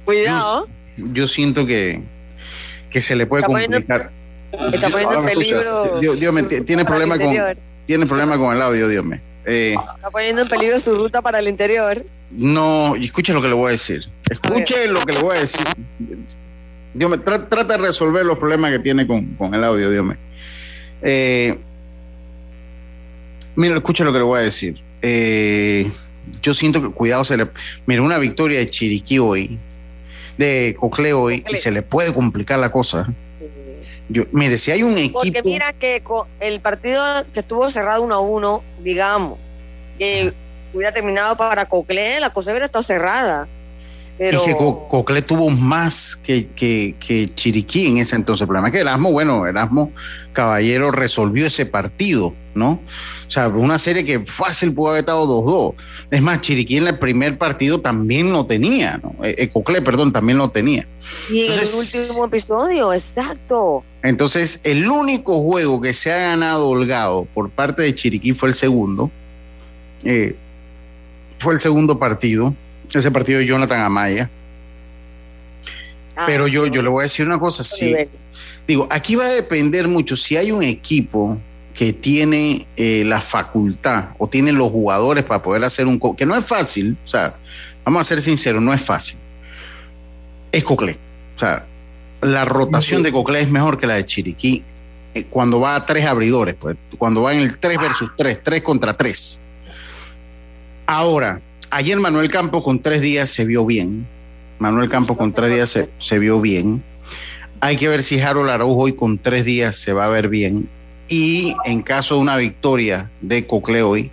Cuidado. 0.05 0.69
Yo, 0.97 1.27
siento 1.27 1.67
que, 1.67 2.03
que 2.91 3.01
se 3.01 3.17
le 3.17 3.27
puede 3.27 3.45
complicar. 3.45 4.11
está 4.73 4.89
poniendo 4.91 5.21
en 5.21 5.25
peligro. 5.25 6.01
Dios, 6.01 6.33
me, 6.33 6.43
tiene 6.43 6.85
problema 6.85 7.19
con 7.19 7.37
tiene 7.87 8.07
problema 8.07 8.39
con 8.39 8.55
el 8.55 8.63
audio, 8.63 8.89
Dios 8.89 9.05
me. 9.05 9.21
Eh, 9.47 9.75
está 9.77 10.11
poniendo 10.11 10.43
en 10.43 10.49
peligro 10.49 10.79
su 10.79 10.95
ruta 10.95 11.23
para 11.23 11.41
el 11.41 11.49
interior. 11.49 12.05
No, 12.31 12.95
escuche 12.95 13.33
lo 13.33 13.43
que 13.43 13.49
le 13.49 13.55
voy 13.55 13.69
a 13.69 13.71
decir. 13.73 14.07
Escuche 14.29 14.87
lo 14.87 15.01
que 15.05 15.13
le 15.13 15.21
voy 15.21 15.37
a 15.37 15.41
decir. 15.41 15.67
Dios 16.95 17.11
me, 17.11 17.19
trata 17.19 17.65
de 17.65 17.79
resolver 17.79 18.25
los 18.25 18.39
problemas 18.39 18.71
que 18.73 18.79
tiene 18.79 19.07
con, 19.07 19.37
el 19.55 19.65
audio, 19.65 19.91
Dios 19.91 20.05
me. 20.05 20.17
Eh, 21.03 21.59
mira, 23.57 23.77
escuche 23.77 24.05
lo 24.05 24.13
que 24.13 24.19
le 24.19 24.25
voy 24.25 24.39
a 24.39 24.43
decir. 24.43 24.81
Eh, 25.03 25.91
yo 26.43 26.55
siento 26.55 26.83
que 26.83 26.91
cuidado 26.91 27.25
se 27.25 27.37
le. 27.37 27.49
Mira, 27.87 28.03
una 28.03 28.19
victoria 28.19 28.59
de 28.59 28.71
Chiriquí 28.71 29.19
hoy, 29.19 29.59
de 30.39 30.77
Cocle 30.79 31.13
hoy, 31.13 31.45
y 31.49 31.57
se 31.57 31.71
le 31.71 31.83
puede 31.83 32.13
complicar 32.13 32.59
la 32.59 32.71
cosa. 32.71 33.09
Yo, 34.09 34.25
mire, 34.33 34.59
si 34.59 34.73
hay 34.73 34.83
un 34.83 34.99
equipo. 34.99 35.21
Porque 35.21 35.43
mira 35.43 35.73
que 35.73 36.03
el 36.41 36.61
partido 36.61 37.05
que 37.33 37.41
estuvo 37.41 37.69
cerrado 37.69 38.03
1 38.03 38.15
a 38.15 38.21
1, 38.21 38.65
digamos, 38.83 39.39
que 39.99 40.33
hubiera 40.73 40.93
terminado 40.93 41.37
para 41.37 41.67
Cocle, 41.67 42.19
la 42.19 42.31
cosa 42.31 42.51
hubiera 42.51 42.67
estado 42.67 42.83
cerrada. 42.83 43.47
Pero... 44.21 44.43
Y 44.43 44.49
que 44.49 44.55
Cocle 44.55 45.23
tuvo 45.23 45.49
más 45.49 46.15
que, 46.15 46.49
que, 46.49 46.95
que, 47.01 47.27
Chiriquí 47.35 47.87
en 47.87 47.97
ese 47.97 48.17
entonces. 48.17 48.43
El 48.43 48.49
problema 48.49 48.69
es 48.69 48.73
que 48.75 48.81
Erasmo, 48.81 49.11
bueno, 49.13 49.47
Erasmo 49.47 49.93
Caballero 50.35 50.91
resolvió 50.91 51.47
ese 51.47 51.65
partido, 51.65 52.35
¿no? 52.55 52.83
O 53.27 53.31
sea, 53.31 53.49
una 53.49 53.79
serie 53.79 54.05
que 54.05 54.21
fácil 54.27 54.75
pudo 54.75 54.91
haber 54.91 55.01
estado 55.01 55.25
2-2. 55.43 55.75
Es 56.11 56.21
más, 56.21 56.43
Chiriquí 56.43 56.77
en 56.77 56.89
el 56.89 56.99
primer 56.99 57.39
partido 57.39 57.81
también 57.81 58.31
lo 58.31 58.45
tenía, 58.45 59.01
¿no? 59.03 59.15
Eh, 59.25 59.37
eh 59.39 59.49
Cocle, 59.49 59.81
perdón, 59.81 60.13
también 60.13 60.37
lo 60.37 60.51
tenía. 60.51 60.87
Y 61.33 61.47
en 61.47 61.53
el 61.59 61.69
último 61.75 62.27
episodio, 62.27 62.93
exacto. 62.93 63.85
Entonces, 64.03 64.61
el 64.65 64.87
único 64.87 65.41
juego 65.41 65.81
que 65.81 65.95
se 65.95 66.13
ha 66.13 66.19
ganado 66.19 66.69
holgado 66.69 67.25
por 67.33 67.49
parte 67.49 67.81
de 67.81 67.95
Chiriquí 67.95 68.35
fue 68.35 68.51
el 68.51 68.55
segundo. 68.55 69.11
Eh, 70.05 70.37
fue 71.39 71.55
el 71.55 71.61
segundo 71.61 71.99
partido 71.99 72.55
ese 72.99 73.11
partido 73.11 73.39
de 73.39 73.47
Jonathan 73.47 73.81
Amaya. 73.81 74.31
Ah, 76.17 76.25
Pero 76.27 76.49
yo, 76.49 76.67
yo 76.67 76.83
le 76.83 76.89
voy 76.89 77.01
a 77.01 77.05
decir 77.05 77.27
una 77.27 77.39
cosa, 77.39 77.65
sí. 77.65 77.95
Digo, 78.67 78.87
aquí 78.91 79.17
va 79.17 79.25
a 79.25 79.29
depender 79.29 79.89
mucho 79.89 80.17
si 80.17 80.37
hay 80.37 80.53
un 80.53 80.63
equipo 80.63 81.39
que 81.75 81.93
tiene 81.93 82.67
eh, 82.77 83.05
la 83.07 83.21
facultad 83.21 84.11
o 84.19 84.29
tiene 84.29 84.53
los 84.53 84.71
jugadores 84.71 85.25
para 85.25 85.43
poder 85.43 85.65
hacer 85.65 85.87
un... 85.87 85.99
que 86.17 86.27
no 86.27 86.37
es 86.37 86.45
fácil, 86.45 86.97
o 87.05 87.09
sea, 87.09 87.37
vamos 87.85 88.03
a 88.03 88.05
ser 88.05 88.21
sinceros, 88.21 88.63
no 88.63 88.73
es 88.75 88.83
fácil. 88.83 89.17
Es 90.53 90.65
Cocle. 90.65 90.99
O 91.37 91.39
sea, 91.39 91.65
la 92.21 92.45
rotación 92.45 93.03
de 93.03 93.13
Cocle 93.13 93.41
es 93.41 93.49
mejor 93.49 93.79
que 93.79 93.87
la 93.87 93.95
de 93.95 94.05
Chiriquí 94.05 94.63
eh, 95.15 95.25
cuando 95.29 95.61
va 95.61 95.75
a 95.75 95.87
tres 95.87 96.05
abridores, 96.05 96.55
pues, 96.55 96.77
cuando 96.97 97.23
va 97.23 97.33
en 97.33 97.41
el 97.41 97.59
3 97.59 97.81
versus 97.81 98.13
3, 98.17 98.41
3 98.43 98.63
contra 98.63 98.97
3. 98.97 99.41
Ahora, 100.87 101.41
ayer 101.71 101.99
Manuel 101.99 102.29
Campo 102.29 102.63
con 102.63 102.81
tres 102.81 103.01
días 103.01 103.31
se 103.31 103.45
vio 103.45 103.65
bien. 103.65 104.07
Manuel 104.59 104.91
Campo 104.91 105.17
con 105.17 105.33
tres 105.33 105.51
días 105.51 105.89
se, 105.99 106.19
vio 106.19 106.41
bien. 106.41 106.83
Hay 107.61 107.77
que 107.77 107.89
ver 107.89 108.03
si 108.03 108.21
Harold 108.21 108.51
Araujo 108.51 108.83
hoy 108.83 108.93
con 108.93 109.19
tres 109.19 109.45
días 109.45 109.77
se 109.77 109.93
va 109.93 110.05
a 110.05 110.09
ver 110.09 110.29
bien. 110.29 110.69
Y 111.09 111.55
en 111.65 111.83
caso 111.83 112.17
de 112.17 112.21
una 112.21 112.37
victoria 112.37 113.11
de 113.21 113.47
Cocle 113.47 113.83
hoy, 113.83 114.11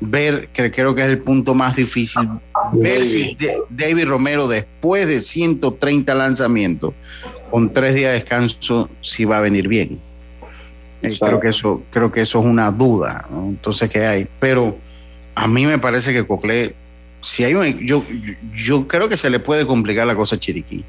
ver, 0.00 0.48
que 0.48 0.70
creo 0.70 0.94
que 0.94 1.02
es 1.02 1.08
el 1.08 1.18
punto 1.18 1.54
más 1.54 1.76
difícil, 1.76 2.28
ver 2.72 3.04
si 3.04 3.36
David 3.68 4.06
Romero 4.06 4.48
después 4.48 5.06
de 5.06 5.20
130 5.20 6.14
lanzamientos, 6.14 6.94
con 7.50 7.72
tres 7.72 7.94
días 7.94 8.12
de 8.12 8.20
descanso, 8.20 8.88
si 9.02 9.24
va 9.24 9.38
a 9.38 9.40
venir 9.40 9.68
bien. 9.68 10.00
Eh, 11.02 11.10
creo, 11.18 11.40
que 11.40 11.48
eso, 11.48 11.82
creo 11.90 12.12
que 12.12 12.20
eso 12.22 12.40
es 12.40 12.44
una 12.44 12.70
duda, 12.70 13.26
¿no? 13.30 13.46
Entonces, 13.48 13.88
¿qué 13.90 14.06
hay? 14.06 14.26
Pero 14.38 14.78
a 15.34 15.46
mí 15.46 15.66
me 15.66 15.78
parece 15.78 16.12
que 16.12 16.26
Cocle, 16.26 16.74
si 17.22 17.44
hay 17.44 17.54
un, 17.54 17.86
yo, 17.86 18.04
yo, 18.54 18.88
creo 18.88 19.08
que 19.08 19.16
se 19.16 19.30
le 19.30 19.40
puede 19.40 19.66
complicar 19.66 20.06
la 20.06 20.14
cosa 20.14 20.36
a 20.36 20.38
Chiriquí. 20.38 20.84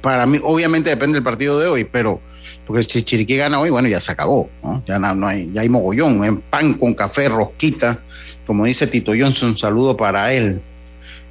Para 0.00 0.26
mí, 0.26 0.38
obviamente 0.42 0.90
depende 0.90 1.14
del 1.14 1.24
partido 1.24 1.58
de 1.58 1.66
hoy, 1.66 1.84
pero 1.84 2.20
porque 2.66 2.82
si 2.84 3.02
Chiriquí 3.02 3.36
gana 3.36 3.58
hoy, 3.58 3.70
bueno, 3.70 3.88
ya 3.88 4.00
se 4.00 4.12
acabó, 4.12 4.48
¿no? 4.62 4.84
Ya 4.86 4.98
no, 4.98 5.14
no 5.14 5.26
hay, 5.26 5.50
ya 5.52 5.62
hay 5.62 5.68
mogollón, 5.68 6.24
en 6.24 6.40
pan 6.40 6.74
con 6.74 6.94
café, 6.94 7.28
rosquita, 7.28 8.00
como 8.46 8.64
dice 8.64 8.86
Tito 8.86 9.12
Johnson, 9.18 9.56
saludo 9.56 9.96
para 9.96 10.32
él. 10.32 10.60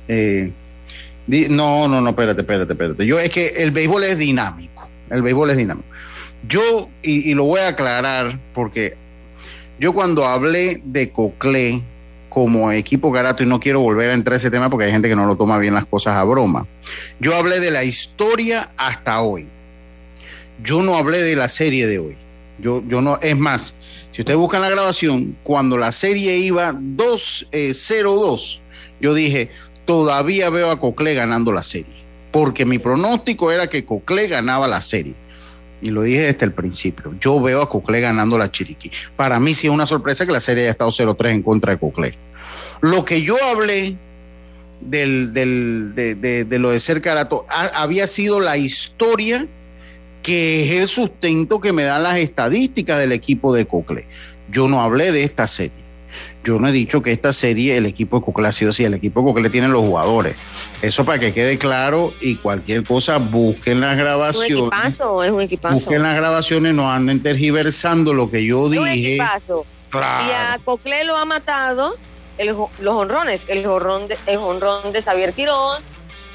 Eh, 0.08 0.52
no, 1.28 1.88
no, 1.88 2.02
no, 2.02 2.10
espérate, 2.10 2.42
espérate, 2.42 2.74
espérate. 2.74 3.06
Yo 3.06 3.20
es 3.20 3.32
que 3.32 3.48
el 3.58 3.72
béisbol 3.72 4.04
es 4.04 4.18
dinámico, 4.18 4.90
el 5.10 5.22
béisbol 5.22 5.52
es 5.52 5.58
dinámico. 5.58 5.88
Yo, 6.48 6.90
y, 7.04 7.30
y 7.30 7.34
lo 7.36 7.46
voy 7.46 7.60
a 7.60 7.70
aclarar, 7.70 8.40
porque 8.54 8.98
yo 9.80 9.94
cuando 9.94 10.26
hablé 10.26 10.82
de 10.84 11.12
Cocle 11.12 11.82
como 12.30 12.72
equipo 12.72 13.12
garato, 13.12 13.44
y 13.44 13.46
no 13.46 13.60
quiero 13.60 13.82
volver 13.82 14.12
a 14.12 14.14
entrar 14.14 14.36
a 14.36 14.38
ese 14.38 14.52
tema 14.52 14.70
porque 14.70 14.86
hay 14.86 14.92
gente 14.92 15.10
que 15.10 15.16
no 15.16 15.26
lo 15.26 15.36
toma 15.36 15.58
bien 15.58 15.74
las 15.74 15.86
cosas 15.86 16.16
a 16.16 16.24
broma, 16.24 16.68
yo 17.20 17.36
hablé 17.36 17.60
de 17.60 17.72
la 17.72 17.84
historia 17.84 18.72
hasta 18.78 19.22
hoy. 19.22 19.48
Yo 20.64 20.84
no 20.84 20.98
hablé 20.98 21.24
de 21.24 21.36
la 21.36 21.50
serie 21.50 21.88
de 21.88 22.00
hoy. 22.00 22.18
Yo, 22.60 22.84
yo 22.88 23.02
no, 23.02 23.18
es 23.22 23.38
más, 23.38 23.76
si 24.12 24.22
ustedes 24.22 24.38
buscan 24.38 24.62
la 24.62 24.70
grabación, 24.70 25.38
cuando 25.44 25.78
la 25.78 25.92
serie 25.92 26.38
iba 26.38 26.74
2-0-2, 26.74 28.60
yo 29.00 29.14
dije, 29.14 29.50
todavía 29.86 30.50
veo 30.50 30.70
a 30.70 30.80
Cocle 30.80 31.14
ganando 31.14 31.54
la 31.54 31.64
serie. 31.64 32.04
Porque 32.32 32.66
mi 32.66 32.80
pronóstico 32.80 33.52
era 33.52 33.70
que 33.70 33.86
Cocle 33.86 34.28
ganaba 34.28 34.68
la 34.68 34.82
serie. 34.82 35.16
Y 35.82 35.92
lo 35.92 36.02
dije 36.02 36.22
desde 36.26 36.46
el 36.46 36.52
principio. 36.54 37.14
Yo 37.22 37.40
veo 37.42 37.62
a 37.62 37.70
Cocle 37.70 38.02
ganando 38.02 38.38
la 38.38 38.52
Chiriquí. 38.52 38.92
Para 39.16 39.40
mí 39.40 39.54
sí 39.54 39.68
es 39.68 39.74
una 39.74 39.88
sorpresa 39.88 40.26
que 40.26 40.32
la 40.32 40.42
serie 40.42 40.64
haya 40.64 40.72
estado 40.72 40.92
0-3 40.92 41.30
en 41.32 41.42
contra 41.44 41.72
de 41.74 41.80
Cocle. 41.80 42.16
Lo 42.82 43.06
que 43.06 43.22
yo 43.22 43.36
hablé 43.44 43.96
del, 44.82 45.34
del- 45.34 45.94
de, 45.96 46.60
lo 46.60 46.70
de 46.72 46.80
ser 46.80 47.02
carato 47.02 47.46
ha- 47.50 47.82
había 47.82 48.08
sido 48.08 48.40
la 48.40 48.58
historia 48.58 49.48
que 50.24 50.66
es 50.66 50.82
el 50.82 50.88
sustento 50.88 51.60
que 51.62 51.72
me 51.74 51.84
dan 51.84 52.04
las 52.04 52.18
estadísticas 52.18 53.00
del 53.00 53.12
equipo 53.14 53.54
de 53.54 53.66
Cocle. 53.66 54.06
Yo 54.52 54.68
no 54.68 54.82
hablé 54.82 55.12
de 55.12 55.24
esta 55.24 55.48
serie. 55.48 55.89
Yo 56.44 56.58
no 56.60 56.68
he 56.70 56.72
dicho 56.72 57.02
que 57.04 57.12
esta 57.12 57.34
serie 57.34 57.76
el 57.78 57.86
equipo 57.86 58.20
de 58.20 58.26
Cocle 58.26 58.48
ha 58.48 58.52
sido 58.52 58.72
así. 58.72 58.84
El 58.86 58.94
equipo 58.94 59.20
de 59.20 59.26
Cocle 59.28 59.50
tiene 59.50 59.68
los 59.68 59.82
jugadores. 59.82 60.36
Eso 60.82 61.04
para 61.04 61.20
que 61.20 61.34
quede 61.34 61.58
claro 61.58 62.14
y 62.22 62.36
cualquier 62.38 62.84
cosa 62.84 63.18
busquen 63.18 63.82
las 63.82 63.92
Es 63.92 63.98
un 63.98 64.04
grabaciones. 64.06 64.52
equipazo, 64.52 65.24
es 65.24 65.32
un 65.32 65.42
equipazo. 65.42 65.76
Busquen 65.76 66.02
las 66.04 66.16
grabaciones, 66.16 66.74
no 66.74 66.90
anden 66.92 67.22
tergiversando 67.22 68.14
lo 68.14 68.32
que 68.32 68.46
yo 68.46 68.72
Es 68.72 68.80
un 68.80 68.86
dije. 68.90 69.08
equipazo. 69.16 69.66
Claro. 69.90 70.26
Y 70.28 70.32
a 70.32 70.60
Cocle 70.64 71.04
lo 71.04 71.18
ha 71.18 71.26
matado 71.26 71.96
el 72.38 72.48
los 72.48 72.70
honrones, 72.96 73.44
el 73.50 73.66
honrón 73.66 74.08
de, 74.08 74.18
el 74.28 74.38
honrón 74.38 74.94
de 74.94 75.02
Xavier 75.02 75.34
Quirón, 75.34 75.84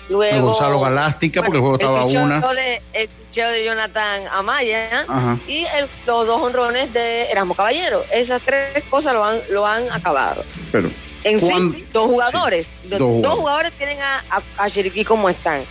luego 0.08 0.48
Gonzalo 0.48 0.80
Galástica, 0.80 1.40
porque 1.42 1.56
el 1.56 1.60
juego 1.62 1.76
estaba 1.76 2.04
una. 2.04 2.40
De, 2.54 2.82
el 2.92 3.08
picheo 3.08 3.48
de 3.50 3.64
Jonathan 3.64 4.22
Amaya 4.32 5.00
Ajá. 5.08 5.38
y 5.48 5.64
el- 5.64 5.88
los 6.06 6.26
dos 6.26 6.42
honrones 6.42 6.92
de 6.92 7.30
Erasmo 7.30 7.54
Caballero. 7.54 8.04
Esas 8.12 8.42
tres 8.42 8.82
cosas 8.90 9.14
lo 9.14 9.24
han, 9.24 9.38
lo 9.50 9.66
han 9.66 9.90
acabado. 9.92 10.44
Pero, 10.72 10.90
En 11.24 11.40
¿cuán- 11.40 11.72
sí, 11.72 11.86
dos 11.92 12.06
jugadores. 12.06 12.66
Sí, 12.66 12.72
dos, 12.90 12.98
dos 12.98 12.98
dos 13.00 13.34
jugadores. 13.34 13.38
jugadores 13.38 13.72
tienen 13.72 13.98
a, 14.02 14.24
a, 14.30 14.64
a 14.64 14.70
Chiriquí 14.70 15.04
como 15.04 15.28
están. 15.30 15.62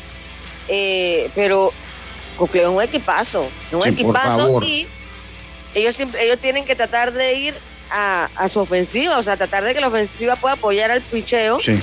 Eh, 0.67 1.29
pero 1.35 1.71
Cocle 2.37 2.63
es 2.63 2.67
un 2.69 2.81
equipazo. 2.81 3.47
Es 3.67 3.73
un 3.73 3.83
Sí, 3.83 3.89
equipazo 3.89 4.61
y 4.63 4.87
ellos, 5.75 5.95
siempre, 5.95 6.23
ellos 6.25 6.39
tienen 6.39 6.65
que 6.65 6.75
tratar 6.75 7.13
de 7.13 7.33
ir 7.35 7.55
a, 7.91 8.29
a 8.35 8.49
su 8.49 8.59
ofensiva, 8.59 9.17
o 9.17 9.21
sea, 9.21 9.37
tratar 9.37 9.63
de 9.63 9.73
que 9.73 9.81
la 9.81 9.87
ofensiva 9.89 10.35
pueda 10.35 10.53
apoyar 10.55 10.89
al 10.91 11.01
picheo, 11.01 11.59
Sí. 11.59 11.79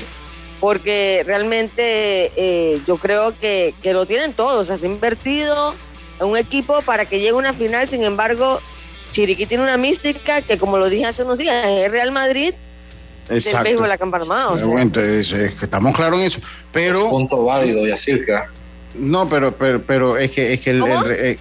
Porque 0.61 1.23
realmente 1.27 2.31
eh, 2.37 2.81
yo 2.87 2.97
creo 2.99 3.37
que, 3.39 3.75
que 3.83 3.93
lo 3.95 4.07
tienen 4.07 4.35
todos. 4.35 4.61
O 4.61 4.65
sea, 4.65 4.77
se 4.77 4.87
ha 4.87 4.91
invertido 4.91 5.75
en 6.21 6.27
un 6.27 6.37
equipo 6.37 6.83
para 6.83 7.07
que 7.07 7.19
llegue 7.19 7.31
a 7.31 7.35
una 7.37 7.53
final, 7.53 7.89
sin 7.89 8.05
embargo, 8.05 8.61
Chiriquí 9.11 9.47
tiene 9.47 9.65
una 9.65 9.77
mística 9.79 10.43
que, 10.43 10.59
como 10.59 10.77
lo 10.79 10.89
dije 10.89 11.07
hace 11.07 11.25
unos 11.25 11.39
días, 11.39 11.67
es 11.67 11.91
Real 11.91 12.13
Madrid 12.13 12.55
del 13.29 13.39
Exacto. 13.39 13.65
béisbol 13.65 13.85
de 13.85 13.89
la 13.89 13.99
Campanamá. 13.99 14.47
O 14.49 14.51
Pero 14.51 14.59
sea, 14.59 14.67
bueno, 14.67 14.83
entonces, 14.83 15.33
es 15.33 15.55
que 15.55 15.65
estamos 15.65 15.95
claros 15.95 16.19
en 16.21 16.27
eso. 16.27 16.41
Pero. 16.73 17.09
Punto 17.09 17.45
válido, 17.45 17.87
Yacirca. 17.87 18.51
No, 18.95 19.29
pero, 19.29 19.57
pero, 19.57 19.83
pero 19.83 20.19
es 20.19 20.31
que, 20.31 20.53
es 20.53 20.61
que 20.61 20.71
el- 20.71 20.83
eh, 21.11 21.37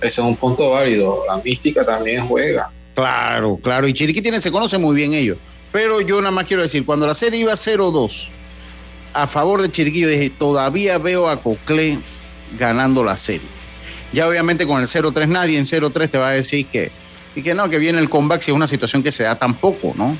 Ese 0.00 0.20
es 0.20 0.26
un 0.26 0.36
punto 0.36 0.70
válido. 0.70 1.22
La 1.28 1.36
mística 1.38 1.84
también 1.84 2.26
juega. 2.26 2.70
Claro, 2.94 3.58
claro. 3.62 3.86
Y 3.86 3.92
Chiriquí 3.94 4.20
tiene, 4.22 4.40
se 4.40 4.50
conoce 4.50 4.78
muy 4.78 4.96
bien 4.96 5.12
ellos. 5.14 5.36
Pero 5.70 6.00
yo 6.00 6.20
nada 6.20 6.30
más 6.30 6.46
quiero 6.46 6.62
decir, 6.62 6.84
cuando 6.86 7.06
la 7.06 7.14
serie 7.14 7.40
iba 7.40 7.52
0-2 7.54 8.28
a 9.14 9.26
favor 9.26 9.62
de 9.62 9.70
Chiriquí, 9.70 10.00
yo 10.00 10.08
dije, 10.08 10.30
todavía 10.30 10.98
veo 10.98 11.28
a 11.28 11.40
Cocle 11.40 11.98
ganando 12.58 13.04
la 13.04 13.16
serie. 13.16 13.48
Ya 14.12 14.28
obviamente 14.28 14.66
con 14.66 14.80
el 14.80 14.86
0-3 14.86 15.28
nadie 15.28 15.58
en 15.58 15.66
0-3 15.66 16.10
te 16.10 16.18
va 16.18 16.28
a 16.28 16.32
decir 16.32 16.66
que, 16.66 16.90
y 17.34 17.42
que 17.42 17.54
no, 17.54 17.70
que 17.70 17.78
viene 17.78 17.98
el 18.00 18.10
comeback 18.10 18.42
si 18.42 18.50
es 18.50 18.56
una 18.56 18.66
situación 18.66 19.02
que 19.02 19.12
se 19.12 19.22
da 19.22 19.36
tampoco, 19.36 19.94
¿no? 19.96 20.16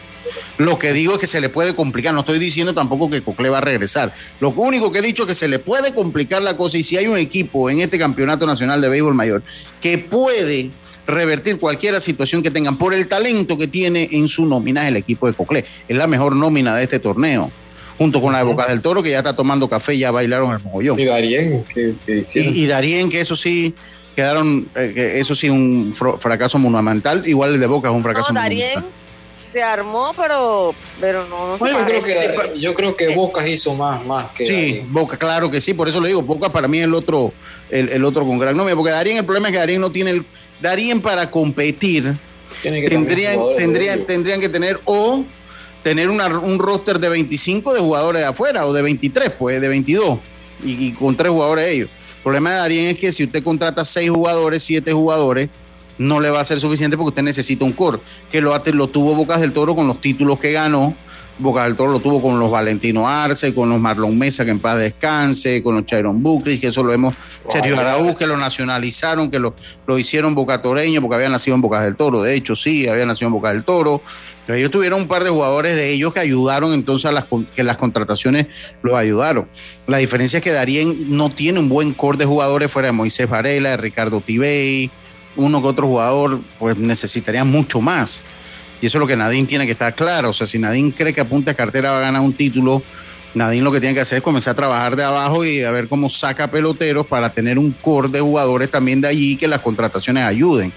Lo 0.59 0.79
que 0.79 0.93
digo 0.93 1.15
es 1.15 1.21
que 1.21 1.27
se 1.27 1.41
le 1.41 1.49
puede 1.49 1.75
complicar, 1.75 2.15
no 2.15 2.21
estoy 2.21 2.39
diciendo 2.39 2.73
tampoco 2.73 3.11
que 3.11 3.23
Cocle 3.23 3.51
va 3.51 3.59
a 3.59 3.61
regresar. 3.61 4.15
Lo 4.41 4.51
único 4.51 4.91
que 4.91 5.01
he 5.01 5.03
dicho 5.03 5.25
es 5.25 5.29
que 5.29 5.35
se 5.35 5.49
le 5.49 5.59
puede 5.59 5.93
complicar 5.93 6.43
la 6.43 6.57
cosa 6.57 6.79
y 6.79 6.83
si 6.83 6.97
hay 6.97 7.07
un 7.07 7.19
equipo 7.19 7.69
en 7.71 7.81
este 7.81 7.99
campeonato 7.99 8.47
nacional 8.47 8.81
de 8.81 8.89
béisbol 8.89 9.15
mayor 9.15 9.43
que 9.81 9.99
puede 9.99 10.71
revertir 11.07 11.59
cualquier 11.59 12.01
situación 12.01 12.43
que 12.43 12.51
tengan 12.51 12.79
por 12.79 12.95
el 12.95 13.07
talento 13.07 13.59
que 13.59 13.67
tiene 13.67 14.09
en 14.13 14.29
su 14.29 14.47
nómina 14.47 14.89
el 14.89 14.97
equipo 14.97 15.27
de 15.27 15.35
Cocle. 15.35 15.65
Es 15.89 15.97
la 15.97 16.07
mejor 16.07 16.35
nómina 16.37 16.75
de 16.77 16.85
este 16.85 16.99
torneo, 16.99 17.51
junto 17.99 18.21
con 18.21 18.33
la 18.33 18.39
de 18.39 18.45
Boca 18.45 18.67
del 18.67 18.81
Toro 18.81 19.03
que 19.03 19.11
ya 19.11 19.19
está 19.19 19.35
tomando 19.35 19.69
café 19.69 19.95
y 19.95 20.01
ya 20.01 20.11
bailaron 20.11 20.53
el 20.53 20.63
mogollón. 20.63 20.99
Y 20.99 21.05
Darien, 21.05 21.65
que, 21.65 21.95
que 22.05 22.19
hicieron. 22.19 22.55
Y, 22.55 22.61
y 22.61 22.67
Darien, 22.67 23.11
que 23.11 23.21
eso 23.21 23.37
sí, 23.37 23.75
quedaron, 24.15 24.69
eh, 24.75 24.93
que 24.95 25.21
eso 25.21 25.35
sí, 25.35 25.49
un 25.49 25.95
fracaso 26.19 26.59
monumental. 26.59 27.27
Igual 27.27 27.55
el 27.55 27.61
de 27.61 27.67
Boca 27.67 27.89
es 27.89 27.95
un 27.95 28.03
fracaso 28.03 28.33
no, 28.33 28.41
monumental. 28.41 28.75
Darien 28.75 29.05
se 29.53 29.63
armó, 29.63 30.13
pero, 30.17 30.75
pero 31.01 31.27
no, 31.29 31.47
no 31.47 31.55
se 31.55 31.59
Bueno, 31.61 31.79
yo, 31.79 31.85
creo 31.85 32.03
que, 32.03 32.61
yo 32.61 32.75
creo 32.75 32.97
que 32.97 33.15
Bocas 33.15 33.47
hizo 33.47 33.75
más, 33.75 34.05
más 34.05 34.33
que 34.33 34.45
Sí, 34.45 34.53
Darien. 34.53 34.93
Boca, 34.93 35.17
claro 35.17 35.51
que 35.51 35.61
sí, 35.61 35.75
por 35.75 35.89
eso 35.89 36.01
le 36.01 36.09
digo, 36.09 36.23
Boca 36.23 36.51
para 36.51 36.67
mí 36.67 36.79
es 36.79 36.85
el 36.85 36.95
otro, 36.95 37.33
el, 37.71 37.89
el 37.89 38.05
otro 38.05 38.27
con 38.27 38.39
gran 38.39 38.57
nómina, 38.57 38.75
porque 38.75 38.91
Darien, 38.91 39.19
el 39.19 39.25
problema 39.25 39.49
es 39.49 39.53
que 39.53 39.59
Darien 39.59 39.81
no 39.81 39.93
tiene 39.93 40.11
el, 40.11 40.27
Darien 40.61 41.01
para 41.01 41.31
competir 41.31 42.15
tendrían, 42.63 43.39
tendrían, 43.57 44.05
tendrían 44.07 44.41
que 44.41 44.49
tener 44.49 44.81
o 44.85 45.25
tener 45.85 46.11
una- 46.11 46.27
un 46.39 46.59
roster 46.59 46.99
de 46.99 47.09
25 47.11 47.73
de 47.75 47.81
jugadores 47.81 48.23
de 48.23 48.27
afuera 48.27 48.67
o 48.67 48.73
de 48.73 48.83
23, 48.83 49.31
pues 49.39 49.61
de 49.61 49.69
22 49.69 50.19
y, 50.65 50.91
con 50.93 51.15
tres 51.15 51.31
jugadores 51.31 51.71
ellos. 51.71 51.91
El 52.17 52.23
problema 52.23 52.51
de 52.53 52.57
Darien 52.57 52.87
es 52.87 52.99
que 52.99 53.13
si 53.13 53.25
usted 53.25 53.45
contrata 53.45 53.85
seis 53.85 54.11
jugadores, 54.11 54.63
siete 54.63 54.93
jugadores, 54.93 55.51
no 55.99 56.21
le 56.21 56.31
va 56.31 56.41
a 56.41 56.45
ser 56.45 56.59
suficiente 56.59 56.97
porque 56.97 57.11
usted 57.11 57.23
necesita 57.23 57.65
un 57.65 57.73
core, 57.73 57.99
que 58.33 58.41
lo, 58.41 58.61
lo 58.73 58.89
tuvo 58.89 59.15
Bocas 59.15 59.41
del 59.43 59.53
Toro 59.53 59.77
con 59.77 59.87
los 59.87 60.01
títulos 60.01 60.41
que 60.41 60.51
ganó. 60.51 60.97
Bocas 61.39 61.65
del 61.65 61.75
Toro 61.75 61.93
lo 61.93 62.01
tuvo 62.01 62.23
con 62.23 62.39
los 62.39 62.51
Valentino 62.51 63.09
Arce, 63.09 63.53
con 63.55 63.69
los 63.69 63.81
Marlon 63.81 64.17
Mesa, 64.17 64.45
que 64.45 64.53
en 64.53 64.61
paz 64.61 64.79
descanse, 64.79 65.63
con 65.63 65.75
los 65.75 65.85
Chiron 65.85 66.23
Bucris, 66.23 66.61
que 66.61 66.69
eso 66.69 66.85
lo 66.85 66.93
hemos, 66.93 67.15
Sergio 67.49 67.75
Ojalá. 67.75 67.95
Araúz, 67.95 68.19
que 68.19 68.27
lo 68.27 68.37
nacionalizaron, 68.37 69.31
que 69.31 69.41
lo, 69.41 69.55
lo 69.87 69.99
hicieron 69.99 70.35
bocatoreño 70.35 71.01
porque 71.01 71.17
habían 71.17 71.33
nacido 71.33 71.57
en 71.57 71.61
Bocas 71.61 71.83
del 71.83 71.97
Toro. 71.97 72.23
De 72.23 72.35
hecho, 72.35 72.55
sí, 72.55 72.87
habían 72.87 73.09
nacido 73.09 73.27
en 73.27 73.33
Bocas 73.35 73.53
del 73.53 73.65
Toro. 73.65 74.01
Pero 74.47 74.59
ellos 74.59 74.71
tuvieron 74.71 75.01
un 75.01 75.09
par 75.09 75.25
de 75.25 75.31
jugadores 75.31 75.75
de 75.75 75.91
ellos 75.91 76.13
que 76.13 76.21
ayudaron 76.21 76.73
entonces 76.73 77.07
a 77.07 77.13
las, 77.13 77.25
que 77.57 77.65
las 77.65 77.79
contrataciones 77.79 78.47
los 78.83 78.95
ayudaron. 78.95 79.49
La 79.87 79.99
diferencia 79.99 80.39
es 80.39 80.45
que 80.45 80.53
Darien 80.53 81.17
no 81.17 81.31
tiene 81.31 81.61
un 81.61 81.69
buen 81.69 81.95
core 81.95 82.19
de 82.19 82.27
jugadores 82.27 82.71
fuera 82.71 82.89
de 82.89 82.93
Moisés 82.93 83.29
Varela, 83.29 83.71
de 83.71 83.77
Ricardo 83.79 84.21
Tibey, 84.21 84.91
uno 85.37 85.63
que 85.63 85.69
otro 85.69 85.87
jugador, 85.87 86.41
pues 86.59 86.77
necesitaría 86.77 87.45
mucho 87.45 87.81
más. 87.81 88.23
Y 88.83 88.87
eso 88.87 88.99
es 88.99 89.01
lo 89.01 89.07
que 89.07 89.17
Nadine 89.17 89.47
tiene 89.47 89.67
que 89.67 89.73
estar 89.73 89.95
claro. 89.95 90.31
O 90.31 90.33
sea, 90.33 90.47
si 90.47 90.59
Nadine 90.59 90.93
cree 90.93 91.13
que 91.15 91.21
a 91.21 91.25
punta 91.25 91.53
de 91.53 91.57
cartera 91.57 91.93
va 91.93 91.99
a 91.99 92.01
ganar 92.01 92.21
un 92.21 92.33
título, 92.35 92.83
Nadine 93.35 93.63
lo 93.65 93.73
que 93.73 93.81
tiene 93.81 93.95
que 93.95 94.01
hacer 94.01 94.19
es 94.19 94.23
comenzar 94.25 94.53
a 94.53 94.57
trabajar 94.57 94.95
de 94.97 95.05
abajo 95.05 95.45
y 95.45 95.63
a 95.63 95.71
ver 95.71 95.89
cómo 95.89 96.11
saca 96.11 96.49
peloteros 96.51 97.07
para 97.07 97.31
tener 97.31 97.59
un 97.59 97.73
core 97.73 98.09
de 98.09 98.21
jugadores 98.21 98.71
también 98.71 99.01
de 99.01 99.09
allí 99.09 99.37
que 99.37 99.49
las 99.49 99.61
contrataciones 99.61 100.25
ayuden. 100.25 100.73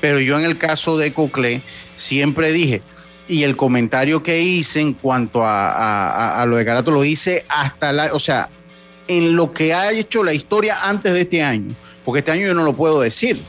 Pero 0.00 0.20
yo 0.20 0.38
en 0.38 0.44
el 0.44 0.58
caso 0.58 0.98
de 0.98 1.12
Cocle 1.12 1.62
siempre 1.96 2.52
dije, 2.52 2.82
y 3.28 3.42
el 3.42 3.56
comentario 3.56 4.22
que 4.22 4.40
hice 4.40 4.80
en 4.80 4.92
cuanto 4.92 5.42
a, 5.44 5.70
a- 5.70 6.10
a- 6.10 6.42
a 6.42 6.46
lo 6.46 6.56
de 6.56 6.64
Carato 6.64 6.90
lo 6.92 7.04
hice 7.04 7.44
hasta 7.48 7.92
la, 7.92 8.12
o 8.12 8.20
sea, 8.20 8.48
en 9.08 9.34
lo 9.34 9.52
que 9.52 9.72
ha 9.74 9.90
hecho 9.92 10.22
la 10.22 10.32
historia 10.34 10.78
antes 10.82 11.12
de 11.12 11.22
este 11.22 11.42
año. 11.42 11.74
porque 12.04 12.20
este 12.20 12.30
año 12.30 12.46
yo 12.46 12.54
no 12.54 12.62
lo 12.64 12.74
puedo 12.74 13.00
decir. 13.00 13.40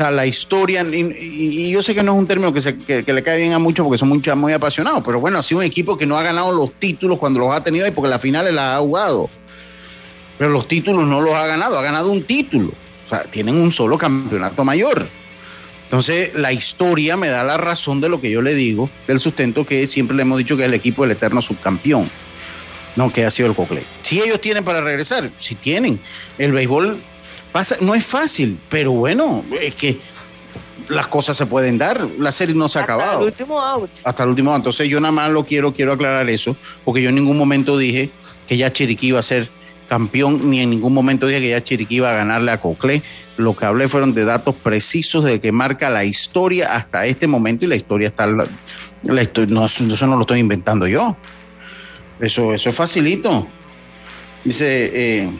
Sea, 0.00 0.10
la 0.10 0.24
historia, 0.24 0.82
y, 0.82 0.96
y 0.96 1.70
yo 1.70 1.82
sé 1.82 1.94
que 1.94 2.02
no 2.02 2.14
es 2.14 2.18
un 2.18 2.26
término 2.26 2.54
que, 2.54 3.04
le 3.06 3.22
cae 3.22 3.36
bien 3.36 3.52
a 3.52 3.58
muchos 3.58 3.84
porque 3.84 3.98
son 3.98 4.08
muchos, 4.08 4.34
muy 4.34 4.50
apasionados, 4.50 5.02
pero 5.04 5.20
bueno, 5.20 5.38
ha 5.38 5.42
sido 5.42 5.58
un 5.58 5.66
equipo 5.66 5.98
que 5.98 6.06
no 6.06 6.16
ha 6.16 6.22
ganado 6.22 6.52
los 6.52 6.72
títulos 6.72 7.18
cuando 7.18 7.38
los 7.38 7.54
ha 7.54 7.62
tenido 7.62 7.84
ahí 7.84 7.90
porque 7.90 8.08
las 8.08 8.18
finales 8.18 8.54
las 8.54 8.78
ha 8.78 8.80
jugado. 8.80 9.28
Pero 10.38 10.52
los 10.52 10.66
títulos 10.66 11.06
no 11.06 11.20
los 11.20 11.34
ha 11.34 11.46
ganado, 11.46 11.78
ha 11.78 11.82
ganado 11.82 12.10
un 12.10 12.22
título. 12.22 12.68
O 12.68 13.08
sea, 13.10 13.24
tienen 13.24 13.56
un 13.56 13.72
solo 13.72 13.98
campeonato 13.98 14.64
mayor. 14.64 15.06
Entonces, 15.84 16.30
la 16.34 16.50
historia 16.50 17.18
me 17.18 17.28
da 17.28 17.44
la 17.44 17.58
razón 17.58 18.00
de 18.00 18.08
lo 18.08 18.22
que 18.22 18.30
yo 18.30 18.40
le 18.40 18.54
digo, 18.54 18.88
del 19.06 19.20
sustento 19.20 19.66
que 19.66 19.86
siempre 19.86 20.16
le 20.16 20.22
hemos 20.22 20.38
dicho 20.38 20.56
que 20.56 20.62
es 20.62 20.68
el 20.68 20.74
equipo 20.74 21.02
del 21.02 21.10
eterno 21.10 21.42
subcampeón, 21.42 22.08
no 22.96 23.12
que 23.12 23.26
ha 23.26 23.30
sido 23.30 23.50
el 23.50 23.54
Cocle. 23.54 23.82
Si 24.02 24.18
ellos 24.18 24.40
tienen 24.40 24.64
para 24.64 24.80
regresar, 24.80 25.30
si 25.36 25.56
tienen. 25.56 26.00
El 26.38 26.52
béisbol 26.52 26.98
pasa, 27.52 27.76
no 27.80 27.94
es 27.94 28.04
fácil, 28.04 28.58
pero 28.68 28.92
bueno, 28.92 29.44
es 29.60 29.74
que 29.74 30.00
las 30.90 31.06
cosas 31.06 31.36
se 31.36 31.46
pueden 31.46 31.78
dar. 31.78 32.06
La 32.18 32.32
serie 32.32 32.54
no 32.54 32.68
se 32.68 32.78
ha 32.78 32.82
acabado. 32.82 33.10
Hasta 33.10 33.20
el 33.20 33.26
último 33.26 33.60
out. 33.60 33.90
Hasta 34.04 34.22
el 34.22 34.28
último 34.28 34.50
out. 34.50 34.58
Entonces, 34.58 34.88
yo 34.88 35.00
nada 35.00 35.12
más 35.12 35.30
lo 35.30 35.44
quiero, 35.44 35.72
quiero 35.72 35.92
aclarar 35.92 36.28
eso, 36.28 36.56
porque 36.84 37.02
yo 37.02 37.08
en 37.08 37.14
ningún 37.14 37.38
momento 37.38 37.78
dije 37.78 38.10
que 38.48 38.56
ya 38.56 38.72
Chiriquí 38.72 39.08
iba 39.08 39.20
a 39.20 39.22
ser 39.22 39.48
campeón, 39.88 40.50
ni 40.50 40.60
en 40.60 40.70
ningún 40.70 40.94
momento 40.94 41.26
dije 41.26 41.40
que 41.40 41.50
ya 41.50 41.62
Chiriquí 41.62 41.96
iba 41.96 42.10
a 42.10 42.14
ganarle 42.14 42.52
a 42.52 42.60
Cocle. 42.60 43.02
Lo 43.36 43.56
que 43.56 43.64
hablé 43.64 43.88
fueron 43.88 44.12
de 44.12 44.24
datos 44.24 44.54
precisos 44.54 45.24
de 45.24 45.40
que 45.40 45.50
marca 45.50 45.88
la 45.88 46.04
historia 46.04 46.74
hasta 46.76 47.06
este 47.06 47.26
momento 47.26 47.64
y 47.64 47.68
la 47.68 47.76
historia 47.76 48.08
está. 48.08 48.26
La, 48.26 48.46
la 49.02 49.22
historia, 49.22 49.54
no, 49.54 49.64
eso 49.64 50.06
no 50.06 50.16
lo 50.16 50.22
estoy 50.22 50.40
inventando 50.40 50.86
yo. 50.86 51.16
Eso, 52.20 52.52
eso 52.52 52.68
es 52.68 52.74
facilito. 52.76 53.46
Dice. 54.44 54.90
Eh, 54.92 55.30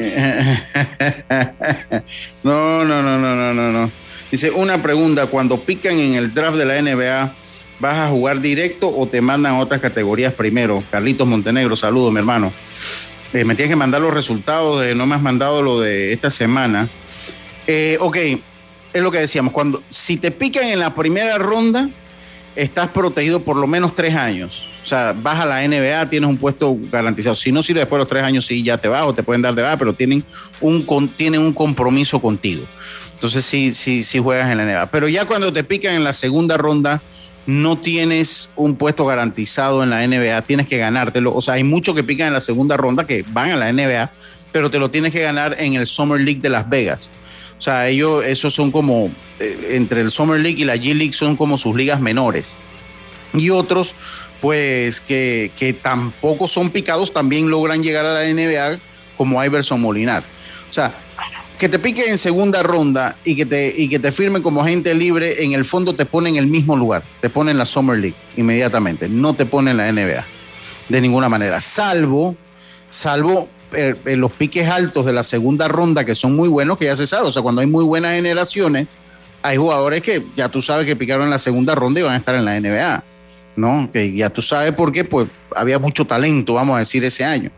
no, 2.42 2.84
no, 2.84 3.02
no, 3.02 3.18
no, 3.18 3.36
no, 3.36 3.54
no, 3.54 3.72
no. 3.72 3.90
Dice 4.30 4.50
una 4.50 4.82
pregunta: 4.82 5.26
cuando 5.26 5.60
pican 5.60 5.98
en 5.98 6.14
el 6.14 6.32
draft 6.32 6.56
de 6.56 6.64
la 6.64 6.80
NBA, 6.80 7.34
¿vas 7.78 7.98
a 7.98 8.08
jugar 8.08 8.40
directo 8.40 8.88
o 8.88 9.06
te 9.06 9.20
mandan 9.20 9.54
a 9.54 9.58
otras 9.58 9.80
categorías 9.80 10.32
primero? 10.32 10.82
Carlitos 10.90 11.28
Montenegro, 11.28 11.76
saludos, 11.76 12.12
mi 12.12 12.20
hermano. 12.20 12.52
Eh, 13.32 13.44
me 13.44 13.54
tienes 13.54 13.70
que 13.70 13.76
mandar 13.76 14.00
los 14.00 14.14
resultados, 14.14 14.84
no 14.96 15.06
me 15.06 15.14
has 15.14 15.22
mandado 15.22 15.62
lo 15.62 15.80
de 15.80 16.12
esta 16.12 16.30
semana. 16.30 16.88
Eh, 17.66 17.96
ok, 18.00 18.16
es 18.92 19.02
lo 19.02 19.10
que 19.10 19.18
decíamos, 19.18 19.52
cuando 19.52 19.82
si 19.88 20.16
te 20.16 20.30
pican 20.30 20.64
en 20.64 20.80
la 20.80 20.94
primera 20.94 21.38
ronda, 21.38 21.88
estás 22.56 22.88
protegido 22.88 23.40
por 23.40 23.56
lo 23.56 23.66
menos 23.66 23.94
tres 23.94 24.16
años. 24.16 24.66
O 24.82 24.86
sea, 24.86 25.14
vas 25.16 25.40
a 25.40 25.46
la 25.46 25.66
NBA, 25.66 26.08
tienes 26.08 26.28
un 26.28 26.36
puesto 26.36 26.76
garantizado. 26.90 27.34
Si 27.34 27.52
no 27.52 27.62
sirve 27.62 27.80
después 27.80 27.98
de 27.98 28.04
los 28.04 28.08
tres 28.08 28.22
años, 28.22 28.46
sí, 28.46 28.62
ya 28.62 28.78
te 28.78 28.88
vas 28.88 29.02
o 29.02 29.12
te 29.12 29.22
pueden 29.22 29.42
dar 29.42 29.54
de 29.54 29.62
baja, 29.62 29.76
pero 29.76 29.92
tienen 29.92 30.24
un, 30.60 31.08
tienen 31.16 31.42
un 31.42 31.52
compromiso 31.52 32.20
contigo. 32.20 32.64
Entonces 33.14 33.44
sí, 33.44 33.74
sí, 33.74 34.02
sí 34.02 34.18
juegas 34.18 34.50
en 34.50 34.58
la 34.58 34.64
NBA. 34.64 34.86
Pero 34.86 35.08
ya 35.08 35.26
cuando 35.26 35.52
te 35.52 35.62
pican 35.62 35.94
en 35.94 36.04
la 36.04 36.14
segunda 36.14 36.56
ronda, 36.56 37.00
no 37.46 37.76
tienes 37.76 38.48
un 38.56 38.76
puesto 38.76 39.04
garantizado 39.04 39.82
en 39.82 39.90
la 39.90 40.06
NBA, 40.06 40.42
tienes 40.42 40.66
que 40.66 40.78
ganártelo. 40.78 41.34
O 41.34 41.40
sea, 41.40 41.54
hay 41.54 41.64
muchos 41.64 41.94
que 41.94 42.04
pican 42.04 42.28
en 42.28 42.32
la 42.32 42.40
segunda 42.40 42.76
ronda 42.76 43.06
que 43.06 43.24
van 43.28 43.50
a 43.50 43.56
la 43.56 43.72
NBA, 43.72 44.10
pero 44.52 44.70
te 44.70 44.78
lo 44.78 44.90
tienes 44.90 45.12
que 45.12 45.20
ganar 45.20 45.56
en 45.58 45.74
el 45.74 45.86
Summer 45.86 46.20
League 46.20 46.40
de 46.40 46.48
Las 46.48 46.68
Vegas. 46.68 47.10
O 47.58 47.62
sea, 47.62 47.88
ellos, 47.88 48.24
esos 48.24 48.54
son 48.54 48.70
como, 48.70 49.10
eh, 49.38 49.72
entre 49.72 50.00
el 50.00 50.10
Summer 50.10 50.40
League 50.40 50.60
y 50.60 50.64
la 50.64 50.76
G 50.76 50.94
League 50.94 51.12
son 51.12 51.36
como 51.36 51.58
sus 51.58 51.76
ligas 51.76 52.00
menores. 52.00 52.56
Y 53.34 53.50
otros, 53.50 53.94
pues, 54.40 55.00
que, 55.00 55.50
que 55.56 55.72
tampoco 55.72 56.48
son 56.48 56.70
picados, 56.70 57.12
también 57.12 57.50
logran 57.50 57.82
llegar 57.82 58.06
a 58.06 58.14
la 58.14 58.24
NBA, 58.24 58.78
como 59.16 59.42
Iverson 59.44 59.80
Molinar. 59.80 60.22
O 60.70 60.72
sea, 60.72 60.94
que 61.60 61.68
te 61.68 61.78
pique 61.78 62.08
en 62.08 62.16
segunda 62.16 62.62
ronda 62.62 63.16
y 63.22 63.36
que 63.36 63.44
te, 63.44 63.74
y 63.76 63.90
que 63.90 63.98
te 63.98 64.12
firmen 64.12 64.40
como 64.40 64.62
agente 64.62 64.94
libre, 64.94 65.44
en 65.44 65.52
el 65.52 65.66
fondo 65.66 65.92
te 65.92 66.06
ponen 66.06 66.36
en 66.36 66.44
el 66.44 66.46
mismo 66.46 66.74
lugar, 66.74 67.02
te 67.20 67.28
ponen 67.28 67.58
la 67.58 67.66
Summer 67.66 67.98
League 67.98 68.16
inmediatamente, 68.38 69.10
no 69.10 69.34
te 69.34 69.44
ponen 69.44 69.76
la 69.76 69.92
NBA 69.92 70.24
de 70.88 71.00
ninguna 71.02 71.28
manera, 71.28 71.60
salvo, 71.60 72.34
salvo 72.88 73.50
eh, 73.72 73.94
eh, 74.06 74.16
los 74.16 74.32
piques 74.32 74.70
altos 74.70 75.04
de 75.04 75.12
la 75.12 75.22
segunda 75.22 75.68
ronda 75.68 76.06
que 76.06 76.14
son 76.14 76.34
muy 76.34 76.48
buenos, 76.48 76.78
que 76.78 76.86
ya 76.86 76.96
se 76.96 77.06
sabe, 77.06 77.28
o 77.28 77.32
sea, 77.32 77.42
cuando 77.42 77.60
hay 77.60 77.66
muy 77.66 77.84
buenas 77.84 78.14
generaciones, 78.14 78.86
hay 79.42 79.58
jugadores 79.58 80.02
que 80.02 80.24
ya 80.36 80.48
tú 80.48 80.62
sabes 80.62 80.86
que 80.86 80.96
picaron 80.96 81.24
en 81.24 81.30
la 81.30 81.38
segunda 81.38 81.74
ronda 81.74 82.00
y 82.00 82.02
van 82.04 82.14
a 82.14 82.16
estar 82.16 82.34
en 82.36 82.46
la 82.46 82.58
NBA, 82.58 83.04
¿no? 83.60 83.90
Que 83.92 84.12
ya 84.12 84.30
tú 84.30 84.42
sabes 84.42 84.72
por 84.72 84.92
qué, 84.92 85.04
pues 85.04 85.28
había 85.54 85.78
mucho 85.78 86.06
talento, 86.06 86.54
vamos 86.54 86.76
a 86.76 86.80
decir, 86.80 87.04
ese 87.04 87.24
año 87.24 87.50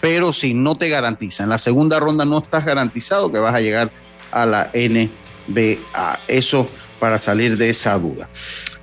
pero 0.00 0.32
si 0.32 0.54
no 0.54 0.76
te 0.76 0.88
garantiza, 0.88 1.44
en 1.44 1.50
la 1.50 1.58
segunda 1.58 1.98
ronda 1.98 2.24
no 2.24 2.38
estás 2.38 2.64
garantizado 2.64 3.32
que 3.32 3.38
vas 3.38 3.54
a 3.54 3.60
llegar 3.60 3.90
a 4.30 4.46
la 4.46 4.70
NBA. 4.74 6.18
Eso 6.28 6.68
para 7.00 7.18
salir 7.18 7.56
de 7.56 7.70
esa 7.70 7.98
duda. 7.98 8.28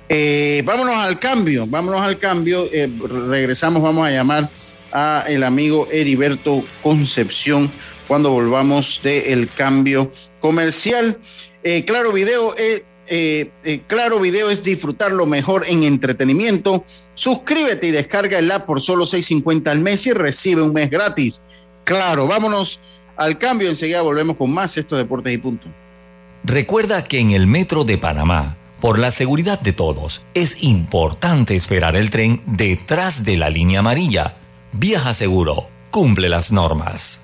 Eh, 0.08 0.62
vámonos 0.64 0.96
al 0.96 1.18
cambio, 1.18 1.66
vámonos 1.66 2.00
al 2.00 2.18
cambio. 2.18 2.68
Eh, 2.72 2.90
regresamos, 3.30 3.82
vamos 3.82 4.06
a 4.06 4.10
llamar 4.10 4.50
a 4.92 5.24
el 5.26 5.42
amigo 5.42 5.88
Heriberto 5.90 6.62
Concepción 6.82 7.70
cuando 8.06 8.30
volvamos 8.30 9.00
del 9.02 9.48
cambio 9.48 10.12
comercial. 10.40 11.18
Eh, 11.62 11.84
claro, 11.84 12.12
video. 12.12 12.54
Eh, 12.58 12.84
eh, 13.06 13.82
claro 13.86 14.20
Video 14.20 14.50
es 14.50 14.64
disfrutar 14.64 15.12
lo 15.12 15.26
mejor 15.26 15.64
en 15.68 15.84
entretenimiento. 15.84 16.84
Suscríbete 17.14 17.88
y 17.88 17.90
descarga 17.90 18.38
el 18.38 18.50
app 18.50 18.66
por 18.66 18.80
solo 18.80 19.04
6.50 19.04 19.68
al 19.68 19.80
mes 19.80 20.06
y 20.06 20.12
recibe 20.12 20.62
un 20.62 20.72
mes 20.72 20.90
gratis. 20.90 21.40
Claro, 21.84 22.26
vámonos 22.26 22.80
al 23.16 23.38
cambio. 23.38 23.68
Enseguida 23.68 24.02
volvemos 24.02 24.36
con 24.36 24.50
más 24.52 24.76
estos 24.76 24.98
deportes 24.98 25.32
y 25.32 25.38
punto. 25.38 25.66
Recuerda 26.44 27.04
que 27.04 27.20
en 27.20 27.30
el 27.30 27.46
metro 27.46 27.84
de 27.84 27.96
Panamá, 27.96 28.56
por 28.80 28.98
la 28.98 29.10
seguridad 29.10 29.60
de 29.60 29.72
todos, 29.72 30.22
es 30.34 30.62
importante 30.62 31.54
esperar 31.56 31.96
el 31.96 32.10
tren 32.10 32.42
detrás 32.46 33.24
de 33.24 33.36
la 33.36 33.48
línea 33.48 33.80
amarilla. 33.80 34.36
Viaja 34.72 35.14
seguro, 35.14 35.68
cumple 35.90 36.28
las 36.28 36.52
normas. 36.52 37.23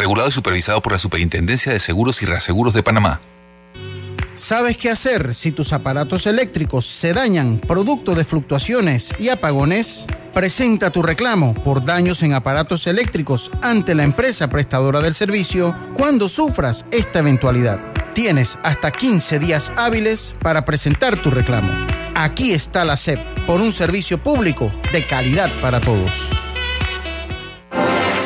Regulado 0.00 0.30
y 0.30 0.32
supervisado 0.32 0.80
por 0.80 0.92
la 0.92 0.98
Superintendencia 0.98 1.74
de 1.74 1.78
Seguros 1.78 2.22
y 2.22 2.24
Reaseguros 2.24 2.72
de 2.72 2.82
Panamá. 2.82 3.20
¿Sabes 4.34 4.78
qué 4.78 4.88
hacer 4.88 5.34
si 5.34 5.52
tus 5.52 5.74
aparatos 5.74 6.26
eléctricos 6.26 6.86
se 6.86 7.12
dañan 7.12 7.58
producto 7.58 8.14
de 8.14 8.24
fluctuaciones 8.24 9.12
y 9.18 9.28
apagones? 9.28 10.06
Presenta 10.32 10.88
tu 10.90 11.02
reclamo 11.02 11.52
por 11.52 11.84
daños 11.84 12.22
en 12.22 12.32
aparatos 12.32 12.86
eléctricos 12.86 13.50
ante 13.60 13.94
la 13.94 14.04
empresa 14.04 14.48
prestadora 14.48 15.02
del 15.02 15.12
servicio 15.12 15.76
cuando 15.92 16.30
sufras 16.30 16.86
esta 16.90 17.18
eventualidad. 17.18 17.78
Tienes 18.14 18.58
hasta 18.62 18.92
15 18.92 19.38
días 19.38 19.70
hábiles 19.76 20.34
para 20.40 20.64
presentar 20.64 21.20
tu 21.20 21.30
reclamo. 21.30 21.70
Aquí 22.14 22.52
está 22.52 22.86
la 22.86 22.96
SEP 22.96 23.20
por 23.46 23.60
un 23.60 23.70
servicio 23.70 24.16
público 24.16 24.72
de 24.94 25.06
calidad 25.06 25.50
para 25.60 25.78
todos. 25.78 26.30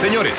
Señores, 0.01 0.39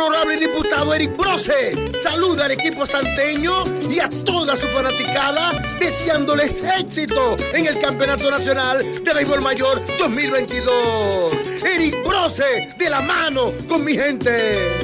Honorable 0.00 0.36
diputado 0.36 0.94
Eric 0.94 1.16
Brose 1.16 1.92
saluda 2.02 2.44
al 2.44 2.50
equipo 2.50 2.84
santeño 2.84 3.64
y 3.90 3.98
a 3.98 4.08
toda 4.24 4.54
su 4.54 4.66
fanaticada 4.68 5.52
deseándoles 5.80 6.62
éxito 6.78 7.36
en 7.54 7.66
el 7.66 7.80
Campeonato 7.80 8.30
Nacional 8.30 8.78
de 9.02 9.14
Béisbol 9.14 9.40
Mayor 9.40 9.80
2022. 9.98 11.62
Eric 11.64 12.06
Brose 12.06 12.74
de 12.78 12.90
la 12.90 13.00
mano 13.00 13.52
con 13.68 13.84
mi 13.84 13.94
gente. 13.94 14.78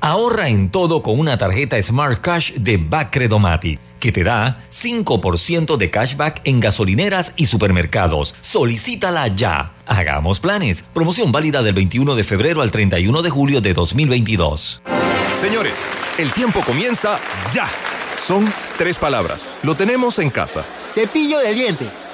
Ahorra 0.00 0.48
en 0.48 0.70
todo 0.70 1.02
con 1.02 1.18
una 1.18 1.36
tarjeta 1.36 1.82
Smart 1.82 2.20
Cash 2.20 2.52
de 2.52 2.76
Bacredomatic 2.76 3.85
que 4.06 4.12
te 4.12 4.22
da 4.22 4.64
5% 4.70 5.76
de 5.76 5.90
cashback 5.90 6.40
en 6.44 6.60
gasolineras 6.60 7.32
y 7.34 7.46
supermercados. 7.46 8.36
Solicítala 8.40 9.26
ya. 9.26 9.72
Hagamos 9.84 10.38
planes. 10.38 10.84
Promoción 10.94 11.32
válida 11.32 11.60
del 11.62 11.74
21 11.74 12.14
de 12.14 12.22
febrero 12.22 12.62
al 12.62 12.70
31 12.70 13.20
de 13.20 13.30
julio 13.30 13.60
de 13.60 13.74
2022. 13.74 14.80
Señores, 15.40 15.80
el 16.18 16.30
tiempo 16.30 16.60
comienza 16.64 17.18
ya. 17.52 17.68
Son 18.16 18.48
tres 18.78 18.96
palabras. 18.96 19.50
Lo 19.64 19.74
tenemos 19.74 20.20
en 20.20 20.30
casa. 20.30 20.64
Cepillo 20.94 21.40
de 21.40 21.52
diente. 21.52 22.05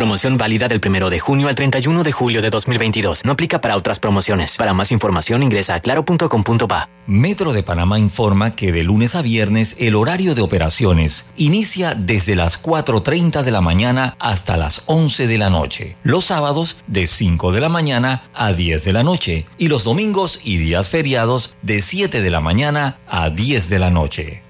Promoción 0.00 0.38
válida 0.38 0.66
del 0.66 0.80
1 0.82 1.10
de 1.10 1.20
junio 1.20 1.48
al 1.48 1.54
31 1.54 2.04
de 2.04 2.10
julio 2.10 2.40
de 2.40 2.48
2022. 2.48 3.20
No 3.22 3.32
aplica 3.32 3.60
para 3.60 3.76
otras 3.76 4.00
promociones. 4.00 4.56
Para 4.56 4.72
más 4.72 4.92
información 4.92 5.42
ingresa 5.42 5.74
a 5.74 5.80
claro.com.pa. 5.80 6.88
Metro 7.06 7.52
de 7.52 7.62
Panamá 7.62 7.98
informa 7.98 8.56
que 8.56 8.72
de 8.72 8.82
lunes 8.82 9.14
a 9.14 9.20
viernes 9.20 9.76
el 9.78 9.96
horario 9.96 10.34
de 10.34 10.40
operaciones 10.40 11.26
inicia 11.36 11.94
desde 11.94 12.34
las 12.34 12.62
4.30 12.62 13.42
de 13.42 13.50
la 13.50 13.60
mañana 13.60 14.16
hasta 14.18 14.56
las 14.56 14.84
11 14.86 15.26
de 15.26 15.36
la 15.36 15.50
noche. 15.50 15.98
Los 16.02 16.24
sábados 16.24 16.78
de 16.86 17.06
5 17.06 17.52
de 17.52 17.60
la 17.60 17.68
mañana 17.68 18.22
a 18.32 18.54
10 18.54 18.82
de 18.82 18.94
la 18.94 19.02
noche. 19.02 19.44
Y 19.58 19.68
los 19.68 19.84
domingos 19.84 20.40
y 20.42 20.56
días 20.56 20.88
feriados 20.88 21.54
de 21.60 21.82
7 21.82 22.22
de 22.22 22.30
la 22.30 22.40
mañana 22.40 22.96
a 23.06 23.28
10 23.28 23.68
de 23.68 23.78
la 23.78 23.90
noche. 23.90 24.42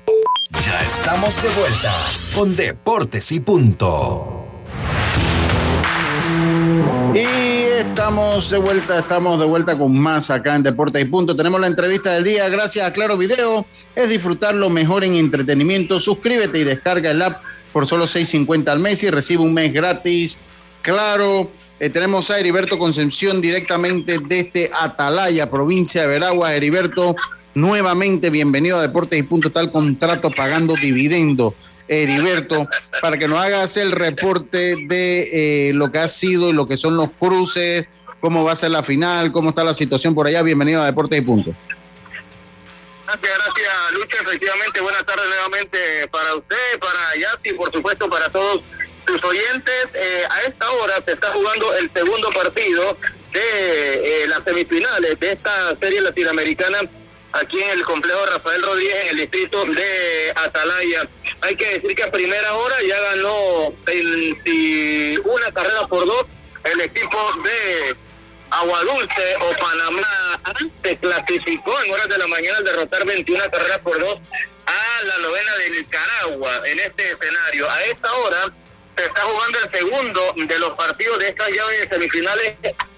Ya 0.53 0.81
estamos 0.83 1.43
de 1.43 1.49
vuelta 1.49 1.93
con 2.37 2.55
Deportes 2.55 3.33
y 3.33 3.41
Punto. 3.41 4.40
Estamos 7.81 8.51
de 8.51 8.59
vuelta, 8.59 8.99
estamos 8.99 9.41
de 9.41 9.47
vuelta 9.47 9.77
con 9.77 9.99
más 9.99 10.31
acá 10.31 10.55
en 10.55 10.63
Deportes 10.63 11.01
y 11.01 11.07
Punto. 11.07 11.35
Tenemos 11.35 11.59
la 11.61 11.67
entrevista 11.67 12.13
del 12.13 12.25
día 12.25 12.47
gracias 12.51 12.87
a 12.87 12.93
Claro 12.93 13.17
Video. 13.17 13.65
Es 13.97 14.11
disfrutar 14.11 14.55
lo 14.55 14.69
mejor 14.69 15.03
en 15.03 15.15
entretenimiento. 15.15 15.99
Suscríbete 15.99 16.59
y 16.59 16.65
descarga 16.65 17.11
el 17.11 17.23
app 17.23 17.43
por 17.73 17.87
solo 17.87 18.05
6.50 18.05 18.69
al 18.69 18.81
mes 18.81 19.03
y 19.03 19.11
recibe 19.11 19.43
un 19.43 19.55
mes 19.55 19.73
gratis. 19.73 20.39
Claro, 20.83 21.51
eh, 21.79 21.89
tenemos 21.89 22.31
a 22.31 22.39
Heriberto 22.39 22.79
Concepción 22.79 23.41
directamente 23.41 24.19
desde 24.19 24.71
Atalaya, 24.79 25.51
provincia 25.51 26.03
de 26.03 26.09
Veragua. 26.09 26.55
Heriberto, 26.55 27.17
nuevamente 27.55 28.29
bienvenido 28.29 28.77
a 28.79 28.83
Deportes 28.83 29.19
y 29.19 29.23
Punto. 29.23 29.51
Tal 29.51 29.73
contrato 29.73 30.31
pagando 30.31 30.75
dividendo. 30.75 31.55
Heriberto, 31.91 32.69
para 33.03 33.19
que 33.19 33.27
nos 33.27 33.41
hagas 33.41 33.77
el 33.77 33.91
reporte 33.91 34.77
de 34.87 35.69
eh, 35.69 35.73
lo 35.75 35.91
que 35.91 35.99
ha 35.99 36.07
sido 36.09 36.49
y 36.49 36.53
lo 36.53 36.67
que 36.67 36.77
son 36.77 36.97
los 36.97 37.11
cruces, 37.19 37.87
cómo 38.21 38.45
va 38.45 38.53
a 38.53 38.57
ser 38.57 38.71
la 38.71 38.85
final, 38.85 39.33
cómo 39.33 39.49
está 39.49 39.65
la 39.65 39.75
situación 39.75 40.15
por 40.15 40.29
allá. 40.29 40.43
Bienvenido 40.43 40.81
a 40.81 40.87
Deportes 40.87 41.19
y 41.19 41.23
Punto. 41.23 41.53
Gracias, 43.07 43.39
gracias, 43.45 43.93
Lucho. 43.95 44.17
Efectivamente, 44.23 44.81
buenas 44.81 45.05
tardes 45.05 45.27
nuevamente 45.27 46.09
para 46.13 46.37
usted, 46.37 46.79
para 46.79 47.17
Yati, 47.21 47.55
por 47.55 47.73
supuesto, 47.73 48.09
para 48.09 48.29
todos 48.29 48.63
sus 49.05 49.25
oyentes. 49.25 49.89
Eh, 49.95 50.23
a 50.31 50.43
esta 50.43 50.71
hora 50.71 50.95
se 51.05 51.13
está 51.15 51.33
jugando 51.33 51.75
el 51.75 51.91
segundo 51.93 52.31
partido 52.31 52.97
de 53.33 54.23
eh, 54.23 54.29
las 54.29 54.45
semifinales 54.45 55.19
de 55.19 55.33
esta 55.33 55.77
serie 55.81 56.01
latinoamericana 56.03 56.79
aquí 57.33 57.61
en 57.61 57.71
el 57.71 57.83
complejo 57.83 58.27
Rafael 58.27 58.63
Rodríguez, 58.63 58.97
en 59.03 59.09
el 59.09 59.17
distrito 59.17 59.65
de 59.65 60.33
Atalaya. 60.37 61.09
Hay 61.43 61.57
que 61.57 61.75
decir 61.75 61.95
que 61.95 62.03
a 62.03 62.11
primera 62.11 62.55
hora 62.55 62.77
ya 62.87 63.01
ganó 63.01 63.75
una 65.25 65.53
carrera 65.53 65.87
por 65.89 66.07
dos 66.07 66.27
el 66.65 66.81
equipo 66.83 67.19
de 67.43 67.97
Aguadulce 68.51 69.37
o 69.41 69.51
Panamá 69.59 70.41
se 70.83 70.97
clasificó 70.99 71.83
en 71.83 71.93
horas 71.93 72.09
de 72.09 72.19
la 72.19 72.27
mañana 72.27 72.59
al 72.59 72.65
derrotar 72.65 73.07
21 73.07 73.51
carreras 73.51 73.79
por 73.79 73.99
dos 73.99 74.17
a 74.67 75.05
la 75.05 75.19
novena 75.19 75.57
de 75.57 75.71
Nicaragua 75.71 76.63
en 76.67 76.81
este 76.81 77.13
escenario. 77.13 77.71
A 77.71 77.83
esta 77.85 78.13
hora 78.13 78.53
se 78.97 79.05
está 79.05 79.21
jugando 79.23 79.59
el 79.61 79.79
segundo 79.79 80.35
de 80.37 80.59
los 80.59 80.71
partidos 80.71 81.19
de 81.21 81.29
estas 81.29 81.49
llaves 81.49 81.89
semifinales. 81.91 82.57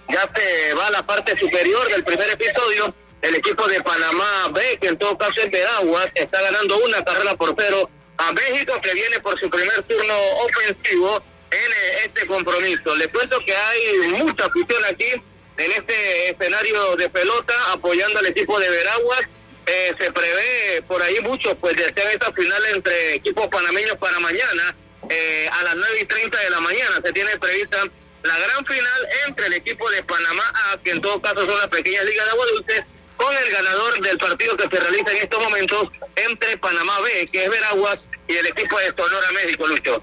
Ya 0.08 0.30
se 0.34 0.74
va 0.74 0.88
a 0.88 0.90
la 0.90 1.02
parte 1.06 1.36
superior 1.38 1.88
del 1.88 2.02
primer 2.02 2.30
episodio 2.30 2.94
el 3.22 3.36
equipo 3.36 3.66
de 3.68 3.80
Panamá 3.82 4.48
B, 4.50 4.78
que 4.80 4.88
en 4.88 4.98
todo 4.98 5.16
caso 5.16 5.34
es 5.36 5.50
Veraguas, 5.50 6.08
está 6.14 6.42
ganando 6.42 6.76
una 6.78 7.04
carrera 7.04 7.36
por 7.36 7.54
cero 7.56 7.88
a 8.18 8.32
México, 8.32 8.80
que 8.82 8.94
viene 8.94 9.20
por 9.20 9.38
su 9.38 9.48
primer 9.50 9.82
turno 9.82 10.14
ofensivo 10.44 11.22
en 11.50 11.72
eh, 11.72 11.98
este 12.04 12.26
compromiso. 12.26 12.96
Les 12.96 13.08
cuento 13.08 13.38
que 13.44 13.54
hay 13.54 13.98
mucha 14.08 14.46
afición 14.46 14.84
aquí 14.90 15.10
en 15.56 15.72
este 15.72 16.30
escenario 16.30 16.96
de 16.96 17.08
pelota 17.10 17.54
apoyando 17.72 18.18
al 18.18 18.26
equipo 18.26 18.58
de 18.58 18.68
Veraguas. 18.68 19.20
Eh, 19.66 19.94
se 20.00 20.10
prevé 20.10 20.82
por 20.88 21.00
ahí 21.02 21.20
mucho, 21.20 21.54
pues 21.56 21.76
de 21.76 21.84
hacer 21.84 22.06
esta 22.12 22.32
final 22.32 22.62
entre 22.74 23.14
equipos 23.14 23.46
panameños 23.48 23.96
para 23.96 24.18
mañana 24.18 24.74
eh, 25.08 25.48
a 25.52 25.62
las 25.62 25.76
9 25.76 26.00
y 26.00 26.04
30 26.04 26.38
de 26.38 26.50
la 26.50 26.60
mañana. 26.60 27.00
Se 27.04 27.12
tiene 27.12 27.38
prevista 27.38 27.78
la 28.22 28.38
gran 28.38 28.64
final 28.64 29.08
entre 29.26 29.46
el 29.46 29.54
equipo 29.54 29.88
de 29.90 30.02
Panamá 30.04 30.44
que 30.84 30.92
en 30.92 31.00
todo 31.00 31.20
caso 31.20 31.40
son 31.40 31.58
las 31.58 31.68
pequeñas 31.68 32.04
ligas 32.04 32.24
de 32.24 32.30
agua 32.30 32.46
dulce, 32.46 32.86
con 33.22 33.36
el 33.36 33.50
ganador 33.52 34.00
del 34.00 34.18
partido 34.18 34.56
que 34.56 34.64
se 34.64 34.80
realiza 34.82 35.12
en 35.12 35.16
estos 35.18 35.40
momentos 35.40 35.88
entre 36.16 36.56
Panamá 36.58 37.00
B, 37.00 37.28
que 37.30 37.44
es 37.44 37.50
Veraguas, 37.50 38.08
y 38.26 38.36
el 38.36 38.46
equipo 38.46 38.78
de 38.78 38.86
Sonora 38.86 39.30
México, 39.32 39.66
Lucho. 39.68 40.02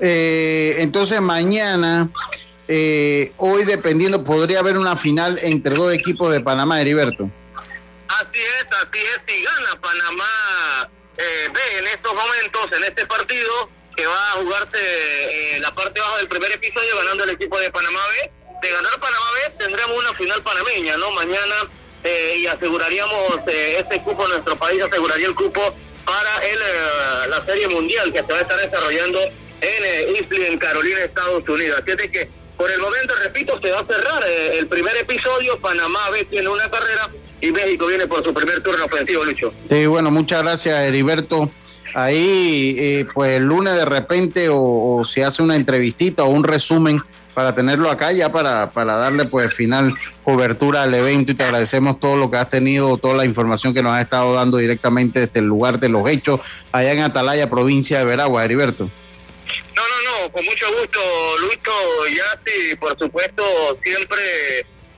Eh, 0.00 0.76
entonces 0.78 1.20
mañana, 1.20 2.08
eh, 2.66 3.32
hoy 3.36 3.64
dependiendo, 3.64 4.24
podría 4.24 4.60
haber 4.60 4.78
una 4.78 4.96
final 4.96 5.38
entre 5.42 5.74
dos 5.74 5.92
equipos 5.92 6.30
de 6.30 6.40
Panamá, 6.40 6.80
Heriberto. 6.80 7.30
Así 8.08 8.40
es, 8.40 8.66
así 8.70 8.98
es, 8.98 9.20
si 9.26 9.44
gana 9.44 9.80
Panamá 9.80 10.90
eh, 11.18 11.48
B 11.52 11.60
en 11.78 11.86
estos 11.88 12.14
momentos, 12.14 12.78
en 12.78 12.84
este 12.84 13.04
partido, 13.06 13.70
que 13.94 14.06
va 14.06 14.30
a 14.30 14.32
jugarse 14.32 15.56
en 15.56 15.62
la 15.62 15.72
parte 15.72 16.00
baja 16.00 16.16
del 16.16 16.28
primer 16.28 16.50
episodio, 16.52 16.96
ganando 16.96 17.24
el 17.24 17.30
equipo 17.30 17.58
de 17.58 17.70
Panamá 17.70 18.00
B, 18.08 18.30
de 18.62 18.70
ganar 18.70 18.92
Panamá 18.98 19.26
B 19.34 19.64
tendremos 19.64 19.98
una 19.98 20.14
final 20.14 20.42
panameña, 20.42 20.96
¿no? 20.96 21.10
Mañana 21.12 21.54
eh, 22.04 22.36
y 22.40 22.46
aseguraríamos 22.46 23.38
eh, 23.46 23.76
este 23.78 24.02
cupo, 24.02 24.28
nuestro 24.28 24.56
país 24.56 24.82
aseguraría 24.82 25.26
el 25.26 25.34
cupo 25.34 25.60
para 26.04 26.46
el, 26.46 26.58
eh, 26.58 27.30
la 27.30 27.42
Serie 27.46 27.66
Mundial 27.66 28.12
que 28.12 28.18
se 28.18 28.26
va 28.30 28.38
a 28.38 28.42
estar 28.42 28.58
desarrollando 28.58 29.20
en 29.22 30.14
Islay, 30.14 30.52
en 30.52 30.58
Carolina, 30.58 31.00
Estados 31.00 31.48
Unidos. 31.48 31.80
Así 31.82 31.96
es 31.98 32.10
que 32.10 32.30
por 32.58 32.70
el 32.70 32.78
momento, 32.78 33.14
repito, 33.24 33.58
se 33.62 33.70
va 33.70 33.80
a 33.80 33.86
cerrar 33.86 34.22
el 34.52 34.66
primer 34.68 34.94
episodio, 34.98 35.58
Panamá 35.60 36.10
B 36.12 36.24
tiene 36.24 36.48
una 36.48 36.70
carrera 36.70 37.10
y 37.40 37.50
México 37.50 37.86
viene 37.86 38.06
por 38.06 38.22
su 38.22 38.34
primer 38.34 38.62
turno 38.62 38.84
ofensivo, 38.84 39.24
Lucho. 39.24 39.54
Sí, 39.70 39.86
bueno, 39.86 40.10
muchas 40.10 40.42
gracias, 40.42 40.78
Heriberto. 40.86 41.50
Ahí, 41.94 43.06
pues 43.14 43.38
el 43.38 43.44
lunes 43.44 43.74
de 43.74 43.84
repente 43.86 44.48
o 44.50 45.02
se 45.04 45.24
hace 45.24 45.42
una 45.42 45.56
entrevistita 45.56 46.24
o 46.24 46.28
un 46.28 46.44
resumen 46.44 47.02
para 47.34 47.54
tenerlo 47.54 47.90
acá 47.90 48.12
ya 48.12 48.30
para, 48.30 48.70
para 48.70 48.94
darle 48.96 49.24
pues 49.26 49.52
final 49.52 49.92
cobertura 50.22 50.84
al 50.84 50.94
evento 50.94 51.32
y 51.32 51.34
te 51.34 51.42
agradecemos 51.42 51.98
todo 52.00 52.16
lo 52.16 52.30
que 52.30 52.36
has 52.36 52.48
tenido, 52.48 52.96
toda 52.96 53.16
la 53.16 53.24
información 53.24 53.74
que 53.74 53.82
nos 53.82 53.92
has 53.92 54.02
estado 54.02 54.32
dando 54.34 54.56
directamente 54.56 55.20
desde 55.20 55.40
el 55.40 55.46
lugar 55.46 55.80
de 55.80 55.88
los 55.88 56.08
hechos 56.08 56.40
allá 56.72 56.92
en 56.92 57.00
Atalaya, 57.00 57.50
provincia 57.50 57.98
de 57.98 58.04
Veragua, 58.04 58.44
Heriberto. 58.44 58.84
No, 58.84 59.82
no, 59.82 60.22
no, 60.22 60.32
con 60.32 60.44
mucho 60.44 60.66
gusto, 60.78 61.00
Lucho, 61.40 61.72
y 62.08 62.76
por 62.76 62.96
supuesto, 62.98 63.42
siempre 63.82 64.20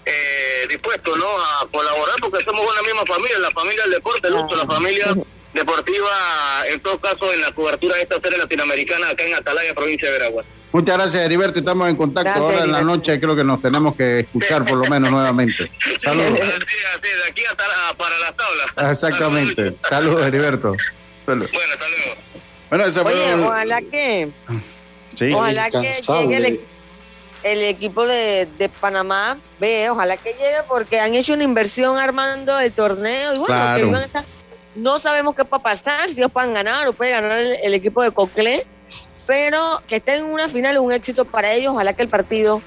eh, 0.04 0.66
dispuestos 0.68 1.16
¿no? 1.18 1.26
a 1.26 1.66
colaborar 1.70 2.16
porque 2.20 2.44
somos 2.44 2.70
una 2.70 2.82
misma 2.82 3.04
familia, 3.06 3.38
la 3.38 3.50
familia 3.50 3.82
del 3.84 3.92
deporte, 3.92 4.30
Lucho, 4.30 4.56
la 4.56 4.66
familia 4.66 5.14
deportiva, 5.54 6.08
en 6.68 6.80
todo 6.80 7.00
caso, 7.00 7.32
en 7.32 7.40
la 7.40 7.52
cobertura 7.52 7.96
de 7.96 8.02
esta 8.02 8.20
serie 8.20 8.38
latinoamericana 8.38 9.08
acá 9.08 9.24
en 9.24 9.34
Atalaya, 9.34 9.74
provincia 9.74 10.08
de 10.08 10.18
Veragua. 10.18 10.44
Muchas 10.76 10.94
gracias, 10.98 11.22
Heriberto. 11.22 11.58
Estamos 11.58 11.88
en 11.88 11.96
contacto 11.96 12.28
Gracias, 12.32 12.44
ahora 12.52 12.64
en 12.64 12.72
la 12.72 12.82
noche. 12.82 13.18
Creo 13.18 13.34
que 13.34 13.42
nos 13.42 13.62
tenemos 13.62 13.96
que 13.96 14.20
escuchar 14.20 14.62
por 14.66 14.76
lo 14.76 14.84
menos 14.90 15.10
nuevamente. 15.10 15.70
Saludos. 16.02 16.38
Sí, 16.38 16.44
de 16.44 17.30
aquí 17.30 17.42
hasta 17.50 17.64
la- 17.66 17.96
para 17.96 18.18
las 18.18 18.36
tablas. 18.36 18.92
Exactamente. 18.92 19.74
Saludos, 19.88 20.26
Heriberto. 20.26 20.74
Saludos. 21.24 21.50
Bueno, 22.68 22.84
hasta 22.84 23.02
luego. 23.02 23.10
Bueno, 23.14 23.36
Oye, 23.38 23.44
ojalá 23.46 23.80
que, 23.80 24.28
Sí. 25.14 25.32
ojalá 25.32 25.70
que 25.70 25.78
llegue 25.80 26.36
el, 26.36 26.44
equi- 26.44 26.60
el 27.44 27.62
equipo 27.62 28.06
de, 28.06 28.46
de 28.58 28.68
Panamá, 28.68 29.38
ve, 29.58 29.88
ojalá 29.88 30.18
que 30.18 30.32
llegue 30.34 30.58
porque 30.68 31.00
han 31.00 31.14
hecho 31.14 31.32
una 31.32 31.44
inversión 31.44 31.96
armando 31.96 32.60
el 32.60 32.70
torneo 32.72 33.32
y 33.34 33.38
bueno, 33.38 33.46
Claro. 33.46 33.92
que 33.92 34.20
no 34.74 34.98
sabemos 34.98 35.34
qué 35.34 35.42
va 35.44 35.56
a 35.56 35.62
pasar, 35.62 36.10
si 36.10 36.16
ellos 36.20 36.30
puedan 36.30 36.52
ganar 36.52 36.86
o 36.86 36.92
puede 36.92 37.12
ganar 37.12 37.38
el, 37.38 37.54
el 37.62 37.72
equipo 37.72 38.02
de 38.02 38.10
Cocle, 38.10 38.66
pero 39.26 39.82
que 39.86 39.96
estén 39.96 40.24
en 40.24 40.24
una 40.26 40.48
final 40.48 40.76
es 40.76 40.80
un 40.80 40.92
éxito 40.92 41.24
para 41.24 41.52
ellos, 41.52 41.72
ojalá 41.72 41.92
que 41.94 42.02
el 42.02 42.08
partido 42.08 42.62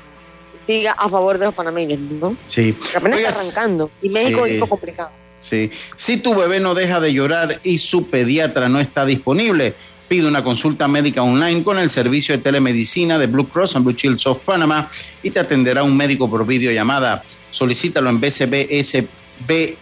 siga 0.66 0.92
a 0.92 1.10
favor 1.10 1.38
de 1.38 1.46
los 1.46 1.56
panameños, 1.56 2.00
¿no? 2.00 2.36
Sí. 2.48 2.76
Que 2.92 2.98
apenas 2.98 3.18
Oiga, 3.18 3.30
está 3.30 3.42
arrancando 3.42 3.90
y 4.02 4.10
México 4.10 4.46
sí. 4.46 4.50
es 4.52 4.54
un 4.56 4.60
poco 4.60 4.70
complicado. 4.72 5.12
Sí. 5.40 5.72
Si 5.96 6.18
tu 6.18 6.36
bebé 6.36 6.60
no 6.60 6.76
deja 6.76 7.00
de 7.00 7.14
llorar 7.14 7.60
y 7.64 7.78
su 7.78 8.08
pediatra 8.08 8.68
no 8.68 8.80
está 8.80 9.06
disponible, 9.06 9.74
pide 10.08 10.28
una 10.28 10.44
consulta 10.44 10.88
médica 10.88 11.24
online 11.24 11.64
con 11.64 11.80
el 11.80 11.90
servicio 11.90 12.36
de 12.36 12.44
telemedicina 12.44 13.18
de 13.18 13.28
Blue 13.28 13.48
Cross 13.48 13.78
and 13.78 13.86
Blue 13.86 13.96
Shield 13.96 14.20
of 14.26 14.40
Panama 14.40 14.92
y 15.24 15.32
te 15.32 15.40
atenderá 15.40 15.84
un 15.84 15.96
médico 15.96 16.30
por 16.30 16.46
videollamada. 16.46 17.24
Solicítalo 17.52 18.10
en 18.10 18.20
BCBS, 18.20 19.06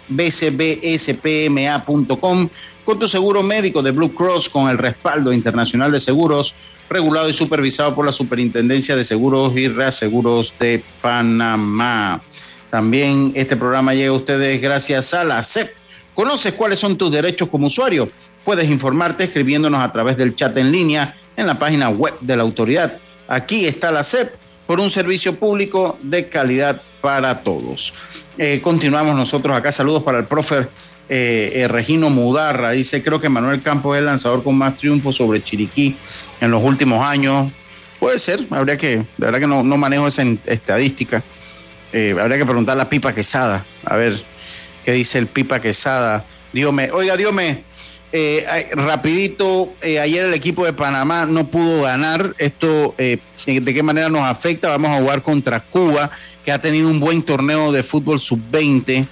bcbspma.com 0.09 1.09
con 2.87 2.97
tu 2.97 3.07
seguro 3.09 3.43
médico 3.43 3.83
de 3.83 3.91
Blue 3.91 4.13
Cross 4.13 4.47
con 4.47 4.69
el 4.69 4.77
respaldo 4.77 5.33
internacional 5.33 5.91
de 5.91 5.99
seguros 5.99 6.55
regulado 6.89 7.27
y 7.27 7.33
supervisado 7.33 7.93
por 7.93 8.05
la 8.05 8.13
Superintendencia 8.13 8.95
de 8.95 9.03
Seguros 9.03 9.53
y 9.57 9.67
Reaseguros 9.67 10.53
de 10.57 10.81
Panamá. 11.01 12.21
También 12.69 13.33
este 13.35 13.57
programa 13.57 13.93
llega 13.93 14.11
a 14.11 14.13
ustedes 14.13 14.61
gracias 14.61 15.13
a 15.13 15.25
la 15.25 15.43
CEP. 15.43 15.69
¿Conoces 16.15 16.53
cuáles 16.53 16.79
son 16.79 16.97
tus 16.97 17.11
derechos 17.11 17.49
como 17.49 17.67
usuario? 17.67 18.07
Puedes 18.45 18.69
informarte 18.69 19.25
escribiéndonos 19.25 19.83
a 19.83 19.91
través 19.91 20.15
del 20.15 20.33
chat 20.33 20.55
en 20.55 20.71
línea 20.71 21.17
en 21.35 21.45
la 21.45 21.59
página 21.59 21.89
web 21.89 22.13
de 22.21 22.37
la 22.37 22.43
autoridad. 22.43 22.99
Aquí 23.27 23.65
está 23.65 23.91
la 23.91 24.05
CEP 24.05 24.33
por 24.65 24.79
un 24.79 24.89
servicio 24.89 25.35
público 25.35 25.99
de 26.03 26.29
calidad 26.29 26.81
para 27.01 27.43
todos. 27.43 27.93
Eh, 28.37 28.61
continuamos 28.63 29.13
nosotros 29.13 29.57
acá. 29.57 29.73
Saludos 29.73 30.03
para 30.03 30.19
el 30.19 30.25
profe 30.25 30.69
eh, 31.09 31.51
eh, 31.55 31.67
Regino 31.67 32.09
Mudarra. 32.09 32.71
Dice, 32.71 33.01
creo 33.01 33.21
que 33.21 33.29
Manuel 33.29 33.61
Campos 33.61 33.95
es 33.95 33.99
el 33.99 34.05
lanzador 34.05 34.43
con 34.43 34.57
más 34.57 34.77
triunfos 34.77 35.15
sobre 35.15 35.41
Chiriquí 35.41 35.95
en 36.41 36.51
los 36.51 36.61
últimos 36.61 37.05
años. 37.05 37.51
Puede 37.99 38.19
ser, 38.19 38.45
habría 38.49 38.77
que, 38.77 38.97
de 38.97 39.05
verdad 39.17 39.39
que 39.39 39.47
no, 39.47 39.63
manejo 39.63 40.07
esa 40.07 40.23
estadística. 40.45 41.23
Eh, 41.93 42.15
habría 42.19 42.37
que 42.37 42.45
preguntarle 42.45 42.83
a 42.83 42.89
Pipa 42.89 43.13
Quesada, 43.13 43.65
a 43.85 43.95
ver 43.95 44.21
qué 44.83 44.91
dice 44.91 45.17
el 45.17 45.27
Pipa 45.27 45.59
Quesada. 45.61 46.25
Diome, 46.51 46.91
oiga, 46.91 47.15
Diome, 47.15 47.63
eh, 48.11 48.69
rapidito, 48.73 49.73
ayer 49.81 50.25
el 50.25 50.33
equipo 50.33 50.65
de 50.65 50.73
Panamá 50.73 51.25
no 51.25 51.47
pudo 51.47 51.83
ganar. 51.83 52.35
Esto, 52.37 52.93
¿de 52.97 53.19
qué 53.73 53.83
manera 53.83 54.09
nos 54.09 54.23
afecta? 54.23 54.67
Vamos 54.67 54.91
a 54.91 54.99
jugar 54.99 55.23
contra 55.23 55.61
Cuba, 55.61 56.11
que 56.43 56.51
ha 56.51 56.59
tenido 56.59 56.89
un 56.89 56.99
buen 56.99 57.23
torneo 57.23 57.71
de 57.71 57.81
fútbol 57.81 58.19
sub-20. 58.19 59.07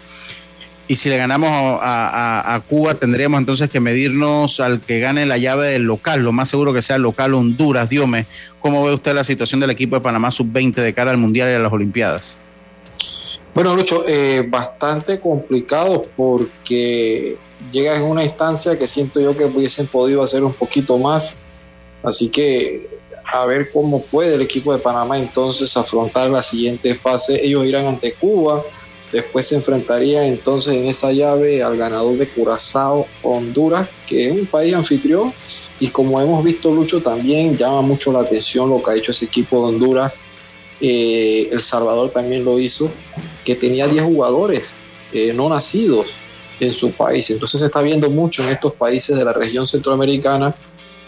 Y 0.88 0.98
si 0.98 1.10
le 1.10 1.18
ganamos 1.18 1.50
a, 1.82 2.54
a- 2.56 2.60
Cuba, 2.62 2.94
tendríamos 2.94 3.40
entonces 3.40 3.70
que 3.72 3.80
medirnos 3.80 4.60
al 4.60 4.82
que 4.82 5.00
gane 5.00 5.26
la 5.26 5.38
llave 5.38 5.72
del 5.72 5.84
local. 5.84 6.22
Lo 6.22 6.32
más 6.32 6.50
seguro 6.50 6.74
que 6.74 6.82
sea 6.84 6.98
el 6.98 7.02
local 7.02 7.34
Honduras. 7.34 7.90
Diome, 7.90 8.28
¿cómo 8.60 8.84
ve 8.86 8.94
usted 8.94 9.14
la 9.16 9.24
situación 9.24 9.60
del 9.60 9.72
equipo 9.72 9.96
de 9.96 10.02
Panamá 10.02 10.30
sub-20 10.32 10.76
de 10.76 10.94
cara 10.94 11.10
al 11.12 11.18
Mundial 11.18 11.50
y 11.50 11.54
a 11.56 11.60
las 11.60 11.72
Olimpiadas? 11.74 12.36
Bueno, 13.56 13.76
Lucho, 13.76 14.04
eh, 14.08 14.46
bastante 14.48 15.20
complicado 15.20 16.04
porque 16.16 17.38
llegas 17.72 17.98
en 17.98 18.04
una 18.04 18.24
instancia 18.24 18.78
que 18.78 18.86
siento 18.86 19.20
yo 19.20 19.36
que 19.36 19.46
hubiesen 19.46 19.88
podido 19.88 20.22
hacer 20.22 20.44
un 20.44 20.54
poquito 20.54 21.00
más. 21.00 21.38
Así 22.04 22.30
que 22.30 22.88
a 23.34 23.44
ver 23.48 23.72
cómo 23.74 24.04
puede 24.04 24.36
el 24.36 24.42
equipo 24.42 24.72
de 24.72 24.78
Panamá 24.80 25.18
entonces 25.18 25.76
afrontar 25.76 26.30
la 26.30 26.44
siguiente 26.44 26.94
fase. 26.94 27.44
Ellos 27.44 27.66
irán 27.66 27.88
ante 27.88 28.14
Cuba, 28.14 28.62
después 29.16 29.48
se 29.48 29.56
enfrentaría 29.56 30.28
entonces 30.28 30.74
en 30.74 30.88
esa 30.88 31.14
llave 31.14 31.64
al 31.64 31.78
ganador 31.78 32.18
de 32.18 32.28
Curazao, 32.28 33.08
Honduras, 33.24 33.88
que 34.06 34.28
es 34.28 34.32
un 34.38 34.46
país 34.46 34.76
anfitrión. 34.76 35.32
Y 35.80 35.88
como 35.88 36.20
hemos 36.20 36.44
visto, 36.44 36.70
Lucho, 36.70 37.02
también 37.02 37.56
llama 37.56 37.82
mucho 37.82 38.12
la 38.12 38.20
atención 38.20 38.70
lo 38.70 38.84
que 38.84 38.92
ha 38.92 38.96
hecho 38.96 39.14
ese 39.14 39.24
equipo 39.24 39.62
de 39.62 39.74
Honduras. 39.74 40.20
Eh, 40.82 41.48
el 41.50 41.62
Salvador 41.62 42.10
también 42.10 42.44
lo 42.44 42.60
hizo, 42.60 42.92
que 43.46 43.56
tenía 43.56 43.88
10 43.88 44.04
jugadores 44.04 44.76
eh, 45.14 45.32
no 45.34 45.48
nacidos 45.48 46.08
en 46.60 46.74
su 46.74 46.92
país. 46.92 47.30
Entonces 47.30 47.62
se 47.62 47.68
está 47.68 47.82
viendo 47.82 48.10
mucho 48.10 48.44
en 48.44 48.50
estos 48.50 48.74
países 48.74 49.16
de 49.16 49.24
la 49.24 49.32
región 49.32 49.66
centroamericana, 49.66 50.54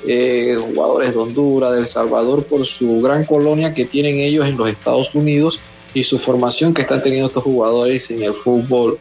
eh, 0.08 0.58
jugadores 0.58 1.12
de 1.12 1.20
Honduras, 1.20 1.74
de 1.74 1.80
El 1.80 1.88
Salvador, 1.89 2.45
por 2.45 2.66
su 2.66 3.01
gran 3.01 3.26
colonia 3.26 3.74
que 3.74 3.84
tienen 3.84 4.20
ellos 4.20 4.47
en 4.47 4.55
los 4.55 4.70
Estados 4.70 5.14
Unidos 5.14 5.60
y 5.94 6.04
su 6.04 6.20
formación 6.20 6.74
que 6.74 6.82
están 6.82 7.02
teniendo 7.02 7.28
estos 7.28 7.44
jugadores 7.44 8.10
en 8.12 8.24
el 8.24 8.34
fútbol, 8.34 9.00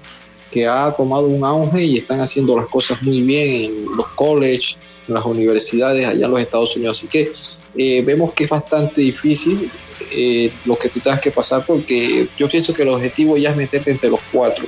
que 0.50 0.66
ha 0.66 0.92
tomado 0.96 1.26
un 1.26 1.44
auge 1.44 1.82
y 1.82 1.98
están 1.98 2.20
haciendo 2.20 2.56
las 2.56 2.66
cosas 2.66 3.02
muy 3.02 3.20
bien 3.20 3.64
en 3.64 3.96
los 3.96 4.06
colleges, 4.08 4.78
en 5.08 5.14
las 5.14 5.24
universidades 5.24 6.06
allá 6.06 6.26
en 6.26 6.30
los 6.30 6.40
Estados 6.40 6.76
Unidos. 6.76 6.98
Así 6.98 7.08
que 7.08 7.32
eh, 7.76 8.02
vemos 8.02 8.32
que 8.32 8.44
es 8.44 8.50
bastante 8.50 9.00
difícil 9.00 9.70
eh, 10.12 10.50
lo 10.64 10.76
que 10.76 10.88
tú 10.88 11.00
tengas 11.00 11.20
que 11.20 11.30
pasar 11.30 11.64
porque 11.66 12.28
yo 12.38 12.48
pienso 12.48 12.72
que 12.72 12.82
el 12.82 12.88
objetivo 12.88 13.36
ya 13.36 13.50
es 13.50 13.56
meterte 13.56 13.90
entre 13.90 14.10
los 14.10 14.20
cuatro. 14.32 14.64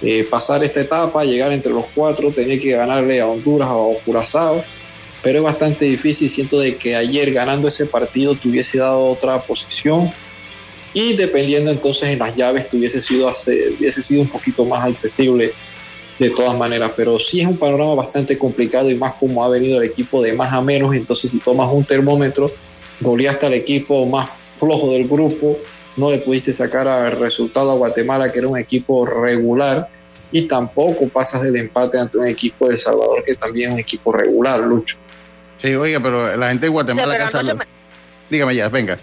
Eh, 0.00 0.24
pasar 0.28 0.64
esta 0.64 0.80
etapa, 0.80 1.24
llegar 1.24 1.52
entre 1.52 1.72
los 1.72 1.84
cuatro, 1.94 2.32
tener 2.32 2.60
que 2.60 2.72
ganarle 2.72 3.20
a 3.20 3.26
Honduras 3.28 3.68
o 3.70 3.92
a 3.92 4.04
Curazao, 4.04 4.64
pero 5.22 5.38
es 5.38 5.44
bastante 5.44 5.84
difícil. 5.84 6.28
Siento 6.28 6.58
de 6.58 6.76
que 6.76 6.96
ayer 6.96 7.30
ganando 7.32 7.68
ese 7.68 7.86
partido 7.86 8.34
te 8.34 8.48
hubiese 8.48 8.78
dado 8.78 9.04
otra 9.04 9.40
posición 9.40 10.10
y 10.94 11.14
dependiendo 11.16 11.70
entonces 11.70 12.10
en 12.10 12.18
las 12.18 12.34
llaves 12.36 12.68
te 12.68 12.76
hubiese 12.76 13.00
sido, 13.02 13.28
hace- 13.28 13.74
hubiese 13.78 14.02
sido 14.02 14.22
un 14.22 14.28
poquito 14.28 14.64
más 14.64 14.84
accesible 14.84 15.52
de 16.18 16.30
todas 16.30 16.56
maneras, 16.56 16.92
pero 16.96 17.18
sí 17.18 17.40
es 17.40 17.46
un 17.46 17.56
panorama 17.56 17.94
bastante 17.94 18.36
complicado 18.38 18.90
y 18.90 18.94
más 18.94 19.14
como 19.14 19.44
ha 19.44 19.48
venido 19.48 19.78
el 19.80 19.88
equipo 19.88 20.22
de 20.22 20.32
más 20.34 20.52
a 20.52 20.60
menos, 20.60 20.94
entonces 20.94 21.30
si 21.30 21.38
tomas 21.38 21.68
un 21.72 21.84
termómetro, 21.84 22.50
goleaste 23.00 23.46
al 23.46 23.54
equipo 23.54 24.04
más 24.06 24.30
flojo 24.58 24.92
del 24.92 25.08
grupo, 25.08 25.58
no 25.96 26.10
le 26.10 26.18
pudiste 26.18 26.52
sacar 26.52 26.86
al 26.86 27.12
resultado 27.12 27.70
a 27.72 27.74
Guatemala, 27.74 28.30
que 28.30 28.38
era 28.38 28.48
un 28.48 28.58
equipo 28.58 29.04
regular, 29.06 29.88
y 30.30 30.42
tampoco 30.48 31.08
pasas 31.08 31.42
del 31.42 31.56
empate 31.56 31.98
ante 31.98 32.18
un 32.18 32.26
equipo 32.26 32.68
de 32.68 32.74
El 32.74 32.80
Salvador, 32.80 33.24
que 33.24 33.34
también 33.34 33.68
es 33.70 33.74
un 33.74 33.80
equipo 33.80 34.12
regular, 34.12 34.60
Lucho. 34.60 34.96
Sí, 35.60 35.74
oiga, 35.74 36.00
pero 36.00 36.36
la 36.36 36.48
gente 36.50 36.66
de 36.66 36.70
Guatemala... 36.70 37.14
Sí, 37.14 37.20
anoche 37.36 37.46
sabe- 37.46 37.66
Dígame 38.30 38.54
ya, 38.54 38.68
venga. 38.68 38.96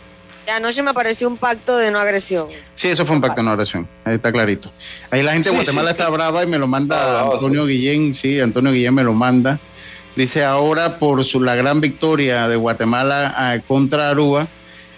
Anoche 0.49 0.81
me 0.83 0.93
pareció 0.93 1.27
un 1.27 1.37
pacto 1.37 1.77
de 1.77 1.91
no 1.91 1.99
agresión. 1.99 2.47
Sí, 2.75 2.87
eso 2.89 3.05
fue 3.05 3.15
un 3.15 3.21
pacto 3.21 3.37
de 3.37 3.43
no 3.43 3.51
agresión. 3.51 3.87
Ahí 4.03 4.15
está 4.15 4.31
clarito. 4.31 4.71
Ahí 5.11 5.23
la 5.23 5.33
gente 5.33 5.49
de 5.49 5.55
Sí, 5.55 5.57
Guatemala 5.57 5.89
sí. 5.89 5.91
está 5.91 6.09
brava 6.09 6.43
y 6.43 6.47
me 6.47 6.57
lo 6.57 6.67
manda 6.67 7.11
brava, 7.13 7.33
Antonio 7.33 7.65
Guillén. 7.65 8.15
Sí, 8.15 8.39
Antonio 8.39 8.71
Guillén 8.71 8.93
me 8.93 9.03
lo 9.03 9.13
manda. 9.13 9.59
Dice 10.15 10.43
ahora 10.43 10.97
por 10.99 11.23
su, 11.23 11.41
la 11.41 11.55
gran 11.55 11.81
victoria 11.81 12.47
de 12.47 12.55
Guatemala 12.55 13.33
ah, 13.37 13.57
contra 13.67 14.09
Aruba, 14.09 14.43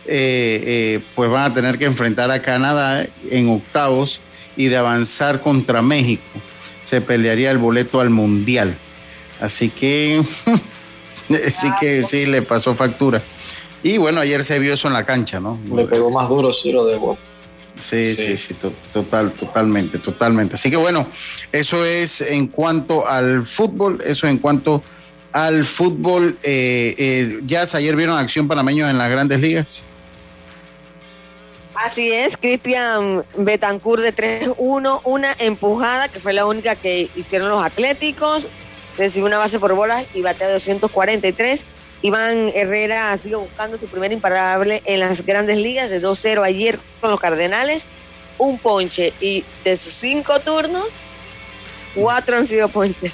eh, 0.06 0.64
eh, 0.66 1.00
pues 1.16 1.30
van 1.30 1.52
a 1.52 1.54
tener 1.54 1.78
que 1.78 1.86
enfrentar 1.86 2.32
a 2.32 2.42
Canadá 2.42 3.06
en 3.30 3.50
octavos 3.50 4.20
y 4.58 4.68
de 4.68 4.78
avanzar 4.78 5.42
contra 5.42 5.82
México. 5.82 6.24
Se 6.84 7.02
pelearía 7.02 7.52
el 7.52 7.58
boleto 7.58 8.00
al 8.02 8.10
Mundial. 8.10 8.76
Así 9.40 9.70
que, 9.70 10.24
sí 11.30 11.68
que 11.80 12.04
sí, 12.08 12.26
le 12.26 12.42
pasó 12.42 12.74
factura. 12.76 13.22
Y 13.84 13.98
bueno, 13.98 14.22
ayer 14.22 14.44
se 14.44 14.60
vio 14.60 14.74
eso 14.74 14.88
en 14.88 14.94
la 14.94 15.06
cancha, 15.06 15.40
¿no? 15.40 15.60
Le 15.74 15.86
pegó 15.86 16.10
más 16.12 16.30
duro 16.30 16.52
Ciro 16.54 16.86
de 16.86 16.98
Boca. 16.98 17.20
Sí, 17.80 18.16
sí, 18.16 18.38
sí, 18.38 18.54
to- 18.54 18.74
total, 18.94 19.32
totalmente, 19.32 19.98
totalmente. 19.98 20.54
Así 20.56 20.70
que 20.70 20.76
bueno, 20.78 21.08
eso 21.52 21.84
es 21.84 22.22
en 22.22 22.48
cuanto 22.48 23.08
al 23.08 23.44
fútbol, 23.46 24.00
eso 24.06 24.28
en 24.28 24.38
cuanto 24.38 24.84
al 25.32 25.66
fútbol. 25.66 26.38
Eh, 26.44 26.94
eh, 26.98 27.40
Jazz, 27.46 27.74
ayer 27.74 27.96
vieron 27.96 28.18
acción 28.20 28.48
panameños 28.48 28.88
en 28.90 29.00
las 29.00 29.10
grandes 29.10 29.40
ligas. 29.40 29.86
Así 31.74 32.12
es, 32.12 32.38
Cristian 32.38 33.24
Betancourt 33.38 34.04
de 34.04 34.14
3-1, 34.14 35.02
una 35.06 35.34
empujada 35.40 36.10
que 36.10 36.20
fue 36.20 36.34
la 36.34 36.46
única 36.46 36.76
que 36.76 37.10
hicieron 37.16 37.50
los 37.50 37.64
Atléticos, 37.66 38.48
recibió 38.98 39.26
una 39.26 39.40
base 39.40 39.58
por 39.60 39.74
bolas 39.74 40.06
y 40.14 40.22
batea 40.22 40.52
243. 40.52 41.66
Iván 42.02 42.52
Herrera 42.56 43.16
sigue 43.18 43.36
buscando 43.36 43.78
su 43.78 43.88
primer 43.88 44.12
imparable 44.12 44.82
en 44.86 45.00
las 45.00 45.26
grandes 45.26 45.58
ligas 45.58 45.90
de 45.90 46.02
2-0 46.02 46.44
ayer 46.44 46.80
con 47.00 47.12
los 47.12 47.20
Cardenales. 47.20 47.88
un 48.38 48.58
ponche 48.58 49.14
y 49.20 49.46
de 49.64 49.78
sus 49.78 49.94
cinco 49.94 50.40
turnos, 50.40 50.88
cuatro 51.94 52.38
han 52.38 52.48
sido 52.48 52.70
ponches. 52.70 53.12